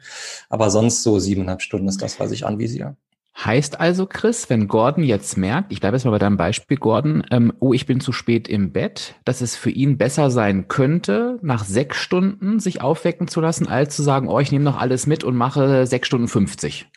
Aber 0.49 0.71
sonst 0.71 1.03
so 1.03 1.19
siebeneinhalb 1.19 1.61
Stunden 1.61 1.87
ist 1.87 2.01
das, 2.01 2.19
was 2.19 2.31
ich 2.31 2.45
anvisiere. 2.45 2.95
Heißt 3.37 3.81
also, 3.81 4.05
Chris, 4.05 4.49
wenn 4.49 4.69
Gordon 4.69 5.03
jetzt 5.03 5.37
merkt, 5.37 5.73
ich 5.73 5.81
bleibe 5.81 5.97
jetzt 5.97 6.05
mal 6.05 6.11
bei 6.11 6.19
deinem 6.19 6.37
Beispiel, 6.37 6.77
Gordon, 6.77 7.21
ähm, 7.31 7.51
oh, 7.59 7.73
ich 7.73 7.85
bin 7.85 7.99
zu 7.99 8.13
spät 8.13 8.47
im 8.47 8.71
Bett, 8.71 9.15
dass 9.25 9.41
es 9.41 9.57
für 9.57 9.69
ihn 9.69 9.97
besser 9.97 10.31
sein 10.31 10.69
könnte, 10.69 11.37
nach 11.41 11.65
sechs 11.65 11.97
Stunden 11.97 12.61
sich 12.61 12.81
aufwecken 12.81 13.27
zu 13.27 13.41
lassen, 13.41 13.67
als 13.67 13.93
zu 13.93 14.03
sagen, 14.03 14.29
oh, 14.29 14.39
ich 14.39 14.53
nehme 14.53 14.63
noch 14.63 14.79
alles 14.79 15.05
mit 15.05 15.25
und 15.25 15.35
mache 15.35 15.85
sechs 15.85 16.07
Stunden 16.07 16.29
fünfzig. 16.29 16.87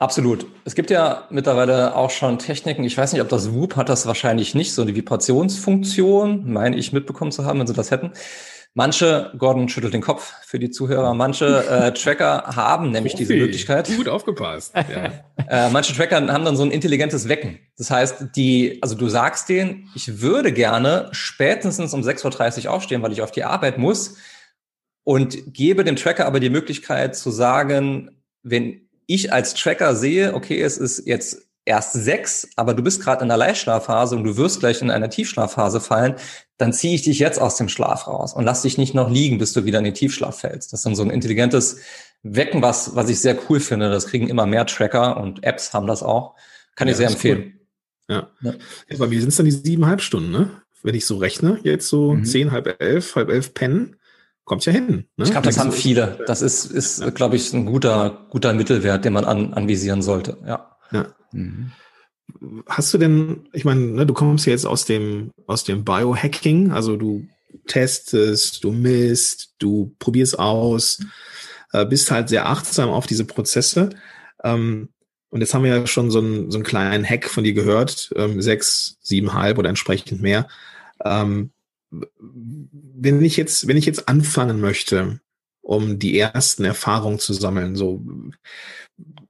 Absolut. 0.00 0.46
Es 0.64 0.76
gibt 0.76 0.90
ja 0.90 1.26
mittlerweile 1.30 1.96
auch 1.96 2.10
schon 2.10 2.38
Techniken. 2.38 2.84
Ich 2.84 2.96
weiß 2.96 3.12
nicht, 3.12 3.22
ob 3.22 3.28
das 3.28 3.52
Whoop 3.52 3.74
hat 3.74 3.88
das 3.88 4.06
wahrscheinlich 4.06 4.54
nicht, 4.54 4.72
so 4.72 4.82
eine 4.82 4.94
Vibrationsfunktion, 4.94 6.52
meine 6.52 6.76
ich 6.76 6.92
mitbekommen 6.92 7.32
zu 7.32 7.44
haben, 7.44 7.58
wenn 7.58 7.66
sie 7.66 7.74
das 7.74 7.90
hätten. 7.90 8.12
Manche, 8.74 9.32
Gordon 9.36 9.68
schüttelt 9.68 9.94
den 9.94 10.02
Kopf 10.02 10.34
für 10.44 10.60
die 10.60 10.70
Zuhörer, 10.70 11.14
manche 11.14 11.66
äh, 11.66 11.92
Tracker 11.94 12.44
haben 12.54 12.92
nämlich 12.92 13.14
Profi. 13.14 13.24
diese 13.24 13.40
Möglichkeit. 13.40 13.88
Gut 13.96 14.08
aufgepasst. 14.08 14.72
Ja. 14.76 15.12
äh, 15.66 15.70
manche 15.70 15.92
Tracker 15.94 16.16
haben 16.32 16.44
dann 16.44 16.56
so 16.56 16.62
ein 16.62 16.70
intelligentes 16.70 17.28
Wecken. 17.28 17.58
Das 17.76 17.90
heißt, 17.90 18.36
die, 18.36 18.78
also 18.80 18.94
du 18.94 19.08
sagst 19.08 19.48
denen, 19.48 19.90
ich 19.96 20.20
würde 20.20 20.52
gerne 20.52 21.08
spätestens 21.10 21.92
um 21.92 22.02
6.30 22.02 22.66
Uhr 22.66 22.72
aufstehen, 22.72 23.02
weil 23.02 23.10
ich 23.10 23.22
auf 23.22 23.32
die 23.32 23.42
Arbeit 23.42 23.78
muss 23.78 24.16
und 25.02 25.52
gebe 25.52 25.82
dem 25.82 25.96
Tracker 25.96 26.26
aber 26.26 26.38
die 26.38 26.50
Möglichkeit 26.50 27.16
zu 27.16 27.32
sagen, 27.32 28.22
wenn 28.44 28.87
ich 29.08 29.32
als 29.32 29.54
Tracker 29.54 29.96
sehe, 29.96 30.34
okay, 30.34 30.62
es 30.62 30.78
ist 30.78 31.06
jetzt 31.06 31.48
erst 31.64 31.94
sechs, 31.94 32.48
aber 32.56 32.74
du 32.74 32.82
bist 32.82 33.02
gerade 33.02 33.22
in 33.22 33.28
der 33.28 33.36
Leichtschlafphase 33.36 34.16
und 34.16 34.24
du 34.24 34.36
wirst 34.36 34.60
gleich 34.60 34.80
in 34.80 34.90
einer 34.90 35.10
Tiefschlafphase 35.10 35.80
fallen, 35.80 36.14
dann 36.56 36.72
ziehe 36.72 36.94
ich 36.94 37.02
dich 37.02 37.18
jetzt 37.18 37.40
aus 37.40 37.56
dem 37.56 37.68
Schlaf 37.68 38.06
raus 38.06 38.34
und 38.34 38.44
lass 38.44 38.62
dich 38.62 38.78
nicht 38.78 38.94
noch 38.94 39.10
liegen, 39.10 39.38
bis 39.38 39.52
du 39.52 39.64
wieder 39.64 39.78
in 39.78 39.84
den 39.84 39.94
Tiefschlaf 39.94 40.40
fällst. 40.40 40.72
Das 40.72 40.80
ist 40.80 40.86
dann 40.86 40.94
so 40.94 41.02
ein 41.02 41.10
intelligentes 41.10 41.80
Wecken, 42.22 42.62
was, 42.62 42.94
was 42.94 43.08
ich 43.08 43.20
sehr 43.20 43.36
cool 43.48 43.60
finde. 43.60 43.90
Das 43.90 44.06
kriegen 44.06 44.28
immer 44.28 44.46
mehr 44.46 44.66
Tracker 44.66 45.18
und 45.18 45.44
Apps 45.44 45.72
haben 45.72 45.86
das 45.86 46.02
auch. 46.02 46.34
Kann 46.74 46.88
ja, 46.88 46.92
ich 46.92 46.98
sehr 46.98 47.08
empfehlen. 47.08 47.60
Cool. 48.08 48.16
Ja. 48.16 48.30
ja. 48.42 48.54
Aber 48.94 49.10
wie 49.10 49.20
sind 49.20 49.28
es 49.28 49.36
dann 49.36 49.46
die 49.46 49.52
siebeneinhalb 49.52 50.00
Stunden, 50.00 50.30
ne? 50.30 50.50
Wenn 50.82 50.94
ich 50.94 51.06
so 51.06 51.16
rechne, 51.16 51.58
jetzt 51.64 51.88
so 51.88 52.14
mhm. 52.14 52.24
zehn, 52.24 52.52
halb 52.52 52.80
elf, 52.80 53.16
halb 53.16 53.30
elf 53.30 53.52
pennen, 53.52 53.96
kommt 54.48 54.64
ja 54.64 54.72
hin. 54.72 55.06
Ne? 55.16 55.24
Ich 55.24 55.30
glaube, 55.30 55.46
das 55.46 55.58
haben 55.58 55.70
viele. 55.70 56.18
Das 56.26 56.42
ist, 56.42 56.66
ist 56.66 57.00
ja. 57.00 57.10
glaube 57.10 57.36
ich, 57.36 57.52
ein 57.52 57.66
guter, 57.66 58.26
guter 58.30 58.52
Mittelwert, 58.52 59.04
den 59.04 59.12
man 59.12 59.24
an, 59.24 59.54
anvisieren 59.54 60.02
sollte. 60.02 60.38
Ja. 60.44 60.76
ja. 60.90 61.06
Mhm. 61.32 61.70
Hast 62.66 62.92
du 62.92 62.98
denn, 62.98 63.48
ich 63.52 63.64
meine, 63.64 63.80
ne, 63.80 64.06
du 64.06 64.14
kommst 64.14 64.46
ja 64.46 64.52
jetzt 64.52 64.66
aus 64.66 64.84
dem, 64.84 65.30
aus 65.46 65.64
dem 65.64 65.84
Biohacking, 65.84 66.72
also 66.72 66.96
du 66.96 67.26
testest, 67.66 68.64
du 68.64 68.72
misst, 68.72 69.54
du 69.58 69.94
probierst 69.98 70.38
aus, 70.38 71.00
äh, 71.72 71.86
bist 71.86 72.10
halt 72.10 72.28
sehr 72.28 72.48
achtsam 72.48 72.90
auf 72.90 73.06
diese 73.06 73.24
Prozesse. 73.24 73.90
Ähm, 74.44 74.88
und 75.30 75.40
jetzt 75.40 75.54
haben 75.54 75.64
wir 75.64 75.76
ja 75.76 75.86
schon 75.86 76.10
so 76.10 76.20
einen, 76.20 76.50
so 76.50 76.58
einen 76.58 76.64
kleinen 76.64 77.04
Hack 77.04 77.28
von 77.28 77.44
dir 77.44 77.52
gehört, 77.52 78.12
ähm, 78.16 78.40
sechs, 78.40 78.98
siebenhalb 79.02 79.58
oder 79.58 79.68
entsprechend 79.68 80.22
mehr. 80.22 80.48
Ähm, 81.04 81.50
wenn 83.00 83.24
ich 83.24 83.36
jetzt, 83.36 83.68
wenn 83.68 83.76
ich 83.76 83.86
jetzt 83.86 84.08
anfangen 84.08 84.60
möchte, 84.60 85.20
um 85.60 85.98
die 85.98 86.18
ersten 86.18 86.64
Erfahrungen 86.64 87.18
zu 87.18 87.32
sammeln, 87.32 87.76
so 87.76 88.04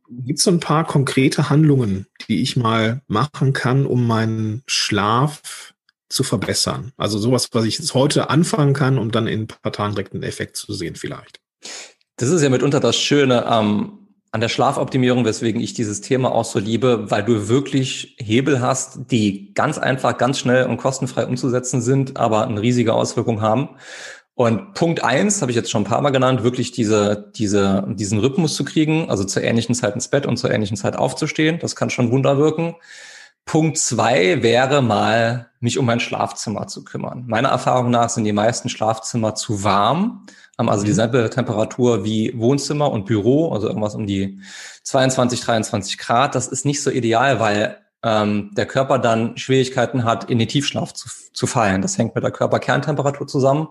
gibt 0.09 0.39
es 0.39 0.45
so 0.45 0.51
ein 0.51 0.61
paar 0.61 0.87
konkrete 0.87 1.51
Handlungen, 1.51 2.07
die 2.29 2.43
ich 2.43 2.57
mal 2.57 3.03
machen 3.07 3.53
kann, 3.53 3.87
um 3.87 4.07
meinen 4.07 4.63
Schlaf 4.67 5.75
zu 6.09 6.23
verbessern? 6.23 6.93
Also 6.97 7.19
sowas, 7.19 7.49
was 7.53 7.65
ich 7.65 7.79
jetzt 7.79 7.95
heute 7.95 8.31
anfangen 8.31 8.73
kann, 8.73 8.99
um 8.99 9.11
dann 9.11 9.27
in 9.27 9.43
ein 9.43 9.47
paar 9.47 9.73
Tagen 9.73 9.95
direkt 9.95 10.15
einen 10.15 10.23
Effekt 10.23 10.57
zu 10.57 10.73
sehen, 10.73 10.97
vielleicht. 10.97 11.41
Das 12.17 12.31
ist 12.31 12.43
ja 12.43 12.49
mitunter 12.49 12.81
das 12.81 12.97
Schöne 12.97 13.47
am 13.47 14.08
an 14.31 14.41
der 14.41 14.49
Schlafoptimierung, 14.49 15.25
weswegen 15.25 15.61
ich 15.61 15.75
dieses 15.75 16.01
Thema 16.01 16.33
auch 16.33 16.45
so 16.45 16.59
liebe, 16.59 17.11
weil 17.11 17.25
du 17.25 17.49
wirklich 17.49 18.17
Hebel 18.19 18.61
hast, 18.61 19.11
die 19.11 19.55
ganz 19.55 19.79
einfach, 19.79 20.19
ganz 20.19 20.39
schnell 20.39 20.67
und 20.67 20.77
kostenfrei 20.77 21.27
umzusetzen 21.27 21.81
sind, 21.81 22.17
aber 22.17 22.47
eine 22.47 22.61
riesige 22.61 22.93
Auswirkung 22.93 23.41
haben. 23.41 23.71
Und 24.35 24.75
Punkt 24.75 25.03
eins 25.03 25.41
habe 25.41 25.51
ich 25.51 25.57
jetzt 25.57 25.71
schon 25.71 25.83
ein 25.83 25.87
paar 25.87 26.01
Mal 26.01 26.11
genannt, 26.11 26.45
wirklich 26.45 26.71
diese, 26.71 27.33
diese, 27.35 27.85
diesen 27.89 28.21
Rhythmus 28.21 28.55
zu 28.55 28.65
kriegen, 28.65 29.11
also 29.11 29.25
zur 29.25 29.43
ähnlichen 29.43 29.75
Zeit 29.75 29.95
ins 29.95 30.09
Bett 30.09 30.27
und 30.27 30.37
zur 30.37 30.51
ähnlichen 30.51 30.77
Zeit 30.77 30.95
aufzustehen. 30.95 31.59
Das 31.59 31.75
kann 31.75 31.91
schon 31.91 32.13
Wunder 32.13 32.39
wirken. 32.39 32.77
Punkt 33.47 33.79
zwei 33.79 34.43
wäre 34.43 34.83
mal, 34.83 35.49
mich 35.59 35.79
um 35.79 35.87
mein 35.87 36.01
Schlafzimmer 36.01 36.67
zu 36.69 36.85
kümmern. 36.85 37.25
Meiner 37.27 37.49
Erfahrung 37.49 37.91
nach 37.91 38.11
sind 38.11 38.25
die 38.25 38.33
meisten 38.33 38.69
Schlafzimmer 38.69 39.35
zu 39.35 39.65
warm 39.65 40.27
haben 40.59 40.69
also 40.69 40.85
dieselbe 40.85 41.23
mhm. 41.23 41.31
Temperatur 41.31 42.05
wie 42.05 42.37
Wohnzimmer 42.37 42.91
und 42.91 43.07
Büro, 43.07 43.53
also 43.53 43.69
irgendwas 43.69 43.95
um 43.95 44.07
die 44.07 44.41
22, 44.83 45.41
23 45.41 45.99
Grad. 45.99 46.35
Das 46.35 46.49
ist 46.49 46.67
nicht 46.67 46.83
so 46.83 46.91
ideal, 46.91 47.39
weil 47.39 47.79
ähm, 48.03 48.51
der 48.57 48.67
Körper 48.67 48.99
dann 48.99 49.37
Schwierigkeiten 49.37 50.05
hat, 50.05 50.29
in 50.29 50.39
den 50.39 50.49
Tiefschlaf 50.49 50.93
zu, 50.93 51.09
zu 51.33 51.47
fallen. 51.47 51.81
Das 51.81 51.97
hängt 51.97 52.15
mit 52.15 52.25
der 52.25 52.33
Körperkerntemperatur 52.33 53.27
zusammen. 53.27 53.69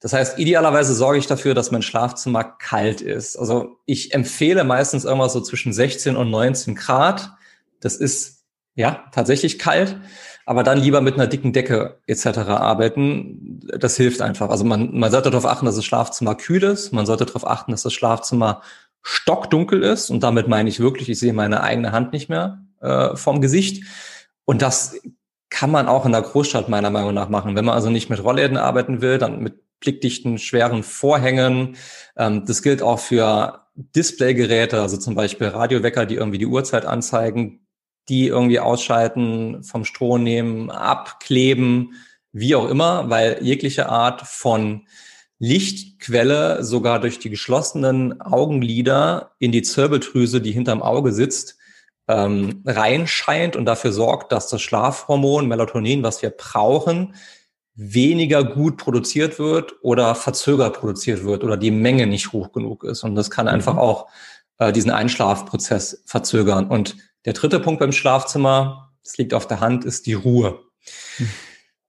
Das 0.00 0.12
heißt, 0.12 0.38
idealerweise 0.38 0.94
sorge 0.94 1.18
ich 1.18 1.26
dafür, 1.26 1.54
dass 1.54 1.72
mein 1.72 1.82
Schlafzimmer 1.82 2.44
kalt 2.44 3.00
ist. 3.00 3.36
Also 3.36 3.78
ich 3.84 4.14
empfehle 4.14 4.62
meistens 4.64 5.04
irgendwas 5.04 5.32
so 5.32 5.40
zwischen 5.40 5.72
16 5.72 6.14
und 6.14 6.30
19 6.30 6.76
Grad. 6.76 7.32
Das 7.80 7.96
ist 7.96 8.44
ja 8.74 9.04
tatsächlich 9.12 9.58
kalt 9.58 9.96
aber 10.48 10.62
dann 10.62 10.78
lieber 10.78 11.02
mit 11.02 11.16
einer 11.16 11.26
dicken 11.26 11.52
Decke 11.52 11.98
etc. 12.06 12.38
arbeiten. 12.38 13.60
Das 13.78 13.98
hilft 13.98 14.22
einfach. 14.22 14.48
Also 14.48 14.64
man, 14.64 14.98
man 14.98 15.10
sollte 15.10 15.28
darauf 15.28 15.44
achten, 15.44 15.66
dass 15.66 15.76
das 15.76 15.84
Schlafzimmer 15.84 16.36
kühl 16.36 16.62
ist. 16.62 16.90
Man 16.90 17.04
sollte 17.04 17.26
darauf 17.26 17.46
achten, 17.46 17.70
dass 17.70 17.82
das 17.82 17.92
Schlafzimmer 17.92 18.62
stockdunkel 19.02 19.82
ist. 19.82 20.08
Und 20.08 20.22
damit 20.22 20.48
meine 20.48 20.70
ich 20.70 20.80
wirklich, 20.80 21.10
ich 21.10 21.18
sehe 21.18 21.34
meine 21.34 21.62
eigene 21.62 21.92
Hand 21.92 22.14
nicht 22.14 22.30
mehr 22.30 22.62
äh, 22.80 23.14
vom 23.14 23.42
Gesicht. 23.42 23.84
Und 24.46 24.62
das 24.62 24.98
kann 25.50 25.70
man 25.70 25.86
auch 25.86 26.06
in 26.06 26.12
der 26.12 26.22
Großstadt 26.22 26.70
meiner 26.70 26.88
Meinung 26.88 27.12
nach 27.12 27.28
machen. 27.28 27.54
Wenn 27.54 27.66
man 27.66 27.74
also 27.74 27.90
nicht 27.90 28.08
mit 28.08 28.24
Rollläden 28.24 28.56
arbeiten 28.56 29.02
will, 29.02 29.18
dann 29.18 29.40
mit 29.40 29.80
blickdichten, 29.80 30.38
schweren 30.38 30.82
Vorhängen. 30.82 31.76
Ähm, 32.16 32.46
das 32.46 32.62
gilt 32.62 32.80
auch 32.80 33.00
für 33.00 33.66
Displaygeräte, 33.74 34.80
also 34.80 34.96
zum 34.96 35.14
Beispiel 35.14 35.48
Radiowecker, 35.48 36.06
die 36.06 36.14
irgendwie 36.14 36.38
die 36.38 36.46
Uhrzeit 36.46 36.86
anzeigen 36.86 37.67
die 38.08 38.26
irgendwie 38.26 38.60
ausschalten, 38.60 39.62
vom 39.62 39.84
Stroh 39.84 40.18
nehmen, 40.18 40.70
abkleben, 40.70 41.94
wie 42.32 42.54
auch 42.54 42.68
immer, 42.68 43.10
weil 43.10 43.38
jegliche 43.42 43.88
Art 43.88 44.22
von 44.22 44.86
Lichtquelle 45.38 46.64
sogar 46.64 47.00
durch 47.00 47.18
die 47.18 47.30
geschlossenen 47.30 48.20
Augenlider 48.20 49.32
in 49.38 49.52
die 49.52 49.62
Zirbeldrüse, 49.62 50.40
die 50.40 50.52
hinterm 50.52 50.82
Auge 50.82 51.12
sitzt, 51.12 51.56
ähm, 52.08 52.62
reinscheint 52.66 53.54
und 53.54 53.66
dafür 53.66 53.92
sorgt, 53.92 54.32
dass 54.32 54.48
das 54.48 54.62
Schlafhormon 54.62 55.46
Melatonin, 55.46 56.02
was 56.02 56.22
wir 56.22 56.30
brauchen, 56.30 57.14
weniger 57.74 58.42
gut 58.42 58.76
produziert 58.76 59.38
wird 59.38 59.74
oder 59.82 60.16
verzögert 60.16 60.80
produziert 60.80 61.22
wird 61.22 61.44
oder 61.44 61.56
die 61.56 61.70
Menge 61.70 62.08
nicht 62.08 62.32
hoch 62.32 62.50
genug 62.50 62.82
ist. 62.82 63.04
Und 63.04 63.14
das 63.14 63.30
kann 63.30 63.46
einfach 63.46 63.74
mhm. 63.74 63.78
auch 63.78 64.08
äh, 64.58 64.72
diesen 64.72 64.90
Einschlafprozess 64.90 66.02
verzögern. 66.06 66.68
Und 66.68 66.96
der 67.24 67.32
dritte 67.32 67.60
Punkt 67.60 67.80
beim 67.80 67.92
Schlafzimmer, 67.92 68.92
das 69.04 69.18
liegt 69.18 69.34
auf 69.34 69.46
der 69.46 69.60
Hand, 69.60 69.84
ist 69.84 70.06
die 70.06 70.14
Ruhe. 70.14 70.60
Hm. 71.16 71.28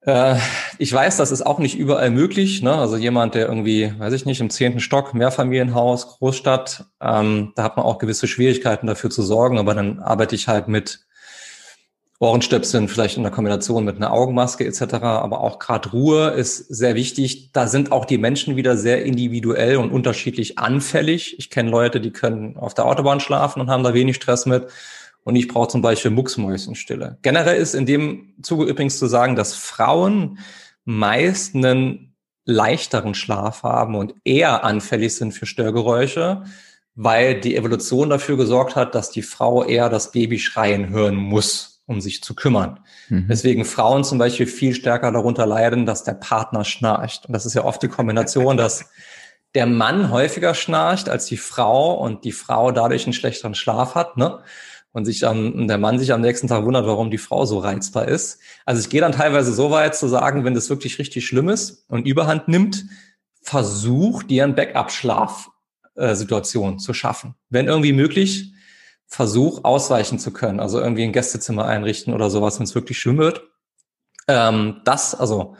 Äh, 0.01 0.37
ich 0.77 0.93
weiß, 0.93 1.17
das 1.17 1.31
ist 1.31 1.45
auch 1.45 1.59
nicht 1.59 1.77
überall 1.77 2.09
möglich. 2.09 2.61
Ne? 2.61 2.73
Also 2.73 2.95
jemand, 2.97 3.35
der 3.35 3.47
irgendwie, 3.47 3.93
weiß 3.97 4.13
ich 4.13 4.25
nicht, 4.25 4.39
im 4.39 4.49
zehnten 4.49 4.79
Stock, 4.79 5.13
Mehrfamilienhaus, 5.13 6.07
Großstadt, 6.07 6.85
ähm, 7.01 7.51
da 7.55 7.63
hat 7.63 7.77
man 7.77 7.85
auch 7.85 7.97
gewisse 7.97 8.27
Schwierigkeiten 8.27 8.87
dafür 8.87 9.09
zu 9.09 9.21
sorgen, 9.21 9.59
aber 9.59 9.73
dann 9.73 9.99
arbeite 9.99 10.35
ich 10.35 10.47
halt 10.47 10.67
mit 10.67 11.05
Ohrenstöpseln, 12.21 12.89
vielleicht 12.89 13.15
in 13.15 13.23
der 13.23 13.31
Kombination 13.31 13.85
mit 13.85 13.95
einer 13.95 14.11
Augenmaske 14.11 14.65
etc. 14.65 14.95
Aber 14.95 15.39
auch 15.39 15.57
gerade 15.57 15.91
Ruhe 15.91 16.31
ist 16.31 16.57
sehr 16.57 16.95
wichtig. 16.95 17.51
Da 17.53 17.67
sind 17.67 17.93
auch 17.93 18.03
die 18.03 18.17
Menschen 18.17 18.57
wieder 18.57 18.75
sehr 18.75 19.05
individuell 19.05 19.77
und 19.77 19.91
unterschiedlich 19.91 20.59
anfällig. 20.59 21.39
Ich 21.39 21.49
kenne 21.49 21.69
Leute, 21.69 22.01
die 22.01 22.11
können 22.11 22.57
auf 22.57 22.73
der 22.73 22.85
Autobahn 22.85 23.21
schlafen 23.21 23.61
und 23.61 23.69
haben 23.69 23.83
da 23.83 23.93
wenig 23.93 24.17
Stress 24.17 24.45
mit 24.45 24.67
und 25.23 25.35
ich 25.35 25.47
brauche 25.47 25.69
zum 25.69 25.81
Beispiel 25.81 26.11
Mucksmäuschenstille. 26.11 27.17
Generell 27.21 27.61
ist 27.61 27.75
in 27.75 27.85
dem 27.85 28.33
Zuge 28.41 28.65
übrigens 28.65 28.97
zu 28.97 29.07
sagen, 29.07 29.35
dass 29.35 29.53
Frauen 29.53 30.39
meist 30.85 31.55
einen 31.55 32.15
leichteren 32.45 33.13
Schlaf 33.13 33.63
haben 33.63 33.95
und 33.95 34.15
eher 34.23 34.63
anfällig 34.63 35.15
sind 35.15 35.33
für 35.33 35.45
Störgeräusche, 35.45 36.43
weil 36.95 37.39
die 37.39 37.55
Evolution 37.55 38.09
dafür 38.09 38.37
gesorgt 38.37 38.75
hat, 38.75 38.95
dass 38.95 39.11
die 39.11 39.21
Frau 39.21 39.63
eher 39.63 39.89
das 39.89 40.11
Baby 40.11 40.39
schreien 40.39 40.89
hören 40.89 41.15
muss, 41.15 41.78
um 41.89 41.99
sich 41.99 42.23
zu 42.23 42.35
kümmern. 42.35 42.79
Mhm. 43.09 43.25
Deswegen 43.27 43.65
Frauen 43.65 44.03
zum 44.03 44.19
Beispiel 44.19 44.45
viel 44.45 44.73
stärker 44.73 45.11
darunter 45.11 45.45
leiden, 45.45 45.85
dass 45.85 46.03
der 46.03 46.13
Partner 46.13 46.63
schnarcht. 46.63 47.25
Und 47.25 47.33
das 47.33 47.45
ist 47.45 47.55
ja 47.55 47.65
oft 47.65 47.81
die 47.83 47.87
Kombination, 47.87 48.55
dass 48.55 48.85
der 49.55 49.65
Mann 49.65 50.11
häufiger 50.11 50.53
schnarcht 50.53 51.09
als 51.09 51.25
die 51.25 51.37
Frau 51.37 51.95
und 51.95 52.23
die 52.23 52.31
Frau 52.31 52.71
dadurch 52.71 53.05
einen 53.05 53.13
schlechteren 53.13 53.55
Schlaf 53.55 53.95
hat. 53.95 54.15
Ne? 54.15 54.39
und 54.91 55.05
sich 55.05 55.23
am, 55.25 55.67
der 55.67 55.77
Mann 55.77 55.99
sich 55.99 56.11
am 56.11 56.21
nächsten 56.21 56.47
Tag 56.47 56.65
wundert, 56.65 56.87
warum 56.87 57.11
die 57.11 57.19
Frau 57.19 57.45
so 57.45 57.59
reizbar 57.59 58.07
ist. 58.07 58.39
Also 58.65 58.81
ich 58.81 58.89
gehe 58.89 59.01
dann 59.01 59.11
teilweise 59.11 59.53
so 59.53 59.69
weit 59.69 59.95
zu 59.95 60.07
sagen, 60.07 60.45
wenn 60.45 60.55
das 60.55 60.71
wirklich 60.71 60.97
richtig 60.97 61.27
schlimm 61.27 61.49
ist 61.49 61.85
und 61.89 62.07
Überhand 62.07 62.47
nimmt, 62.47 62.85
versuch 63.41 64.23
dir 64.23 64.45
ein 64.45 64.55
Backup-Schlaf-Situation 64.55 66.79
zu 66.79 66.95
schaffen. 66.95 67.35
Wenn 67.49 67.67
irgendwie 67.67 67.93
möglich, 67.93 68.51
versuch 69.09 69.63
ausweichen 69.63 70.19
zu 70.19 70.31
können, 70.31 70.59
also 70.59 70.79
irgendwie 70.79 71.03
ein 71.03 71.11
Gästezimmer 71.11 71.65
einrichten 71.65 72.13
oder 72.13 72.29
sowas, 72.29 72.59
wenn 72.59 72.65
es 72.65 72.75
wirklich 72.75 72.99
schlimm 72.99 73.17
wird. 73.17 73.41
Ähm, 74.27 74.81
das, 74.85 75.15
also 75.15 75.57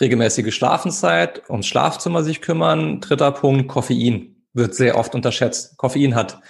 regelmäßige 0.00 0.54
Schlafenszeit, 0.54 1.48
ums 1.48 1.66
Schlafzimmer 1.66 2.22
sich 2.22 2.42
kümmern. 2.42 3.00
Dritter 3.00 3.32
Punkt, 3.32 3.68
Koffein 3.68 4.44
wird 4.52 4.74
sehr 4.74 4.98
oft 4.98 5.14
unterschätzt. 5.14 5.76
Koffein 5.78 6.14
hat 6.14 6.40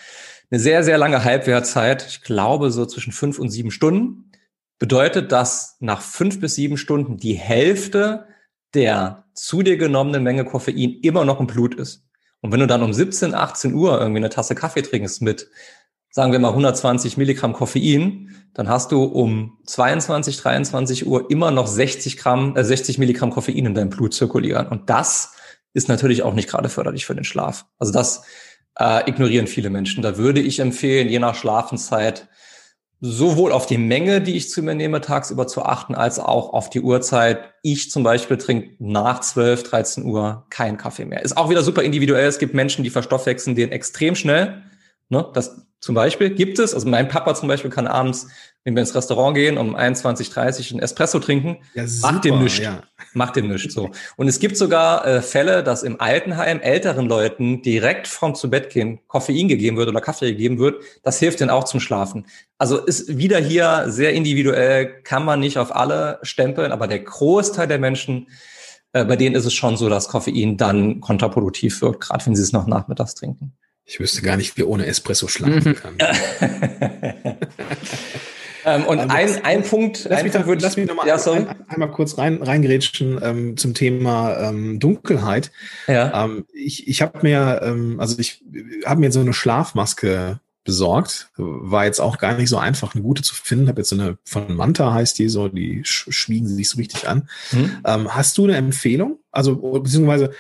eine 0.50 0.60
sehr, 0.60 0.82
sehr 0.82 0.98
lange 0.98 1.22
Halbwertzeit, 1.24 2.06
ich 2.08 2.22
glaube 2.22 2.72
so 2.72 2.84
zwischen 2.84 3.12
fünf 3.12 3.38
und 3.38 3.50
sieben 3.50 3.70
Stunden, 3.70 4.32
bedeutet, 4.80 5.30
dass 5.30 5.76
nach 5.78 6.02
fünf 6.02 6.40
bis 6.40 6.56
sieben 6.56 6.76
Stunden 6.76 7.16
die 7.16 7.34
Hälfte 7.34 8.26
der 8.74 9.24
zu 9.34 9.62
dir 9.62 9.76
genommenen 9.76 10.22
Menge 10.22 10.44
Koffein 10.44 10.98
immer 11.02 11.24
noch 11.24 11.40
im 11.40 11.46
Blut 11.46 11.74
ist. 11.74 12.04
Und 12.40 12.52
wenn 12.52 12.60
du 12.60 12.66
dann 12.66 12.82
um 12.82 12.92
17, 12.92 13.34
18 13.34 13.74
Uhr 13.74 14.00
irgendwie 14.00 14.18
eine 14.18 14.30
Tasse 14.30 14.54
Kaffee 14.54 14.82
trinkst 14.82 15.22
mit, 15.22 15.50
sagen 16.10 16.32
wir 16.32 16.38
mal 16.38 16.48
120 16.48 17.16
Milligramm 17.16 17.52
Koffein, 17.52 18.30
dann 18.52 18.68
hast 18.68 18.90
du 18.92 19.04
um 19.04 19.58
22, 19.66 20.36
23 20.38 21.06
Uhr 21.06 21.30
immer 21.30 21.50
noch 21.50 21.66
60 21.66 22.16
Gramm, 22.16 22.56
äh 22.56 22.64
60 22.64 22.98
Milligramm 22.98 23.30
Koffein 23.30 23.66
in 23.66 23.74
deinem 23.74 23.90
Blut 23.90 24.14
zirkulieren. 24.14 24.66
Und 24.68 24.90
das 24.90 25.32
ist 25.72 25.88
natürlich 25.88 26.22
auch 26.22 26.34
nicht 26.34 26.48
gerade 26.48 26.68
förderlich 26.68 27.06
für 27.06 27.14
den 27.14 27.24
Schlaf. 27.24 27.66
Also 27.78 27.92
das 27.92 28.22
äh, 28.78 29.08
ignorieren 29.08 29.46
viele 29.46 29.70
Menschen. 29.70 30.02
Da 30.02 30.16
würde 30.16 30.40
ich 30.40 30.58
empfehlen, 30.58 31.08
je 31.08 31.20
nach 31.20 31.36
Schlafenszeit 31.36 32.28
sowohl 33.00 33.52
auf 33.52 33.66
die 33.66 33.78
Menge, 33.78 34.20
die 34.20 34.36
ich 34.36 34.50
zu 34.50 34.62
mir 34.62 34.74
nehme, 34.74 35.00
tagsüber 35.00 35.46
zu 35.46 35.64
achten, 35.64 35.94
als 35.94 36.18
auch 36.18 36.52
auf 36.52 36.68
die 36.68 36.82
Uhrzeit. 36.82 37.54
Ich 37.62 37.90
zum 37.90 38.02
Beispiel 38.02 38.36
trinke 38.36 38.74
nach 38.78 39.20
12, 39.20 39.62
13 39.62 40.04
Uhr 40.04 40.46
keinen 40.50 40.76
Kaffee 40.76 41.06
mehr. 41.06 41.22
Ist 41.22 41.36
auch 41.36 41.48
wieder 41.48 41.62
super 41.62 41.82
individuell. 41.82 42.26
Es 42.26 42.38
gibt 42.38 42.52
Menschen, 42.52 42.84
die 42.84 42.90
verstoffwechseln 42.90 43.56
den 43.56 43.72
extrem 43.72 44.16
schnell. 44.16 44.62
Ne? 45.08 45.26
Das 45.32 45.66
zum 45.80 45.94
Beispiel 45.94 46.30
gibt 46.30 46.58
es. 46.58 46.74
Also 46.74 46.88
mein 46.88 47.08
Papa 47.08 47.34
zum 47.34 47.48
Beispiel 47.48 47.70
kann 47.70 47.86
abends 47.86 48.28
wenn 48.64 48.74
wir 48.74 48.82
ins 48.82 48.94
Restaurant 48.94 49.34
gehen, 49.34 49.56
um 49.56 49.74
21.30 49.74 50.72
einen 50.72 50.80
Espresso 50.80 51.18
trinken, 51.18 51.58
ja, 51.74 51.86
super, 51.86 52.12
macht 52.12 52.24
dem 52.24 52.42
nichts. 52.42 52.58
Ja. 52.58 52.82
Macht 53.14 53.36
dem 53.36 53.48
nichts. 53.48 53.72
So. 53.72 53.90
Und 54.16 54.28
es 54.28 54.38
gibt 54.38 54.58
sogar 54.58 55.06
äh, 55.06 55.22
Fälle, 55.22 55.64
dass 55.64 55.82
im 55.82 55.98
Altenheim 56.00 56.60
älteren 56.60 57.06
Leuten 57.06 57.62
direkt 57.62 58.06
vom 58.06 58.34
zu 58.34 58.50
Bett 58.50 58.70
gehen 58.70 59.00
Koffein 59.08 59.48
gegeben 59.48 59.78
wird 59.78 59.88
oder 59.88 60.02
Kaffee 60.02 60.32
gegeben 60.32 60.58
wird. 60.58 60.82
Das 61.02 61.18
hilft 61.18 61.40
denen 61.40 61.50
auch 61.50 61.64
zum 61.64 61.80
Schlafen. 61.80 62.26
Also 62.58 62.76
ist 62.78 63.16
wieder 63.16 63.38
hier 63.38 63.86
sehr 63.88 64.12
individuell, 64.12 65.02
kann 65.04 65.24
man 65.24 65.40
nicht 65.40 65.56
auf 65.56 65.74
alle 65.74 66.18
stempeln, 66.22 66.70
aber 66.70 66.86
der 66.86 67.00
Großteil 67.00 67.66
der 67.66 67.78
Menschen, 67.78 68.28
äh, 68.92 69.06
bei 69.06 69.16
denen 69.16 69.34
ist 69.34 69.46
es 69.46 69.54
schon 69.54 69.78
so, 69.78 69.88
dass 69.88 70.08
Koffein 70.08 70.58
dann 70.58 71.00
kontraproduktiv 71.00 71.80
wirkt, 71.80 72.02
gerade 72.02 72.26
wenn 72.26 72.36
sie 72.36 72.42
es 72.42 72.52
noch 72.52 72.66
nachmittags 72.66 73.14
trinken. 73.14 73.54
Ich 73.90 73.98
wüsste 73.98 74.22
gar 74.22 74.36
nicht, 74.36 74.56
wie 74.56 74.62
ohne 74.62 74.86
Espresso 74.86 75.26
schlafen 75.26 75.74
kann. 75.74 75.96
Ähm, 78.62 78.84
und 78.84 78.98
also, 78.98 79.14
ein, 79.14 79.44
ein 79.44 79.62
Punkt, 79.62 80.06
lass 80.10 80.22
mich, 80.22 80.32
da, 80.32 80.46
würde, 80.46 80.62
lass 80.62 80.76
mich 80.76 80.86
noch 80.86 80.94
mal 80.94 81.06
ja, 81.06 81.16
ein, 81.32 81.48
einmal 81.66 81.90
kurz 81.90 82.18
rein, 82.18 82.42
reingerätschen 82.42 83.18
ähm, 83.22 83.56
zum 83.56 83.72
Thema 83.72 84.36
ähm, 84.36 84.78
Dunkelheit. 84.78 85.50
Ja. 85.86 86.26
Ähm, 86.26 86.44
ich 86.52 86.86
ich 86.86 87.00
habe 87.00 87.20
mir, 87.22 87.62
ähm, 87.64 87.98
also 87.98 88.18
ich 88.18 88.44
habe 88.84 89.00
mir 89.00 89.10
so 89.12 89.20
eine 89.20 89.32
Schlafmaske 89.32 90.40
besorgt. 90.62 91.30
War 91.38 91.86
jetzt 91.86 92.00
auch 92.00 92.18
gar 92.18 92.36
nicht 92.36 92.50
so 92.50 92.58
einfach, 92.58 92.94
eine 92.94 93.02
gute 93.02 93.22
zu 93.22 93.34
finden. 93.34 93.66
Habe 93.66 93.80
jetzt 93.80 93.88
so 93.88 93.96
eine 93.96 94.18
von 94.24 94.54
Manta 94.54 94.92
heißt 94.92 95.18
die 95.18 95.30
so, 95.30 95.48
die 95.48 95.80
schwiegen 95.84 96.46
sich 96.46 96.68
so 96.68 96.76
richtig 96.76 97.08
an. 97.08 97.30
Hm. 97.48 97.78
Ähm, 97.86 98.14
hast 98.14 98.36
du 98.36 98.44
eine 98.44 98.56
Empfehlung? 98.56 99.20
Also 99.30 99.56
beziehungsweise 99.56 100.32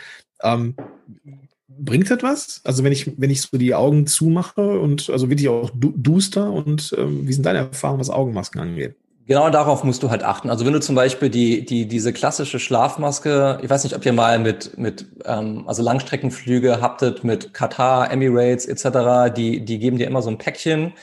bringt 1.84 2.10
das 2.10 2.22
was? 2.22 2.60
Also 2.64 2.84
wenn 2.84 2.92
ich, 2.92 3.12
wenn 3.18 3.30
ich 3.30 3.42
so 3.42 3.56
die 3.58 3.74
Augen 3.74 4.06
zumache 4.06 4.78
und 4.78 5.10
also 5.10 5.28
wirklich 5.28 5.48
auch 5.48 5.70
du, 5.74 5.92
duster 5.96 6.50
und 6.52 6.94
ähm, 6.96 7.26
wie 7.26 7.32
sind 7.32 7.46
deine 7.46 7.58
Erfahrungen, 7.58 8.00
was 8.00 8.10
Augenmasken 8.10 8.60
angeht? 8.60 8.96
Genau 9.26 9.48
darauf 9.48 9.84
musst 9.84 10.02
du 10.02 10.10
halt 10.10 10.24
achten. 10.24 10.50
Also 10.50 10.66
wenn 10.66 10.72
du 10.72 10.80
zum 10.80 10.96
Beispiel 10.96 11.30
die, 11.30 11.64
die, 11.64 11.86
diese 11.86 12.12
klassische 12.12 12.58
Schlafmaske, 12.58 13.60
ich 13.62 13.70
weiß 13.70 13.84
nicht, 13.84 13.94
ob 13.94 14.04
ihr 14.04 14.12
mal 14.12 14.40
mit, 14.40 14.76
mit 14.76 15.06
ähm, 15.24 15.64
also 15.68 15.82
Langstreckenflüge 15.82 16.80
habtet 16.80 17.22
mit 17.22 17.54
Katar, 17.54 18.10
Emirates 18.10 18.66
etc., 18.66 19.32
die, 19.34 19.64
die 19.64 19.78
geben 19.78 19.98
dir 19.98 20.08
immer 20.08 20.22
so 20.22 20.30
ein 20.30 20.38
Päckchen, 20.38 20.94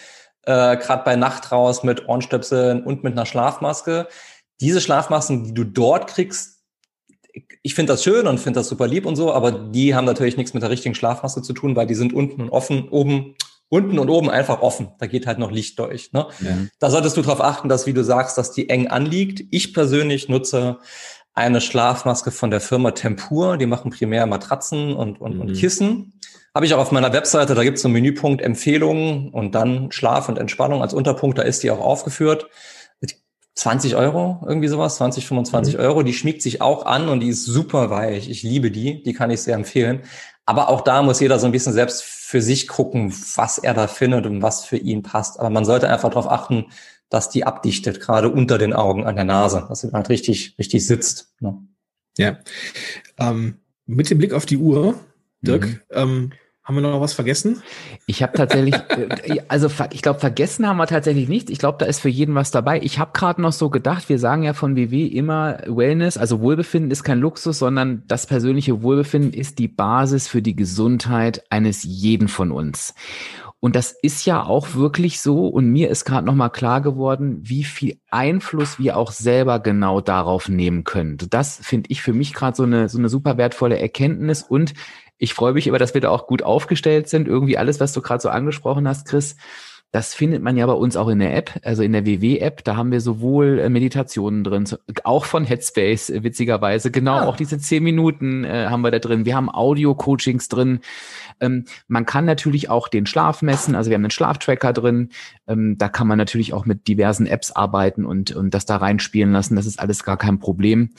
äh, 0.43 0.75
gerade 0.75 1.03
bei 1.05 1.15
Nacht 1.15 1.51
raus 1.53 1.83
mit 1.83 2.09
Ohrenstöpseln 2.09 2.83
und 2.83 3.03
mit 3.03 3.13
einer 3.13 3.25
Schlafmaske. 3.25 4.07
Diese 4.59 4.81
Schlafmasken, 4.81 5.45
die 5.45 5.53
du 5.53 5.63
dort 5.63 6.07
kriegst, 6.07 6.56
ich 7.63 7.75
finde 7.75 7.93
das 7.93 8.03
schön 8.03 8.27
und 8.27 8.39
finde 8.39 8.59
das 8.59 8.69
super 8.69 8.87
lieb 8.87 9.05
und 9.05 9.15
so, 9.15 9.33
aber 9.33 9.51
die 9.51 9.95
haben 9.95 10.05
natürlich 10.05 10.37
nichts 10.37 10.53
mit 10.53 10.63
der 10.63 10.69
richtigen 10.69 10.95
Schlafmaske 10.95 11.41
zu 11.41 11.53
tun, 11.53 11.75
weil 11.75 11.87
die 11.87 11.95
sind 11.95 12.13
unten 12.13 12.41
und 12.41 12.49
offen, 12.49 12.89
oben 12.89 13.35
unten 13.69 13.99
und 13.99 14.09
oben 14.09 14.29
einfach 14.29 14.61
offen. 14.61 14.89
Da 14.99 15.07
geht 15.07 15.27
halt 15.27 15.39
noch 15.39 15.51
Licht 15.51 15.77
durch. 15.79 16.13
Ne? 16.13 16.27
Ja. 16.39 16.57
Da 16.79 16.89
solltest 16.89 17.17
du 17.17 17.21
darauf 17.21 17.41
achten, 17.41 17.69
dass, 17.69 17.85
wie 17.85 17.93
du 17.93 18.03
sagst, 18.03 18.37
dass 18.37 18.51
die 18.51 18.69
eng 18.69 18.87
anliegt. 18.87 19.43
Ich 19.51 19.73
persönlich 19.73 20.29
nutze 20.29 20.79
eine 21.33 21.61
Schlafmaske 21.61 22.31
von 22.31 22.49
der 22.49 22.61
Firma 22.61 22.91
Tempur. 22.91 23.57
Die 23.57 23.65
machen 23.65 23.91
primär 23.91 24.25
Matratzen 24.25 24.95
und, 24.95 25.19
und, 25.21 25.35
mhm. 25.35 25.41
und 25.41 25.53
Kissen. 25.53 26.13
Habe 26.55 26.65
ich 26.65 26.73
auch 26.73 26.79
auf 26.79 26.91
meiner 26.91 27.13
Webseite, 27.13 27.53
da 27.53 27.63
gibt 27.63 27.77
es 27.77 27.85
einen 27.85 27.93
Menüpunkt 27.93 28.41
Empfehlungen 28.41 29.29
und 29.29 29.53
dann 29.53 29.91
Schlaf 29.91 30.27
und 30.27 30.39
Entspannung 30.39 30.81
als 30.81 30.93
Unterpunkt, 30.93 31.37
da 31.37 31.43
ist 31.43 31.61
die 31.61 31.69
auch 31.69 31.79
aufgeführt. 31.79 32.47
20 33.57 33.95
Euro, 33.95 34.39
irgendwie 34.45 34.67
sowas, 34.67 34.97
20, 34.97 35.25
25 35.25 35.75
mhm. 35.75 35.79
Euro. 35.79 36.03
Die 36.03 36.13
schmiegt 36.13 36.43
sich 36.43 36.61
auch 36.61 36.85
an 36.85 37.09
und 37.09 37.21
die 37.21 37.29
ist 37.29 37.43
super 37.43 37.89
weich. 37.89 38.29
Ich 38.29 38.43
liebe 38.43 38.69
die, 38.69 39.01
die 39.01 39.13
kann 39.13 39.31
ich 39.31 39.41
sehr 39.41 39.55
empfehlen. 39.55 40.03
Aber 40.45 40.69
auch 40.69 40.81
da 40.81 41.01
muss 41.01 41.19
jeder 41.19 41.39
so 41.39 41.47
ein 41.47 41.51
bisschen 41.51 41.73
selbst 41.73 42.03
für 42.03 42.41
sich 42.41 42.67
gucken, 42.67 43.11
was 43.35 43.57
er 43.57 43.73
da 43.73 43.87
findet 43.87 44.27
und 44.27 44.43
was 44.43 44.63
für 44.63 44.77
ihn 44.77 45.01
passt. 45.01 45.39
Aber 45.39 45.49
man 45.49 45.65
sollte 45.65 45.89
einfach 45.89 46.09
darauf 46.09 46.29
achten, 46.29 46.67
dass 47.09 47.29
die 47.29 47.45
abdichtet, 47.45 47.99
gerade 47.99 48.29
unter 48.29 48.59
den 48.59 48.73
Augen, 48.73 49.05
an 49.07 49.15
der 49.15 49.25
Nase, 49.25 49.65
dass 49.67 49.81
sie 49.81 49.91
halt 49.91 50.09
richtig, 50.09 50.55
richtig 50.59 50.85
sitzt. 50.85 51.33
Ne? 51.39 51.57
Ja. 52.17 52.37
Ähm, 53.17 53.59
mit 53.87 54.09
dem 54.09 54.19
Blick 54.19 54.33
auf 54.33 54.45
die 54.45 54.57
Uhr, 54.57 54.99
Dirk, 55.41 55.65
mhm. 55.65 55.81
ähm, 55.91 56.31
haben 56.67 56.75
wir 56.75 56.81
noch 56.81 56.99
was 56.99 57.13
vergessen? 57.13 57.63
Ich 58.07 58.21
habe 58.21 58.33
tatsächlich, 58.33 58.75
äh, 59.23 59.39
also 59.47 59.69
ich 59.93 60.01
glaube, 60.01 60.19
vergessen 60.19 60.67
haben 60.67 60.75
wir 60.75 60.85
tatsächlich 60.85 61.29
nichts. 61.29 61.49
Ich 61.49 61.59
glaube, 61.59 61.77
da 61.79 61.85
ist 61.85 62.01
für 62.01 62.09
jeden 62.09 62.35
was 62.35 62.51
dabei. 62.51 62.81
Ich 62.81 62.99
habe 62.99 63.11
gerade 63.13 63.41
noch 63.41 63.53
so 63.53 63.69
gedacht, 63.69 64.09
wir 64.09 64.19
sagen 64.19 64.43
ja 64.43 64.51
von 64.51 64.75
WW 64.75 65.05
immer 65.05 65.59
Wellness, 65.65 66.17
also 66.17 66.41
Wohlbefinden 66.41 66.91
ist 66.91 67.05
kein 67.05 67.19
Luxus, 67.19 67.59
sondern 67.59 68.03
das 68.07 68.27
persönliche 68.27 68.83
Wohlbefinden 68.83 69.31
ist 69.31 69.59
die 69.59 69.69
Basis 69.69 70.27
für 70.27 70.41
die 70.41 70.57
Gesundheit 70.57 71.41
eines 71.49 71.83
jeden 71.83 72.27
von 72.27 72.51
uns. 72.51 72.93
Und 73.59 73.75
das 73.75 73.91
ist 73.91 74.25
ja 74.25 74.43
auch 74.43 74.75
wirklich 74.75 75.19
so. 75.19 75.47
Und 75.47 75.69
mir 75.69 75.89
ist 75.89 76.05
gerade 76.05 76.27
nochmal 76.27 76.51
klar 76.51 76.81
geworden, 76.81 77.39
wie 77.41 77.63
viel 77.63 77.97
Einfluss 78.11 78.77
wir 78.77 78.97
auch 78.97 79.11
selber 79.11 79.59
genau 79.59 79.99
darauf 79.99 80.47
nehmen 80.47 80.83
können. 80.83 81.17
Das 81.29 81.59
finde 81.63 81.89
ich 81.89 82.01
für 82.01 82.13
mich 82.13 82.33
gerade 82.33 82.55
so 82.55 82.63
eine, 82.63 82.87
so 82.87 82.99
eine 82.99 83.09
super 83.09 83.37
wertvolle 83.37 83.79
Erkenntnis. 83.79 84.43
Und 84.43 84.73
ich 85.17 85.33
freue 85.33 85.53
mich 85.53 85.67
über, 85.67 85.79
dass 85.79 85.93
wir 85.93 86.01
da 86.01 86.09
auch 86.09 86.27
gut 86.27 86.43
aufgestellt 86.43 87.09
sind. 87.09 87.27
Irgendwie 87.27 87.57
alles, 87.57 87.79
was 87.79 87.93
du 87.93 88.01
gerade 88.01 88.21
so 88.21 88.29
angesprochen 88.29 88.87
hast, 88.87 89.07
Chris, 89.07 89.35
das 89.91 90.13
findet 90.13 90.43
man 90.43 90.57
ja 90.57 90.65
bei 90.65 90.73
uns 90.73 90.97
auch 90.97 91.07
in 91.07 91.19
der 91.19 91.35
App, 91.35 91.61
also 91.63 91.81
in 91.81 91.93
der 91.93 92.05
WW-App. 92.05 92.63
Da 92.65 92.75
haben 92.75 92.91
wir 92.91 92.99
sowohl 92.99 93.59
äh, 93.59 93.69
Meditationen 93.69 94.43
drin, 94.43 94.65
auch 95.05 95.23
von 95.23 95.45
Headspace, 95.45 96.09
äh, 96.09 96.23
witzigerweise. 96.23 96.91
Genau, 96.91 97.19
ah. 97.19 97.25
auch 97.25 97.37
diese 97.37 97.57
zehn 97.57 97.83
Minuten 97.83 98.43
äh, 98.43 98.67
haben 98.69 98.81
wir 98.81 98.91
da 98.91 98.99
drin. 98.99 99.25
Wir 99.25 99.35
haben 99.35 99.49
Audio-Coachings 99.49 100.49
drin. 100.49 100.81
Ähm, 101.39 101.65
man 101.87 102.05
kann 102.05 102.25
natürlich 102.25 102.69
auch 102.69 102.89
den 102.89 103.05
Schlaf 103.05 103.41
messen. 103.41 103.75
Also 103.75 103.89
wir 103.89 103.95
haben 103.95 104.03
einen 104.03 104.11
Schlaftracker 104.11 104.73
drin. 104.73 105.09
Ähm, 105.47 105.77
da 105.77 105.87
kann 105.87 106.07
man 106.07 106.17
natürlich 106.17 106.53
auch 106.53 106.65
mit 106.65 106.87
diversen 106.89 107.25
Apps 107.25 107.51
arbeiten 107.51 108.05
und, 108.05 108.31
und 108.31 108.53
das 108.53 108.65
da 108.65 108.75
reinspielen 108.77 109.31
lassen. 109.31 109.55
Das 109.55 109.65
ist 109.65 109.79
alles 109.79 110.03
gar 110.03 110.17
kein 110.17 110.39
Problem. 110.39 110.89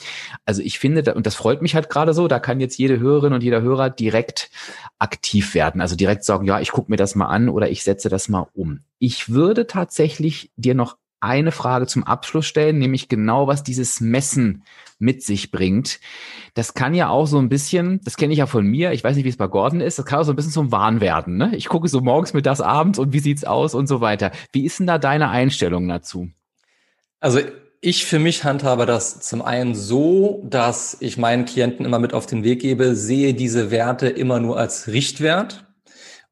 Also 0.45 0.63
ich 0.63 0.79
finde, 0.79 1.13
und 1.13 1.27
das 1.27 1.35
freut 1.35 1.61
mich 1.61 1.75
halt 1.75 1.89
gerade 1.89 2.15
so, 2.15 2.27
da 2.27 2.39
kann 2.39 2.59
jetzt 2.59 2.79
jede 2.79 2.99
Hörerin 2.99 3.33
und 3.33 3.43
jeder 3.43 3.61
Hörer 3.61 3.91
direkt 3.91 4.49
aktiv 4.97 5.53
werden. 5.53 5.79
Also 5.79 5.95
direkt 5.95 6.23
sagen, 6.23 6.45
ja, 6.45 6.59
ich 6.59 6.71
gucke 6.71 6.91
mir 6.91 6.97
das 6.97 7.13
mal 7.13 7.27
an 7.27 7.49
oder 7.49 7.69
ich 7.69 7.83
setze 7.83 8.09
das 8.09 8.29
mal 8.29 8.47
um. 8.53 8.78
Ich 8.99 9.29
würde 9.29 9.67
tatsächlich 9.67 10.51
dir 10.57 10.75
noch 10.75 10.97
eine 11.21 11.51
Frage 11.51 11.87
zum 11.87 12.03
Abschluss 12.03 12.45
stellen, 12.45 12.77
nämlich 12.77 13.09
genau, 13.09 13.47
was 13.47 13.63
dieses 13.63 13.99
Messen 13.99 14.63
mit 14.99 15.23
sich 15.23 15.51
bringt. 15.51 15.99
Das 16.53 16.73
kann 16.73 16.93
ja 16.93 17.09
auch 17.09 17.25
so 17.25 17.37
ein 17.39 17.49
bisschen, 17.49 17.99
das 18.03 18.17
kenne 18.17 18.33
ich 18.33 18.39
ja 18.39 18.45
von 18.45 18.65
mir, 18.65 18.91
ich 18.91 19.03
weiß 19.03 19.15
nicht, 19.15 19.25
wie 19.25 19.29
es 19.29 19.37
bei 19.37 19.47
Gordon 19.47 19.81
ist, 19.81 19.99
das 19.99 20.05
kann 20.05 20.19
auch 20.19 20.23
so 20.23 20.31
ein 20.31 20.35
bisschen 20.35 20.51
zum 20.51 20.71
Wahn 20.71 21.01
werden. 21.01 21.37
Ne? 21.37 21.51
Ich 21.55 21.67
gucke 21.67 21.87
so 21.87 22.01
morgens, 22.01 22.33
mit 22.33 22.45
das 22.45 22.61
abends 22.61 22.99
und 22.99 23.13
wie 23.13 23.19
sieht's 23.19 23.43
aus 23.43 23.73
und 23.73 23.87
so 23.87 24.01
weiter. 24.01 24.31
Wie 24.51 24.65
ist 24.65 24.79
denn 24.79 24.87
da 24.87 24.97
deine 24.97 25.29
Einstellung 25.29 25.87
dazu? 25.87 26.29
Also 27.19 27.39
ich 27.81 28.05
für 28.05 28.19
mich 28.19 28.43
handhabe 28.43 28.85
das 28.85 29.21
zum 29.21 29.41
einen 29.41 29.75
so, 29.75 30.43
dass 30.49 30.97
ich 30.99 31.17
meinen 31.17 31.45
Klienten 31.45 31.85
immer 31.85 31.99
mit 31.99 32.13
auf 32.13 32.25
den 32.25 32.43
Weg 32.43 32.61
gebe, 32.61 32.95
sehe 32.95 33.33
diese 33.33 33.71
Werte 33.71 34.07
immer 34.07 34.39
nur 34.39 34.57
als 34.57 34.87
Richtwert 34.87 35.68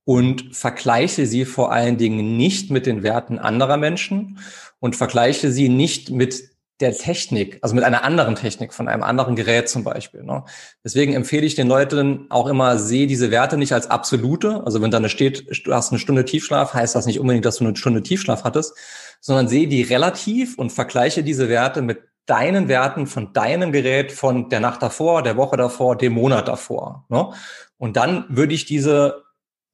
und 0.08 0.56
vergleiche 0.56 1.26
sie 1.26 1.44
vor 1.44 1.74
allen 1.74 1.98
Dingen 1.98 2.38
nicht 2.38 2.72
mit 2.72 2.86
den 2.86 3.04
Werten 3.04 3.40
anderer 3.40 3.76
Menschen 3.76 4.40
und 4.80 4.96
vergleiche 4.96 5.52
sie 5.52 5.68
nicht 5.68 6.12
mit 6.12 6.44
der 6.80 6.94
Technik, 6.94 7.60
also 7.62 7.76
mit 7.76 7.84
einer 7.84 8.06
anderen 8.06 8.36
Technik, 8.36 8.74
von 8.74 8.88
einem 8.88 9.04
anderen 9.04 9.36
Gerät 9.36 9.68
zum 9.68 9.84
Beispiel. 9.84 10.24
Ne? 10.24 10.46
Deswegen 10.82 11.14
empfehle 11.14 11.46
ich 11.46 11.56
den 11.56 11.68
Leuten 11.68 12.28
auch 12.30 12.48
immer, 12.48 12.78
sehe 12.78 13.06
diese 13.06 13.32
Werte 13.32 13.58
nicht 13.58 13.74
als 13.74 13.90
absolute. 13.90 14.64
Also 14.64 14.82
wenn 14.82 14.92
da 14.92 15.10
steht, 15.10 15.68
du 15.68 15.74
hast 15.74 15.92
eine 15.92 16.00
Stunde 16.00 16.24
Tiefschlaf, 16.24 16.74
heißt 16.74 16.96
das 16.96 17.06
nicht 17.06 17.20
unbedingt, 17.20 17.44
dass 17.44 17.58
du 17.58 17.66
eine 17.66 17.76
Stunde 17.76 18.02
Tiefschlaf 18.02 18.46
hattest, 18.46 18.78
sondern 19.20 19.50
sehe 19.50 19.68
die 19.68 19.82
relativ 19.82 20.58
und 20.58 20.72
vergleiche 20.72 21.22
diese 21.22 21.50
Werte 21.50 21.82
mit 21.82 22.00
deinen 22.28 22.70
Werten 22.70 23.08
von 23.08 23.34
deinem 23.34 23.74
Gerät 23.74 24.14
von 24.14 24.48
der 24.48 24.62
Nacht 24.62 24.82
davor, 24.82 25.22
der 25.22 25.36
Woche 25.36 25.58
davor, 25.58 25.98
dem 25.98 26.14
Monat 26.14 26.48
davor. 26.48 27.04
Ne? 27.10 27.30
Und 27.78 27.98
dann 27.98 28.24
würde 28.30 28.54
ich 28.54 28.64
diese 28.64 29.27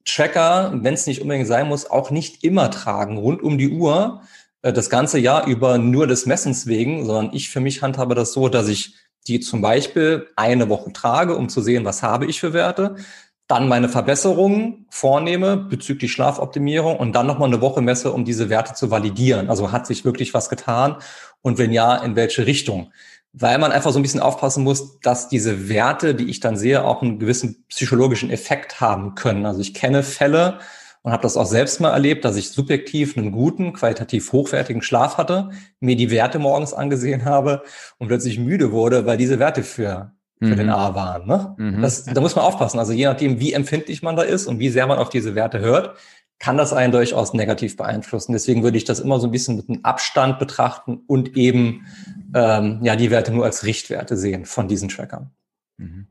Tracker, 0.04 0.72
wenn 0.74 0.94
es 0.94 1.06
nicht 1.06 1.22
unbedingt 1.22 1.46
sein 1.46 1.68
muss, 1.68 1.90
auch 1.90 2.10
nicht 2.10 2.44
immer 2.44 2.70
tragen, 2.70 3.16
rund 3.18 3.42
um 3.42 3.58
die 3.58 3.70
Uhr, 3.70 4.22
äh, 4.62 4.72
das 4.72 4.90
ganze 4.90 5.18
Jahr 5.18 5.46
über 5.46 5.78
nur 5.78 6.06
des 6.06 6.26
Messens 6.26 6.66
wegen, 6.66 7.04
sondern 7.06 7.34
ich 7.34 7.50
für 7.50 7.60
mich 7.60 7.82
handhabe 7.82 8.14
das 8.14 8.32
so, 8.32 8.48
dass 8.48 8.68
ich 8.68 8.94
die 9.26 9.40
zum 9.40 9.62
Beispiel 9.62 10.28
eine 10.36 10.68
Woche 10.68 10.92
trage, 10.92 11.36
um 11.36 11.48
zu 11.48 11.62
sehen, 11.62 11.84
was 11.84 12.02
habe 12.02 12.26
ich 12.26 12.40
für 12.40 12.52
Werte, 12.52 12.96
dann 13.46 13.68
meine 13.68 13.88
Verbesserungen 13.88 14.86
vornehme 14.90 15.56
bezüglich 15.56 16.12
Schlafoptimierung 16.12 16.96
und 16.96 17.12
dann 17.12 17.26
nochmal 17.26 17.48
eine 17.48 17.60
Woche 17.60 17.82
messe, 17.82 18.12
um 18.12 18.24
diese 18.24 18.48
Werte 18.48 18.74
zu 18.74 18.90
validieren. 18.90 19.50
Also 19.50 19.70
hat 19.70 19.86
sich 19.86 20.04
wirklich 20.04 20.32
was 20.32 20.48
getan 20.48 20.96
und 21.42 21.58
wenn 21.58 21.72
ja, 21.72 21.96
in 21.96 22.16
welche 22.16 22.46
Richtung? 22.46 22.92
Weil 23.36 23.58
man 23.58 23.72
einfach 23.72 23.90
so 23.90 23.98
ein 23.98 24.02
bisschen 24.02 24.20
aufpassen 24.20 24.62
muss, 24.62 25.00
dass 25.00 25.28
diese 25.28 25.68
Werte, 25.68 26.14
die 26.14 26.30
ich 26.30 26.38
dann 26.40 26.56
sehe, 26.56 26.84
auch 26.84 27.02
einen 27.02 27.18
gewissen 27.18 27.64
psychologischen 27.68 28.30
Effekt 28.30 28.80
haben 28.80 29.16
können. 29.16 29.44
Also 29.44 29.60
ich 29.60 29.74
kenne 29.74 30.04
Fälle, 30.04 30.60
und 31.04 31.12
habe 31.12 31.22
das 31.22 31.36
auch 31.36 31.46
selbst 31.46 31.80
mal 31.82 31.90
erlebt, 31.90 32.24
dass 32.24 32.34
ich 32.34 32.48
subjektiv 32.48 33.16
einen 33.16 33.30
guten, 33.30 33.74
qualitativ 33.74 34.32
hochwertigen 34.32 34.80
Schlaf 34.80 35.18
hatte, 35.18 35.50
mir 35.78 35.96
die 35.96 36.10
Werte 36.10 36.38
morgens 36.38 36.72
angesehen 36.72 37.26
habe 37.26 37.62
und 37.98 38.08
plötzlich 38.08 38.38
müde 38.38 38.72
wurde, 38.72 39.04
weil 39.04 39.18
diese 39.18 39.38
Werte 39.38 39.62
für, 39.62 40.12
für 40.38 40.46
mhm. 40.46 40.56
den 40.56 40.70
A 40.70 40.94
waren. 40.94 41.26
Ne? 41.26 41.54
Mhm. 41.58 41.82
Das, 41.82 42.04
da 42.04 42.18
muss 42.22 42.34
man 42.34 42.46
aufpassen. 42.46 42.78
Also 42.78 42.94
je 42.94 43.04
nachdem, 43.04 43.38
wie 43.38 43.52
empfindlich 43.52 44.02
man 44.02 44.16
da 44.16 44.22
ist 44.22 44.46
und 44.46 44.58
wie 44.60 44.70
sehr 44.70 44.86
man 44.86 44.96
auf 44.96 45.10
diese 45.10 45.34
Werte 45.34 45.60
hört, 45.60 45.94
kann 46.38 46.56
das 46.56 46.72
einen 46.72 46.92
durchaus 46.92 47.34
negativ 47.34 47.76
beeinflussen. 47.76 48.32
Deswegen 48.32 48.62
würde 48.62 48.78
ich 48.78 48.84
das 48.84 48.98
immer 48.98 49.20
so 49.20 49.28
ein 49.28 49.30
bisschen 49.30 49.56
mit 49.56 49.68
einem 49.68 49.84
Abstand 49.84 50.38
betrachten 50.38 51.02
und 51.06 51.36
eben 51.36 51.86
ähm, 52.34 52.80
ja 52.82 52.96
die 52.96 53.10
Werte 53.10 53.32
nur 53.32 53.44
als 53.44 53.64
Richtwerte 53.64 54.16
sehen 54.16 54.44
von 54.44 54.68
diesen 54.68 54.88
Trackern. 54.88 55.30
Mhm. 55.78 56.08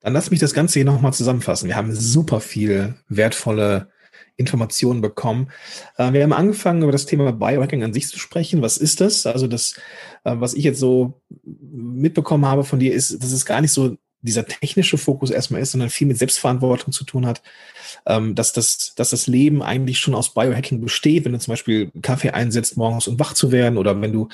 Dann 0.00 0.14
lass 0.14 0.30
mich 0.30 0.40
das 0.40 0.54
Ganze 0.54 0.80
hier 0.80 0.84
nochmal 0.84 1.12
zusammenfassen. 1.12 1.68
Wir 1.68 1.76
haben 1.76 1.94
super 1.94 2.40
viel 2.40 2.94
wertvolle 3.08 3.92
Informationen 4.36 5.00
bekommen. 5.00 5.50
Äh, 5.96 6.12
wir 6.12 6.22
haben 6.22 6.32
angefangen, 6.32 6.82
über 6.82 6.92
das 6.92 7.06
Thema 7.06 7.32
Biohacking 7.32 7.84
an 7.84 7.92
sich 7.92 8.08
zu 8.08 8.18
sprechen. 8.18 8.62
Was 8.62 8.78
ist 8.78 9.00
das? 9.00 9.26
Also 9.26 9.46
das, 9.46 9.76
äh, 10.24 10.34
was 10.34 10.54
ich 10.54 10.64
jetzt 10.64 10.80
so 10.80 11.20
mitbekommen 11.44 12.46
habe 12.46 12.64
von 12.64 12.80
dir, 12.80 12.92
ist, 12.92 13.22
dass 13.22 13.30
es 13.30 13.46
gar 13.46 13.60
nicht 13.60 13.72
so 13.72 13.96
dieser 14.22 14.46
technische 14.46 14.98
Fokus 14.98 15.30
erstmal 15.30 15.60
ist, 15.60 15.72
sondern 15.72 15.90
viel 15.90 16.06
mit 16.06 16.18
Selbstverantwortung 16.18 16.92
zu 16.92 17.04
tun 17.04 17.26
hat 17.26 17.42
ähm, 18.06 18.34
dass, 18.34 18.52
das, 18.52 18.94
dass 18.94 19.10
das 19.10 19.26
Leben 19.26 19.62
eigentlich 19.62 19.98
schon 19.98 20.14
aus 20.14 20.34
Biohacking 20.34 20.80
besteht, 20.80 21.24
wenn 21.24 21.32
du 21.32 21.38
zum 21.38 21.52
Beispiel 21.52 21.90
Kaffee 22.02 22.30
einsetzt 22.30 22.76
morgens, 22.76 23.08
um 23.08 23.18
wach 23.18 23.34
zu 23.34 23.52
werden, 23.52 23.78
oder 23.78 24.00
wenn 24.00 24.12
du, 24.12 24.28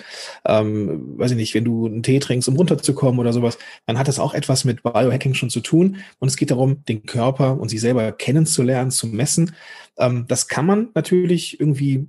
ähm, 0.45 1.18
weiß 1.18 1.32
ich 1.32 1.36
nicht, 1.36 1.55
wenn 1.55 1.64
du 1.64 1.86
einen 1.86 2.03
Tee 2.03 2.18
trinkst, 2.18 2.49
um 2.49 2.57
runterzukommen 2.57 3.18
oder 3.18 3.32
sowas, 3.32 3.59
dann 3.86 3.99
hat 3.99 4.09
das 4.09 4.18
auch 4.18 4.34
etwas 4.34 4.64
mit 4.64 4.82
Biohacking 4.82 5.34
schon 5.34 5.51
zu 5.51 5.61
tun. 5.61 5.99
Und 6.18 6.28
es 6.28 6.36
geht 6.36 6.51
darum, 6.51 6.84
den 6.84 7.05
Körper 7.05 7.59
und 7.59 7.68
sich 7.68 7.80
selber 7.80 8.12
kennenzulernen, 8.12 8.91
zu 8.91 9.07
messen. 9.07 9.55
Ähm, 9.99 10.24
das 10.28 10.49
kann 10.49 10.66
man 10.66 10.89
natürlich 10.95 11.61
irgendwie 11.61 12.07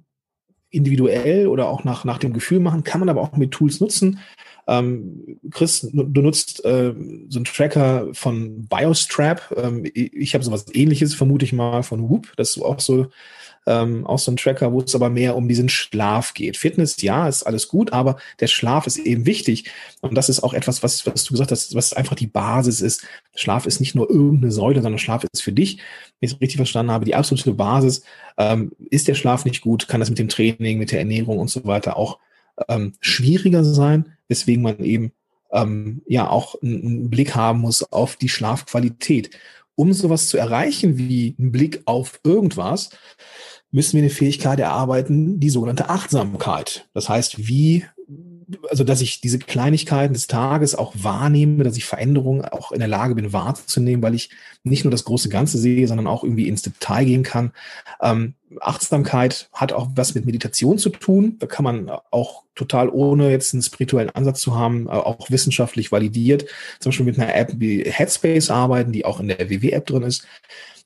individuell 0.72 1.48
oder 1.48 1.68
auch 1.68 1.84
nach, 1.84 2.06
nach 2.06 2.20
dem 2.20 2.32
Gefühl 2.32 2.60
machen, 2.60 2.84
kann 2.84 3.00
man 3.00 3.10
aber 3.10 3.22
auch 3.22 3.36
mit 3.36 3.52
Tools 3.52 3.80
nutzen. 3.80 4.20
Ähm, 4.70 5.40
Chris, 5.50 5.88
du 5.92 6.22
nutzt 6.22 6.64
äh, 6.64 6.94
so 7.28 7.40
einen 7.40 7.46
Tracker 7.46 8.08
von 8.14 8.68
Biostrap. 8.68 9.56
Ähm, 9.58 9.90
ich 9.94 10.36
habe 10.36 10.44
sowas 10.44 10.68
ähnliches, 10.74 11.16
vermute 11.16 11.44
ich 11.44 11.54
mal, 11.54 11.82
von 11.82 12.08
Whoop. 12.08 12.32
Das 12.38 12.52
ist 12.52 12.62
auch 12.62 12.80
so 12.80 13.08
ähm, 13.66 14.06
auch 14.08 14.20
so 14.20 14.32
ein 14.32 14.38
Tracker, 14.38 14.72
wo 14.72 14.82
es 14.82 14.96
aber 14.96 15.10
mehr 15.10 15.36
um 15.36 15.48
diesen 15.48 15.70
Schlaf 15.70 16.34
geht. 16.34 16.58
Fitness, 16.58 17.02
ja, 17.02 17.28
ist 17.28 17.44
alles 17.44 17.68
gut, 17.68 17.94
aber 17.94 18.18
der 18.40 18.48
Schlaf 18.48 18.88
ist 18.88 18.98
eben 18.98 19.26
wichtig. 19.26 19.72
Und 20.02 20.16
das 20.16 20.30
ist 20.30 20.42
auch 20.42 20.54
etwas, 20.54 20.82
was, 20.82 21.06
was 21.06 21.24
du 21.26 21.34
gesagt 21.34 21.52
hast, 21.52 21.76
was 21.76 21.94
einfach 21.94 22.16
die 22.16 22.28
Basis 22.28 22.82
ist. 22.82 23.04
Schlaf 23.36 23.66
ist 23.66 23.80
nicht 23.80 23.96
nur 23.96 24.10
irgendeine 24.10 24.52
Säule, 24.52 24.82
sondern 24.82 25.00
Schlaf 25.00 25.24
ist 25.24 25.44
für 25.44 25.52
dich, 25.52 25.78
wenn 26.20 26.28
ich 26.28 26.34
es 26.34 26.42
richtig 26.42 26.58
verstanden 26.58 26.92
habe, 26.92 27.06
die 27.06 27.16
absolute 27.16 27.54
Basis. 27.54 28.04
Ähm, 28.38 28.72
ist 28.90 29.08
der 29.08 29.16
Schlaf 29.16 29.46
nicht 29.46 29.62
gut, 29.62 29.88
kann 29.88 30.00
das 30.00 30.10
mit 30.10 30.20
dem 30.20 30.30
Training, 30.30 30.78
mit 30.78 30.92
der 30.92 31.00
Ernährung 31.00 31.38
und 31.38 31.50
so 31.50 31.66
weiter 31.66 31.98
auch 31.98 32.20
ähm, 32.68 32.94
schwieriger 33.02 33.64
sein, 33.64 34.18
weswegen 34.30 34.64
man 34.64 34.80
eben 34.84 35.12
ähm, 35.52 36.02
ja 36.08 36.30
auch 36.30 36.56
einen, 36.62 36.86
einen 36.86 37.10
Blick 37.10 37.36
haben 37.36 37.60
muss 37.60 37.84
auf 37.92 38.16
die 38.16 38.30
Schlafqualität. 38.30 39.32
Um 39.76 39.94
sowas 39.94 40.28
zu 40.28 40.38
erreichen 40.38 40.98
wie 40.98 41.36
ein 41.40 41.52
Blick 41.52 41.82
auf 41.86 42.20
irgendwas, 42.24 42.90
müssen 43.72 43.94
wir 43.94 44.02
eine 44.02 44.10
Fähigkeit 44.10 44.60
erarbeiten, 44.60 45.40
die 45.40 45.50
sogenannte 45.50 45.90
Achtsamkeit. 45.90 46.90
Das 46.94 47.10
heißt, 47.10 47.48
wie, 47.48 47.86
also 48.70 48.84
dass 48.84 49.02
ich 49.02 49.22
diese 49.22 49.40
Kleinigkeiten 49.40 50.14
des 50.14 50.28
Tages 50.28 50.76
auch 50.76 50.94
wahrnehme, 50.96 51.64
dass 51.64 51.78
ich 51.78 51.86
Veränderungen 51.86 52.44
auch 52.46 52.72
in 52.72 52.80
der 52.80 52.88
Lage 52.88 53.16
bin 53.16 53.34
wahrzunehmen, 53.34 54.02
weil 54.02 54.16
ich 54.16 54.30
nicht 54.64 54.84
nur 54.84 54.92
das 54.92 55.04
große 55.04 55.30
Ganze 55.30 55.58
sehe, 55.58 55.88
sondern 55.88 56.08
auch 56.08 56.24
irgendwie 56.24 56.48
ins 56.48 56.62
Detail 56.62 57.06
gehen 57.06 57.24
kann. 57.24 57.52
Ähm, 58.02 58.36
Achtsamkeit 58.60 59.50
hat 59.54 59.74
auch 59.74 59.90
was 59.96 60.16
mit 60.16 60.26
Meditation 60.26 60.78
zu 60.78 60.90
tun. 60.90 61.36
Da 61.40 61.48
kann 61.48 61.64
man 61.64 61.90
auch 62.12 62.44
total 62.56 62.90
ohne 62.90 63.30
jetzt 63.30 63.54
einen 63.54 63.64
spirituellen 63.64 64.10
Ansatz 64.10 64.42
zu 64.42 64.56
haben, 64.56 64.88
äh, 64.88 64.92
auch 64.92 65.30
wissenschaftlich 65.30 65.92
validiert, 65.92 66.46
zum 66.80 66.90
Beispiel 66.90 67.06
mit 67.06 67.20
einer 67.20 67.36
App 67.36 67.54
wie 67.58 67.84
Headspace 67.84 68.50
arbeiten, 68.50 68.92
die 68.92 69.06
auch 69.06 69.20
in 69.20 69.28
der 69.28 69.50
WW-App 69.50 69.86
drin 69.86 70.04
ist. 70.04 70.26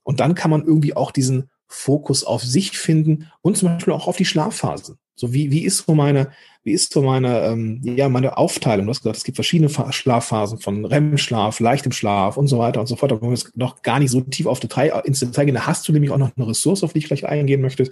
Und 0.03 0.20
dann 0.20 0.36
kann 0.36 0.51
man 0.51 0.66
irgendwie 0.66 0.95
auch 0.95 1.11
diesen 1.11 1.49
Fokus 1.68 2.24
auf 2.24 2.43
sich 2.43 2.78
finden 2.78 3.32
und 3.41 3.57
zum 3.57 3.70
Beispiel 3.70 3.93
auch 3.93 4.07
auf 4.07 4.18
die 4.18 4.26
Schlafphasen. 4.26 4.97
So 5.16 5.34
wie, 5.34 5.51
wie 5.51 5.64
ist 5.64 5.86
so 5.86 5.93
meine, 5.93 6.32
wie 6.64 6.72
ist 6.72 6.93
so 6.93 7.01
meine, 7.01 7.41
ähm, 7.41 7.82
ja, 7.84 8.09
meine 8.09 8.38
Aufteilung? 8.38 8.86
Du 8.86 8.89
hast 8.91 9.01
gesagt, 9.01 9.18
es 9.18 9.24
gibt 9.24 9.36
verschiedene 9.38 9.70
Schlafphasen 9.70 10.59
von 10.59 10.86
REM-Schlaf, 10.86 11.59
leichtem 11.59 11.91
Schlaf 11.91 12.38
und 12.38 12.47
so 12.47 12.57
weiter 12.57 12.80
und 12.80 12.88
so 12.88 12.95
fort. 12.95 13.11
Da 13.11 13.22
wollen 13.22 13.32
wir 13.32 13.38
jetzt 13.38 13.55
noch 13.55 13.82
gar 13.82 13.99
nicht 13.99 14.11
so 14.11 14.22
tief 14.22 14.47
auf 14.47 14.59
Detail, 14.59 15.01
ins 15.05 15.20
Detail 15.20 15.45
gehen. 15.45 15.55
Da 15.55 15.68
hast 15.68 15.88
du 15.88 15.91
nämlich 15.91 16.11
auch 16.11 16.18
noch 16.18 16.32
eine 16.36 16.47
Ressource, 16.47 16.84
auf 16.84 16.93
die 16.93 16.99
ich 16.99 17.07
gleich 17.07 17.28
eingehen 17.28 17.61
möchte. 17.61 17.91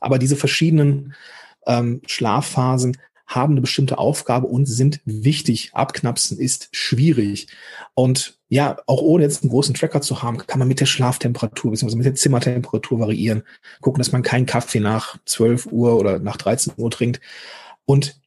Aber 0.00 0.18
diese 0.18 0.36
verschiedenen 0.36 1.14
ähm, 1.66 2.00
Schlafphasen 2.06 2.96
haben 3.26 3.54
eine 3.54 3.60
bestimmte 3.60 3.98
Aufgabe 3.98 4.46
und 4.46 4.66
sind 4.66 5.00
wichtig. 5.04 5.70
Abknapsen 5.72 6.38
ist 6.38 6.68
schwierig. 6.72 7.48
Und 7.94 8.38
ja, 8.48 8.76
auch 8.86 9.02
ohne 9.02 9.24
jetzt 9.24 9.42
einen 9.42 9.50
großen 9.50 9.74
Tracker 9.74 10.00
zu 10.00 10.22
haben, 10.22 10.38
kann 10.38 10.60
man 10.60 10.68
mit 10.68 10.80
der 10.80 10.86
Schlaftemperatur 10.86 11.72
bzw. 11.72 11.96
mit 11.96 12.06
der 12.06 12.14
Zimmertemperatur 12.14 13.00
variieren. 13.00 13.42
Gucken, 13.80 13.98
dass 13.98 14.12
man 14.12 14.22
keinen 14.22 14.46
Kaffee 14.46 14.80
nach 14.80 15.18
12 15.24 15.66
Uhr 15.66 15.98
oder 15.98 16.20
nach 16.20 16.36
13 16.36 16.74
Uhr 16.76 16.90
trinkt. 16.90 17.20
Und 17.84 18.20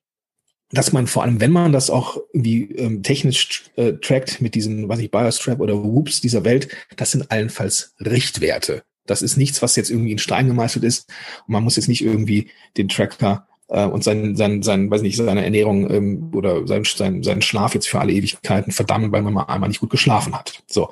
dass 0.71 0.91
man 0.91 1.07
vor 1.07 1.23
allem, 1.23 1.41
wenn 1.41 1.51
man 1.51 1.71
das 1.71 1.89
auch 1.89 2.17
irgendwie 2.33 2.71
ähm, 2.75 3.01
technisch 3.01 3.71
äh, 3.75 3.93
trackt 3.93 4.41
mit 4.41 4.53
diesen, 4.53 4.87
weiß 4.87 4.99
ich, 4.99 5.09
Biostrap 5.09 5.59
oder 5.59 5.83
Whoops 5.83 6.21
dieser 6.21 6.43
Welt, 6.43 6.67
das 6.95 7.11
sind 7.11 7.31
allenfalls 7.31 7.95
Richtwerte. 7.99 8.83
Das 9.05 9.23
ist 9.23 9.37
nichts, 9.37 9.61
was 9.63 9.75
jetzt 9.75 9.89
irgendwie 9.89 10.11
in 10.11 10.19
Stein 10.19 10.47
gemeißelt 10.47 10.85
ist. 10.85 11.09
Und 11.47 11.53
man 11.53 11.63
muss 11.63 11.77
jetzt 11.77 11.87
nicht 11.87 12.03
irgendwie 12.03 12.49
den 12.77 12.89
Tracker 12.89 13.47
äh, 13.69 13.85
und 13.85 14.03
sein, 14.03 14.35
sein, 14.35 14.61
sein, 14.61 14.91
weiß 14.91 15.01
nicht, 15.01 15.17
seine 15.17 15.43
Ernährung 15.43 15.89
ähm, 15.89 16.31
oder 16.35 16.67
sein, 16.67 16.83
sein, 16.83 17.23
seinen 17.23 17.41
Schlaf 17.41 17.73
jetzt 17.73 17.87
für 17.87 17.99
alle 17.99 18.13
Ewigkeiten 18.13 18.71
verdammen, 18.71 19.11
weil 19.11 19.21
man 19.21 19.33
mal 19.33 19.43
einmal 19.43 19.69
nicht 19.69 19.79
gut 19.79 19.89
geschlafen 19.89 20.35
hat. 20.35 20.63
So. 20.67 20.89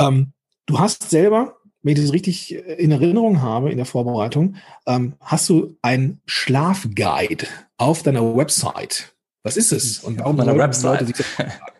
Ähm, 0.00 0.32
du 0.66 0.78
hast 0.78 1.10
selber, 1.10 1.56
wenn 1.82 1.96
ich 1.96 2.02
das 2.02 2.12
richtig 2.12 2.54
in 2.54 2.90
Erinnerung 2.90 3.42
habe 3.42 3.70
in 3.70 3.76
der 3.76 3.86
Vorbereitung, 3.86 4.56
ähm, 4.86 5.14
hast 5.20 5.48
du 5.48 5.76
ein 5.82 6.20
Schlafguide 6.26 7.46
auf 7.76 8.02
deiner 8.02 8.36
Website. 8.36 9.14
Was 9.44 9.56
ist 9.56 9.72
es? 9.72 10.00
Und 10.00 10.18
warum 10.18 10.40
auf 10.40 10.46
meiner 10.46 10.58
Website? 10.58 11.00
Leute 11.00 11.24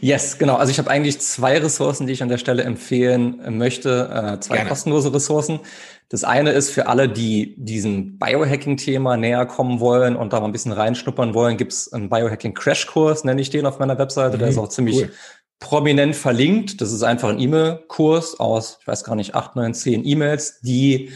Yes, 0.00 0.38
genau. 0.38 0.56
Also 0.56 0.70
ich 0.72 0.78
habe 0.78 0.90
eigentlich 0.90 1.20
zwei 1.20 1.56
Ressourcen, 1.58 2.06
die 2.06 2.12
ich 2.12 2.22
an 2.22 2.28
der 2.28 2.38
Stelle 2.38 2.64
empfehlen 2.64 3.56
möchte. 3.56 4.10
Äh, 4.36 4.40
zwei 4.40 4.56
Gerne. 4.56 4.68
kostenlose 4.68 5.14
Ressourcen. 5.14 5.60
Das 6.08 6.24
eine 6.24 6.50
ist 6.50 6.70
für 6.70 6.88
alle, 6.88 7.08
die 7.08 7.54
diesem 7.56 8.18
Biohacking-Thema 8.18 9.16
näher 9.16 9.46
kommen 9.46 9.80
wollen 9.80 10.16
und 10.16 10.32
da 10.32 10.40
mal 10.40 10.46
ein 10.46 10.52
bisschen 10.52 10.72
reinschnuppern 10.72 11.32
wollen, 11.32 11.56
gibt 11.56 11.72
es 11.72 11.92
einen 11.92 12.10
Biohacking-Crash-Kurs, 12.10 13.24
nenne 13.24 13.40
ich 13.40 13.50
den 13.50 13.64
auf 13.64 13.78
meiner 13.78 13.96
Webseite. 13.98 14.36
Mhm, 14.36 14.40
Der 14.40 14.48
ist 14.48 14.58
auch 14.58 14.68
ziemlich 14.68 14.96
cool. 14.96 15.12
prominent 15.60 16.16
verlinkt. 16.16 16.80
Das 16.80 16.92
ist 16.92 17.02
einfach 17.02 17.30
ein 17.30 17.38
E-Mail-Kurs 17.40 18.40
aus, 18.40 18.78
ich 18.80 18.86
weiß 18.86 19.04
gar 19.04 19.14
nicht, 19.14 19.34
acht, 19.34 19.56
neun, 19.56 19.72
zehn 19.74 20.04
E-Mails, 20.04 20.60
die 20.60 21.10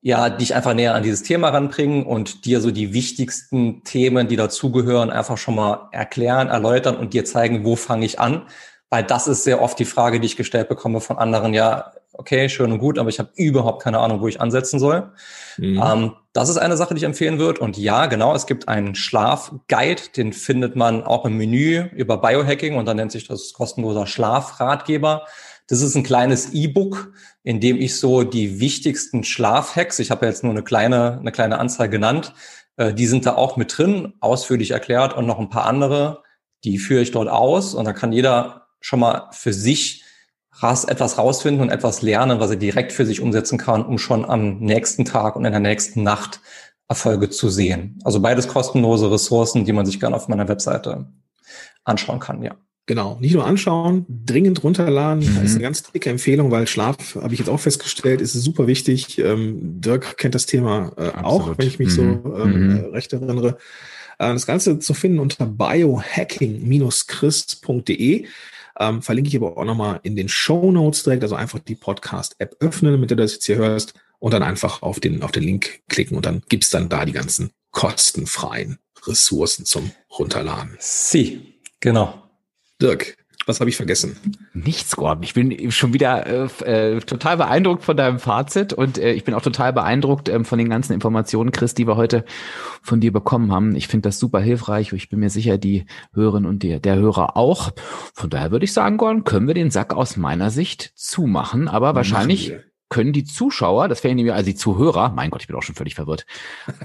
ja, 0.00 0.30
dich 0.30 0.54
einfach 0.54 0.74
näher 0.74 0.94
an 0.94 1.02
dieses 1.02 1.22
Thema 1.22 1.48
ranbringen 1.48 2.06
und 2.06 2.44
dir 2.44 2.60
so 2.60 2.70
die 2.70 2.92
wichtigsten 2.92 3.82
Themen, 3.82 4.28
die 4.28 4.36
dazugehören, 4.36 5.10
einfach 5.10 5.38
schon 5.38 5.56
mal 5.56 5.88
erklären, 5.92 6.48
erläutern 6.48 6.96
und 6.96 7.14
dir 7.14 7.24
zeigen, 7.24 7.64
wo 7.64 7.76
fange 7.76 8.06
ich 8.06 8.20
an. 8.20 8.42
Weil 8.90 9.04
das 9.04 9.26
ist 9.26 9.44
sehr 9.44 9.60
oft 9.60 9.78
die 9.78 9.84
Frage, 9.84 10.18
die 10.18 10.26
ich 10.26 10.36
gestellt 10.36 10.68
bekomme 10.68 11.00
von 11.00 11.18
anderen, 11.18 11.52
ja, 11.52 11.92
okay, 12.12 12.48
schön 12.48 12.72
und 12.72 12.78
gut, 12.78 12.98
aber 12.98 13.10
ich 13.10 13.18
habe 13.18 13.30
überhaupt 13.36 13.82
keine 13.82 13.98
Ahnung, 13.98 14.20
wo 14.20 14.28
ich 14.28 14.40
ansetzen 14.40 14.78
soll. 14.78 15.12
Mhm. 15.56 15.82
Ähm, 15.84 16.12
das 16.32 16.48
ist 16.48 16.56
eine 16.56 16.76
Sache, 16.76 16.94
die 16.94 16.98
ich 16.98 17.04
empfehlen 17.04 17.38
würde. 17.38 17.60
Und 17.60 17.76
ja, 17.76 18.06
genau, 18.06 18.34
es 18.34 18.46
gibt 18.46 18.68
einen 18.68 18.94
Schlafguide, 18.94 20.02
den 20.16 20.32
findet 20.32 20.74
man 20.74 21.02
auch 21.02 21.24
im 21.26 21.36
Menü 21.36 21.84
über 21.94 22.18
Biohacking 22.18 22.76
und 22.76 22.86
dann 22.86 22.96
nennt 22.96 23.12
sich 23.12 23.28
das 23.28 23.52
kostenloser 23.52 24.06
Schlafratgeber. 24.06 25.26
Das 25.68 25.82
ist 25.82 25.94
ein 25.94 26.02
kleines 26.02 26.52
E-Book, 26.54 27.12
in 27.42 27.60
dem 27.60 27.76
ich 27.76 27.96
so 27.96 28.24
die 28.24 28.58
wichtigsten 28.58 29.22
Schlafhacks, 29.22 29.98
ich 29.98 30.10
habe 30.10 30.26
jetzt 30.26 30.42
nur 30.42 30.52
eine 30.52 30.62
kleine, 30.62 31.18
eine 31.20 31.30
kleine 31.30 31.58
Anzahl 31.58 31.90
genannt, 31.90 32.32
äh, 32.76 32.94
die 32.94 33.06
sind 33.06 33.26
da 33.26 33.36
auch 33.36 33.56
mit 33.56 33.76
drin, 33.76 34.14
ausführlich 34.20 34.70
erklärt 34.70 35.14
und 35.14 35.26
noch 35.26 35.38
ein 35.38 35.50
paar 35.50 35.66
andere, 35.66 36.22
die 36.64 36.78
führe 36.78 37.02
ich 37.02 37.10
dort 37.10 37.28
aus 37.28 37.74
und 37.74 37.84
da 37.84 37.92
kann 37.92 38.12
jeder 38.12 38.68
schon 38.80 39.00
mal 39.00 39.28
für 39.32 39.52
sich 39.52 40.04
etwas 40.60 41.18
rausfinden 41.18 41.62
und 41.62 41.70
etwas 41.70 42.02
lernen, 42.02 42.40
was 42.40 42.50
er 42.50 42.56
direkt 42.56 42.90
für 42.90 43.06
sich 43.06 43.20
umsetzen 43.20 43.58
kann, 43.58 43.84
um 43.84 43.96
schon 43.96 44.24
am 44.24 44.58
nächsten 44.58 45.04
Tag 45.04 45.36
und 45.36 45.44
in 45.44 45.52
der 45.52 45.60
nächsten 45.60 46.02
Nacht 46.02 46.40
Erfolge 46.88 47.30
zu 47.30 47.48
sehen. 47.48 48.00
Also 48.02 48.20
beides 48.20 48.48
kostenlose 48.48 49.10
Ressourcen, 49.10 49.64
die 49.64 49.72
man 49.72 49.86
sich 49.86 50.00
gerne 50.00 50.16
auf 50.16 50.26
meiner 50.26 50.48
Webseite 50.48 51.06
anschauen 51.84 52.18
kann, 52.18 52.42
ja. 52.42 52.56
Genau, 52.88 53.16
nicht 53.20 53.34
nur 53.34 53.44
anschauen, 53.44 54.06
dringend 54.08 54.64
runterladen. 54.64 55.22
Mhm. 55.22 55.34
Das 55.34 55.44
ist 55.44 55.56
eine 55.56 55.62
ganz 55.62 55.82
dicke 55.82 56.08
Empfehlung, 56.08 56.50
weil 56.50 56.66
Schlaf, 56.66 57.16
habe 57.16 57.34
ich 57.34 57.38
jetzt 57.38 57.50
auch 57.50 57.60
festgestellt, 57.60 58.22
ist 58.22 58.32
super 58.32 58.66
wichtig. 58.66 59.18
Ähm, 59.18 59.82
Dirk 59.82 60.16
kennt 60.16 60.34
das 60.34 60.46
Thema 60.46 60.92
äh, 60.96 61.10
auch, 61.22 61.58
wenn 61.58 61.68
ich 61.68 61.78
mich 61.78 61.88
mhm. 61.88 61.92
so 61.92 62.02
ähm, 62.34 62.68
mhm. 62.68 62.86
recht 62.86 63.12
erinnere. 63.12 63.58
Äh, 64.18 64.32
das 64.32 64.46
Ganze 64.46 64.78
zu 64.78 64.94
finden 64.94 65.18
unter 65.18 65.44
biohacking-chris.de. 65.44 68.24
Ähm, 68.80 69.02
verlinke 69.02 69.28
ich 69.28 69.36
aber 69.36 69.58
auch 69.58 69.64
nochmal 69.66 70.00
in 70.02 70.16
den 70.16 70.30
Show 70.30 70.72
Notes 70.72 71.02
direkt, 71.02 71.22
also 71.22 71.34
einfach 71.34 71.58
die 71.58 71.74
Podcast-App 71.74 72.56
öffnen, 72.60 72.98
mit 72.98 73.10
der 73.10 73.18
du 73.18 73.24
das 73.24 73.34
jetzt 73.34 73.44
hier 73.44 73.56
hörst, 73.56 73.92
und 74.18 74.32
dann 74.32 74.42
einfach 74.42 74.80
auf 74.80 74.98
den, 74.98 75.22
auf 75.22 75.32
den 75.32 75.42
Link 75.42 75.82
klicken 75.90 76.16
und 76.16 76.24
dann 76.24 76.40
gibt's 76.48 76.70
dann 76.70 76.88
da 76.88 77.04
die 77.04 77.12
ganzen 77.12 77.50
kostenfreien 77.70 78.78
Ressourcen 79.06 79.66
zum 79.66 79.90
Runterladen. 80.18 80.78
Sie, 80.80 81.52
genau. 81.80 82.27
Dirk, 82.80 83.16
was 83.46 83.60
habe 83.60 83.70
ich 83.70 83.76
vergessen? 83.76 84.16
Nichts, 84.52 84.94
Gordon. 84.94 85.22
Ich 85.22 85.34
bin 85.34 85.70
schon 85.72 85.94
wieder 85.94 86.26
äh, 86.26 86.96
äh, 86.96 87.00
total 87.00 87.38
beeindruckt 87.38 87.82
von 87.82 87.96
deinem 87.96 88.18
Fazit 88.18 88.72
und 88.72 88.98
äh, 88.98 89.12
ich 89.12 89.24
bin 89.24 89.34
auch 89.34 89.42
total 89.42 89.72
beeindruckt 89.72 90.28
äh, 90.28 90.44
von 90.44 90.58
den 90.58 90.68
ganzen 90.68 90.92
Informationen, 90.92 91.50
Chris, 91.50 91.74
die 91.74 91.86
wir 91.86 91.96
heute 91.96 92.24
von 92.82 93.00
dir 93.00 93.12
bekommen 93.12 93.50
haben. 93.50 93.74
Ich 93.74 93.88
finde 93.88 94.08
das 94.08 94.18
super 94.18 94.40
hilfreich 94.40 94.92
und 94.92 94.98
ich 94.98 95.08
bin 95.08 95.18
mir 95.18 95.30
sicher, 95.30 95.58
die 95.58 95.86
Hörerinnen 96.12 96.48
und 96.48 96.62
die, 96.62 96.80
der 96.80 96.96
Hörer 96.96 97.36
auch. 97.36 97.70
Von 98.14 98.30
daher 98.30 98.50
würde 98.50 98.64
ich 98.64 98.72
sagen, 98.72 98.96
Gordon, 98.96 99.24
können 99.24 99.46
wir 99.46 99.54
den 99.54 99.70
Sack 99.70 99.94
aus 99.94 100.16
meiner 100.16 100.50
Sicht 100.50 100.92
zumachen, 100.94 101.68
aber 101.68 101.94
wahrscheinlich 101.94 102.52
können 102.88 103.12
die 103.12 103.24
Zuschauer, 103.24 103.88
das 103.88 104.02
wären 104.02 104.18
also 104.30 104.46
die 104.46 104.54
Zuhörer, 104.54 105.10
mein 105.10 105.30
Gott, 105.30 105.42
ich 105.42 105.46
bin 105.46 105.56
auch 105.56 105.62
schon 105.62 105.74
völlig 105.74 105.94
verwirrt, 105.94 106.24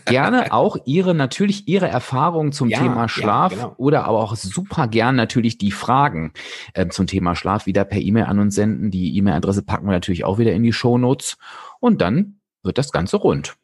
gerne 0.05 0.51
auch 0.51 0.77
ihre, 0.85 1.13
natürlich 1.13 1.67
ihre 1.67 1.87
Erfahrungen 1.87 2.51
zum 2.51 2.69
ja, 2.69 2.79
Thema 2.79 3.07
Schlaf 3.07 3.53
ja, 3.53 3.57
genau. 3.57 3.75
oder 3.77 4.05
aber 4.05 4.19
auch 4.19 4.35
super 4.35 4.87
gern 4.87 5.15
natürlich 5.15 5.57
die 5.57 5.71
Fragen 5.71 6.33
äh, 6.73 6.87
zum 6.87 7.07
Thema 7.07 7.35
Schlaf 7.35 7.65
wieder 7.65 7.85
per 7.85 8.01
E-Mail 8.01 8.25
an 8.25 8.39
uns 8.39 8.55
senden. 8.55 8.91
Die 8.91 9.15
E-Mail-Adresse 9.17 9.63
packen 9.63 9.85
wir 9.85 9.93
natürlich 9.93 10.25
auch 10.25 10.37
wieder 10.37 10.53
in 10.53 10.63
die 10.63 10.73
Show 10.73 10.97
Notes 10.97 11.37
und 11.79 12.01
dann 12.01 12.39
wird 12.63 12.77
das 12.77 12.91
Ganze 12.91 13.17
rund. 13.17 13.55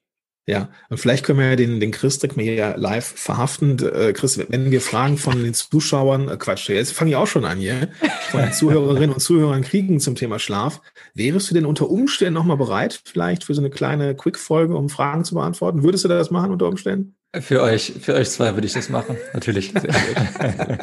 Ja, 0.47 0.69
und 0.89 0.97
vielleicht 0.97 1.25
können 1.25 1.37
wir 1.37 1.49
ja 1.49 1.55
den, 1.55 1.79
den 1.79 1.91
Chris 1.91 2.17
direkt 2.17 2.35
mal 2.35 2.43
hier 2.43 2.75
live 2.75 3.05
verhaften. 3.05 3.77
Äh, 3.79 4.13
Chris, 4.13 4.39
wenn 4.49 4.71
wir 4.71 4.81
Fragen 4.81 5.17
von 5.17 5.43
den 5.43 5.53
Zuschauern, 5.53 6.27
äh, 6.27 6.37
Quatsch, 6.37 6.69
jetzt 6.69 6.93
fange 6.93 7.11
ich 7.11 7.17
auch 7.17 7.27
schon 7.27 7.45
an 7.45 7.59
hier, 7.59 7.89
von 8.31 8.41
den 8.41 8.53
Zuhörerinnen 8.53 9.11
und 9.11 9.19
Zuhörern 9.19 9.61
kriegen 9.61 9.99
zum 9.99 10.15
Thema 10.15 10.39
Schlaf, 10.39 10.81
wärst 11.13 11.51
du 11.51 11.53
denn 11.53 11.65
unter 11.65 11.89
Umständen 11.89 12.33
nochmal 12.33 12.57
bereit, 12.57 12.99
vielleicht 13.05 13.43
für 13.43 13.53
so 13.53 13.61
eine 13.61 13.69
kleine 13.69 14.15
Quick-Folge, 14.15 14.75
um 14.75 14.89
Fragen 14.89 15.23
zu 15.23 15.35
beantworten? 15.35 15.83
Würdest 15.83 16.05
du 16.05 16.07
das 16.07 16.31
machen 16.31 16.51
unter 16.51 16.67
Umständen? 16.67 17.15
Für 17.41 17.61
euch, 17.61 17.93
für 18.01 18.15
euch 18.15 18.31
zwei 18.31 18.55
würde 18.55 18.65
ich 18.65 18.73
das 18.73 18.89
machen, 18.89 19.15
natürlich. 19.35 19.71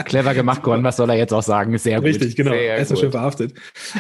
Clever 0.04 0.32
gemacht, 0.32 0.62
Gordon, 0.62 0.84
was 0.84 0.96
soll 0.96 1.10
er 1.10 1.16
jetzt 1.16 1.32
auch 1.32 1.42
sagen? 1.42 1.76
Sehr 1.76 1.96
gut. 1.96 2.04
Richtig, 2.04 2.36
genau. 2.36 2.52
Sehr 2.52 2.76
er 2.76 2.78
ist 2.78 2.90
ja 2.90 2.96
schön 2.96 3.10
verhaftet. 3.10 3.54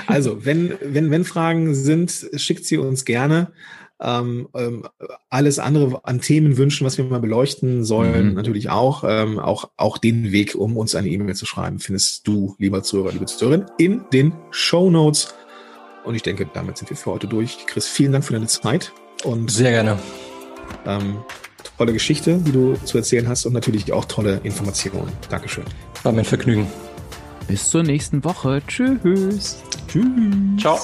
Also, 0.06 0.44
wenn, 0.44 0.74
wenn, 0.80 1.10
wenn 1.10 1.24
Fragen 1.24 1.74
sind, 1.74 2.28
schickt 2.36 2.64
sie 2.64 2.78
uns 2.78 3.04
gerne. 3.04 3.50
Ähm, 4.00 4.48
ähm, 4.54 4.84
alles 5.30 5.58
andere 5.58 6.04
an 6.04 6.20
Themenwünschen, 6.20 6.86
was 6.86 6.98
wir 6.98 7.04
mal 7.04 7.20
beleuchten 7.20 7.84
sollen, 7.84 8.30
mhm. 8.30 8.34
natürlich 8.34 8.68
auch. 8.70 9.04
Ähm, 9.06 9.38
auch. 9.38 9.70
Auch 9.76 9.98
den 9.98 10.32
Weg, 10.32 10.54
um 10.54 10.76
uns 10.76 10.94
eine 10.94 11.08
E-Mail 11.08 11.34
zu 11.34 11.46
schreiben, 11.46 11.78
findest 11.78 12.26
du, 12.26 12.54
lieber 12.58 12.82
Zuhörer, 12.82 13.12
liebe 13.12 13.26
Zuhörerin, 13.26 13.66
in 13.78 14.04
den 14.12 14.34
Show 14.50 14.90
Notes. 14.90 15.34
Und 16.04 16.14
ich 16.14 16.22
denke, 16.22 16.48
damit 16.52 16.78
sind 16.78 16.90
wir 16.90 16.96
für 16.96 17.10
heute 17.10 17.26
durch. 17.26 17.66
Chris, 17.66 17.88
vielen 17.88 18.12
Dank 18.12 18.24
für 18.24 18.32
deine 18.32 18.46
Zeit. 18.46 18.92
Und 19.24 19.50
Sehr 19.50 19.70
gerne. 19.70 19.98
Ähm, 20.84 21.18
tolle 21.78 21.92
Geschichte, 21.92 22.38
die 22.38 22.52
du 22.52 22.74
zu 22.84 22.98
erzählen 22.98 23.28
hast 23.28 23.46
und 23.46 23.52
natürlich 23.52 23.92
auch 23.92 24.04
tolle 24.04 24.40
Informationen. 24.44 25.12
Dankeschön. 25.28 25.64
War 26.02 26.12
mein 26.12 26.24
Vergnügen. 26.24 26.66
Bis 27.48 27.70
zur 27.70 27.82
nächsten 27.82 28.24
Woche. 28.24 28.62
Tschüss. 28.66 29.62
Tschüss. 29.88 30.58
Ciao. 30.58 30.78